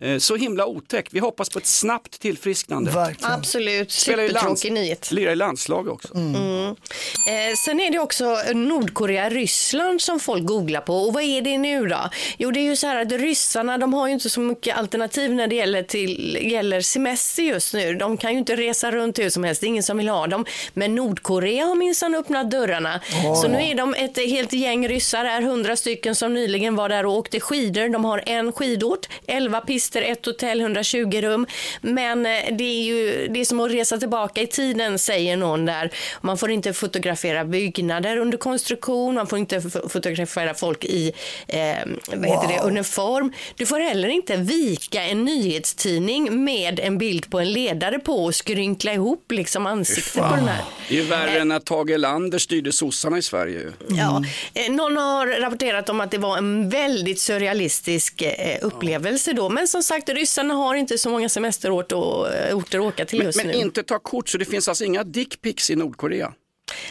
Eh, 0.00 0.18
Så 0.18 0.36
himla 0.36 0.66
otäck. 0.66 1.08
Vi 1.10 1.18
hoppas 1.18 1.48
på 1.50 1.58
ett 1.58 1.66
snabbt 1.66 2.20
tillfrisknande. 2.20 3.14
Absolut, 3.20 3.92
Spelar 3.92 4.24
i 4.24 4.28
supertråkig 4.28 4.72
nyhet. 4.72 5.10
Lirar 5.12 5.32
i 5.32 5.36
landslag 5.36 5.88
också. 5.88 6.14
Mm. 6.14 6.66
Eh, 6.66 7.54
sen 7.64 7.80
är 7.80 7.90
det 7.90 7.98
också 7.98 8.38
Nordkorea, 8.54 9.30
Ryssland 9.30 10.00
som 10.02 10.20
folk 10.20 10.44
googlar 10.44 10.80
på. 10.80 10.94
Och 10.94 11.14
vad 11.14 11.22
är 11.22 11.42
det 11.42 11.58
nu 11.58 11.86
då? 11.86 12.10
Jo, 12.38 12.50
det 12.50 12.60
är 12.60 12.62
ju 12.62 12.76
så 12.76 12.86
här 12.86 13.02
att 13.02 13.12
ryssarna, 13.12 13.78
de 13.78 13.94
har 13.94 14.06
ju 14.06 14.12
inte 14.14 14.30
så 14.30 14.40
mycket 14.40 14.76
alternativ 14.76 15.34
när 15.34 15.46
det 15.46 15.54
gäller, 15.54 15.82
till, 15.82 16.38
gäller 16.52 16.80
semester 16.80 17.42
just 17.42 17.74
nu. 17.74 17.94
De 17.94 18.16
kan 18.16 18.32
ju 18.32 18.38
inte 18.38 18.56
resa 18.56 18.90
runt 18.90 19.18
hur 19.18 19.30
som 19.30 19.44
helst, 19.44 19.60
det 19.60 19.66
är 19.66 19.68
ingen 19.68 19.82
som 19.82 19.98
vill 19.98 20.08
ha 20.08 20.26
dem. 20.26 20.44
Men 20.74 20.94
Nordkorea 20.94 21.64
har 21.64 21.74
minsann 21.74 22.14
öppnat 22.14 22.50
dörrarna. 22.50 23.00
Åh. 23.24 23.42
Så 23.42 23.48
nu 23.48 23.62
är 23.62 23.74
de 23.74 23.94
ett 23.94 24.16
helt 24.16 24.52
gäng 24.52 24.88
ryssar, 24.88 25.24
är 25.24 25.42
hundra 25.42 25.76
stycken 25.76 26.14
som 26.14 26.34
nyligen 26.34 26.76
var 26.76 26.88
där 26.88 27.06
och 27.06 27.12
åkte 27.16 27.40
skidor. 27.40 27.88
De 27.88 28.04
har 28.04 28.22
en 28.26 28.52
skidort, 28.52 29.08
11 29.26 29.60
pister, 29.88 30.02
ett 30.02 30.26
hotell, 30.26 30.60
120 30.60 31.20
rum. 31.20 31.46
Men 31.80 32.26
eh, 32.26 32.32
det 32.52 32.64
är 32.64 32.82
ju 32.82 33.28
det 33.28 33.40
är 33.40 33.44
som 33.44 33.60
att 33.60 33.70
resa 33.70 33.98
tillbaka 33.98 34.42
i 34.42 34.46
tiden, 34.46 34.98
säger 34.98 35.36
någon 35.36 35.66
där. 35.66 35.90
Man 36.20 36.38
får 36.38 36.50
inte 36.50 36.72
fotografera 36.72 37.44
byggnader 37.44 38.16
under 38.16 38.38
konstruktion, 38.38 39.14
man 39.14 39.26
får 39.26 39.38
inte 39.38 39.60
fotografera 39.88 40.54
folk 40.54 40.84
i 40.84 41.12
eh, 41.48 41.58
vad 42.06 42.26
heter 42.26 42.48
det, 42.48 42.58
Wow. 42.58 42.66
uniform. 42.68 43.32
Du 43.56 43.66
får 43.66 43.80
heller 43.80 44.08
inte 44.08 44.36
vika 44.36 45.02
en 45.02 45.24
nyhetstidning 45.24 46.44
med 46.44 46.80
en 46.80 46.98
bild 46.98 47.30
på 47.30 47.38
en 47.40 47.52
ledare 47.52 47.98
på 47.98 48.24
och 48.24 48.34
skrynkla 48.34 48.92
ihop 48.92 49.32
liksom 49.32 49.66
ansiktet 49.66 50.22
på 50.22 50.36
den 50.36 50.48
här. 50.48 50.64
Det 50.88 50.94
är 50.94 50.98
ju 51.02 51.04
värre 51.04 51.38
än 51.40 51.48
när 51.48 51.60
Tage 51.60 51.90
Erlander 51.90 52.38
styrde 52.38 52.72
sossarna 52.72 53.18
i 53.18 53.22
Sverige. 53.22 53.58
ju. 53.58 53.72
Ja, 53.96 54.24
eh, 54.54 54.72
någon 54.72 54.96
har 54.96 55.26
rapporterat 55.40 55.88
om 55.88 56.00
att 56.00 56.10
det 56.10 56.18
var 56.18 56.38
en 56.38 56.70
väldigt 56.70 57.20
surrealistisk 57.20 58.22
eh, 58.22 58.58
upplevelse 58.62 59.32
då. 59.32 59.48
Men 59.48 59.68
som 59.68 59.77
sagt, 59.82 60.08
ryssarna 60.08 60.54
har 60.54 60.74
inte 60.74 60.98
så 60.98 61.10
många 61.10 61.28
semesterorter 61.28 61.96
och, 61.96 62.34
eh, 62.34 62.56
orter 62.56 62.78
att 62.78 62.84
åka 62.84 63.04
till 63.04 63.18
Men, 63.18 63.26
just 63.26 63.36
men 63.38 63.46
nu. 63.46 63.52
inte 63.52 63.82
ta 63.82 63.98
kort, 63.98 64.28
så 64.28 64.38
det 64.38 64.44
finns 64.44 64.68
alltså 64.68 64.84
inga 64.84 65.04
dickpics 65.04 65.70
i 65.70 65.76
Nordkorea? 65.76 66.32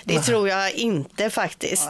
Det 0.04 0.20
tror 0.22 0.50
jag 0.50 0.72
inte 0.74 1.30
faktiskt. 1.30 1.90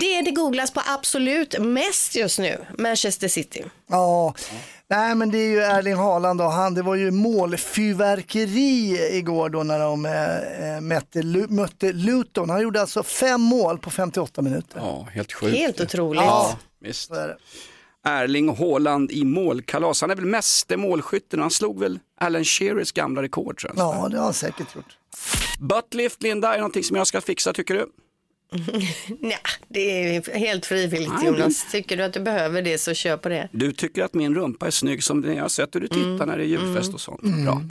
Det 0.00 0.22
det 0.22 0.30
googlas 0.30 0.70
på 0.70 0.80
absolut 0.86 1.58
mest 1.60 2.16
just 2.16 2.38
nu, 2.38 2.58
Manchester 2.78 3.28
City. 3.28 3.64
Ja, 3.90 4.34
nej 4.88 5.14
men 5.14 5.30
det 5.30 5.38
är 5.38 5.48
ju 5.48 5.58
Erling 5.60 5.94
Haaland 5.96 6.40
och 6.40 6.52
han, 6.52 6.74
det 6.74 6.82
var 6.82 6.94
ju 6.94 7.10
målfyrverkeri 7.10 8.98
igår 9.18 9.48
då 9.48 9.62
när 9.62 9.78
de 9.78 10.02
mötte, 10.88 11.22
Lu- 11.22 11.48
mötte 11.50 11.92
Luton. 11.92 12.50
Han 12.50 12.62
gjorde 12.62 12.80
alltså 12.80 13.02
fem 13.02 13.40
mål 13.40 13.78
på 13.78 13.90
58 13.90 14.42
minuter. 14.42 14.78
Ja, 14.80 15.06
helt 15.12 15.32
sjukt. 15.32 15.56
Helt 15.56 15.80
otroligt. 15.80 16.22
Ja, 16.22 16.58
visst. 16.80 17.10
Erling 18.04 18.56
Haaland 18.56 19.12
i 19.12 19.24
målkalas. 19.24 20.00
Han 20.00 20.10
är 20.10 20.16
väl 20.16 20.24
meste 20.26 20.76
målskytten 20.76 21.38
och 21.40 21.44
han 21.44 21.50
slog 21.50 21.80
väl 21.80 21.98
Alan 22.20 22.44
Shearers 22.44 22.92
gamla 22.92 23.22
rekord 23.22 23.58
tror 23.58 23.72
jag. 23.76 23.86
Ja, 23.86 24.08
det 24.08 24.16
har 24.16 24.24
han 24.24 24.34
säkert 24.34 24.74
gjort. 24.76 24.98
Buttlift, 25.60 26.22
Linda, 26.22 26.54
är 26.54 26.58
någonting 26.58 26.84
som 26.84 26.96
jag 26.96 27.06
ska 27.06 27.20
fixa 27.20 27.52
tycker 27.52 27.74
du? 27.74 27.86
Nej, 29.20 29.38
det 29.68 30.16
är 30.16 30.38
helt 30.38 30.66
frivilligt 30.66 31.12
Nej, 31.18 31.26
Jonas. 31.26 31.66
Tycker 31.72 31.96
du 31.96 32.02
att 32.02 32.12
du 32.12 32.20
behöver 32.20 32.62
det 32.62 32.78
så 32.78 32.94
kör 32.94 33.16
på 33.16 33.28
det. 33.28 33.48
Du 33.52 33.72
tycker 33.72 34.02
att 34.04 34.14
min 34.14 34.34
rumpa 34.34 34.66
är 34.66 34.70
snygg 34.70 35.04
som 35.04 35.22
den 35.22 35.34
jag 35.34 35.44
har 35.44 35.48
sett 35.48 35.74
hur 35.74 35.80
du 35.80 35.88
tittar 35.88 36.26
när 36.26 36.38
det 36.38 36.44
är 36.44 36.46
julfest 36.46 36.94
och 36.94 37.00
sånt. 37.00 37.20
Bra. 37.22 37.62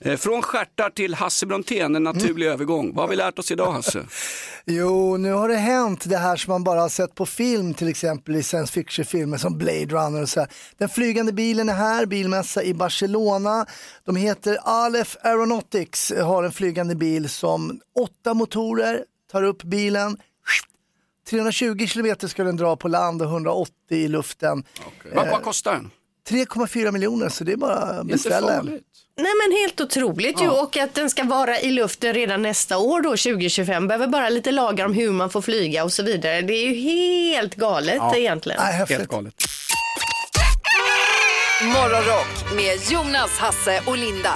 Eh, 0.00 0.16
Från 0.16 0.42
stjärtar 0.42 0.90
till 0.90 1.14
Hasse 1.14 1.46
Brontén, 1.46 1.96
en 1.96 2.02
naturlig 2.02 2.46
övergång. 2.46 2.94
Vad 2.94 3.04
har 3.04 3.08
vi 3.08 3.16
lärt 3.16 3.38
oss 3.38 3.50
idag 3.50 3.72
Hasse? 3.72 4.04
Jo, 4.66 5.16
nu 5.16 5.32
har 5.32 5.48
det 5.48 5.56
hänt 5.56 6.04
det 6.08 6.16
här 6.16 6.36
som 6.36 6.52
man 6.52 6.64
bara 6.64 6.80
har 6.80 6.88
sett 6.88 7.14
på 7.14 7.26
film, 7.26 7.74
till 7.74 7.88
exempel 7.88 8.36
i 8.36 8.42
science 8.42 8.72
fiction-filmer 8.72 9.36
som 9.36 9.58
Blade 9.58 9.86
Runner 9.86 10.22
och 10.22 10.28
så 10.28 10.40
här. 10.40 10.48
Den 10.78 10.88
flygande 10.88 11.32
bilen 11.32 11.68
är 11.68 11.74
här, 11.74 12.06
bilmässa 12.06 12.62
i 12.62 12.74
Barcelona. 12.74 13.66
De 14.04 14.16
heter 14.16 14.58
Aleph 14.62 15.16
Aeronautics, 15.22 16.12
har 16.22 16.42
en 16.44 16.52
flygande 16.52 16.94
bil 16.94 17.28
som 17.28 17.80
åtta 18.00 18.34
motorer 18.34 19.04
tar 19.32 19.42
upp 19.42 19.62
bilen. 19.62 20.16
320 21.28 21.86
kilometer 21.86 22.28
ska 22.28 22.44
den 22.44 22.56
dra 22.56 22.76
på 22.76 22.88
land 22.88 23.22
och 23.22 23.28
180 23.28 23.72
i 23.88 24.08
luften. 24.08 24.64
Vad, 25.14 25.28
vad 25.30 25.42
kostar 25.42 25.72
den? 25.72 25.90
3,4 26.28 26.92
miljoner, 26.92 27.28
så 27.28 27.44
det 27.44 27.52
är 27.52 27.56
bara 27.56 27.74
att 27.74 28.06
beställa 28.06 28.52
en. 28.52 28.66
Nej 29.16 29.32
men 29.46 29.56
helt 29.56 29.80
otroligt 29.80 30.40
ju 30.40 30.44
Ja. 30.44 30.62
och 30.62 30.76
att 30.76 30.94
den 30.94 31.10
ska 31.10 31.24
vara 31.24 31.60
i 31.60 31.70
luften 31.70 32.14
redan 32.14 32.42
nästa 32.42 32.78
år 32.78 33.00
då 33.02 33.08
2025. 33.10 33.88
Behöver 33.88 34.06
bara 34.06 34.28
lite 34.28 34.52
lagar 34.52 34.84
om 34.86 34.94
hur 34.94 35.10
man 35.10 35.30
får 35.30 35.42
flyga 35.42 35.84
och 35.84 35.92
så 35.92 36.02
vidare. 36.02 36.40
Det 36.42 36.52
är 36.52 36.68
ju 36.68 36.74
helt 36.74 37.54
galet 37.54 38.02
egentligen. 38.16 38.60
Helt 38.60 39.08
galet. 39.08 39.34
Morgonrock 41.64 42.54
med 42.56 42.78
Jonas, 42.92 43.38
Hasse 43.38 43.80
och 43.86 43.98
Linda. 43.98 44.32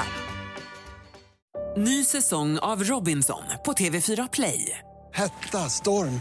Ny 1.76 2.04
säsong 2.04 2.58
av 2.58 2.84
Robinson 2.84 3.42
på 3.64 3.72
TV4 3.72 4.28
Play. 4.32 4.78
Hetta, 5.12 5.58
storm, 5.58 6.20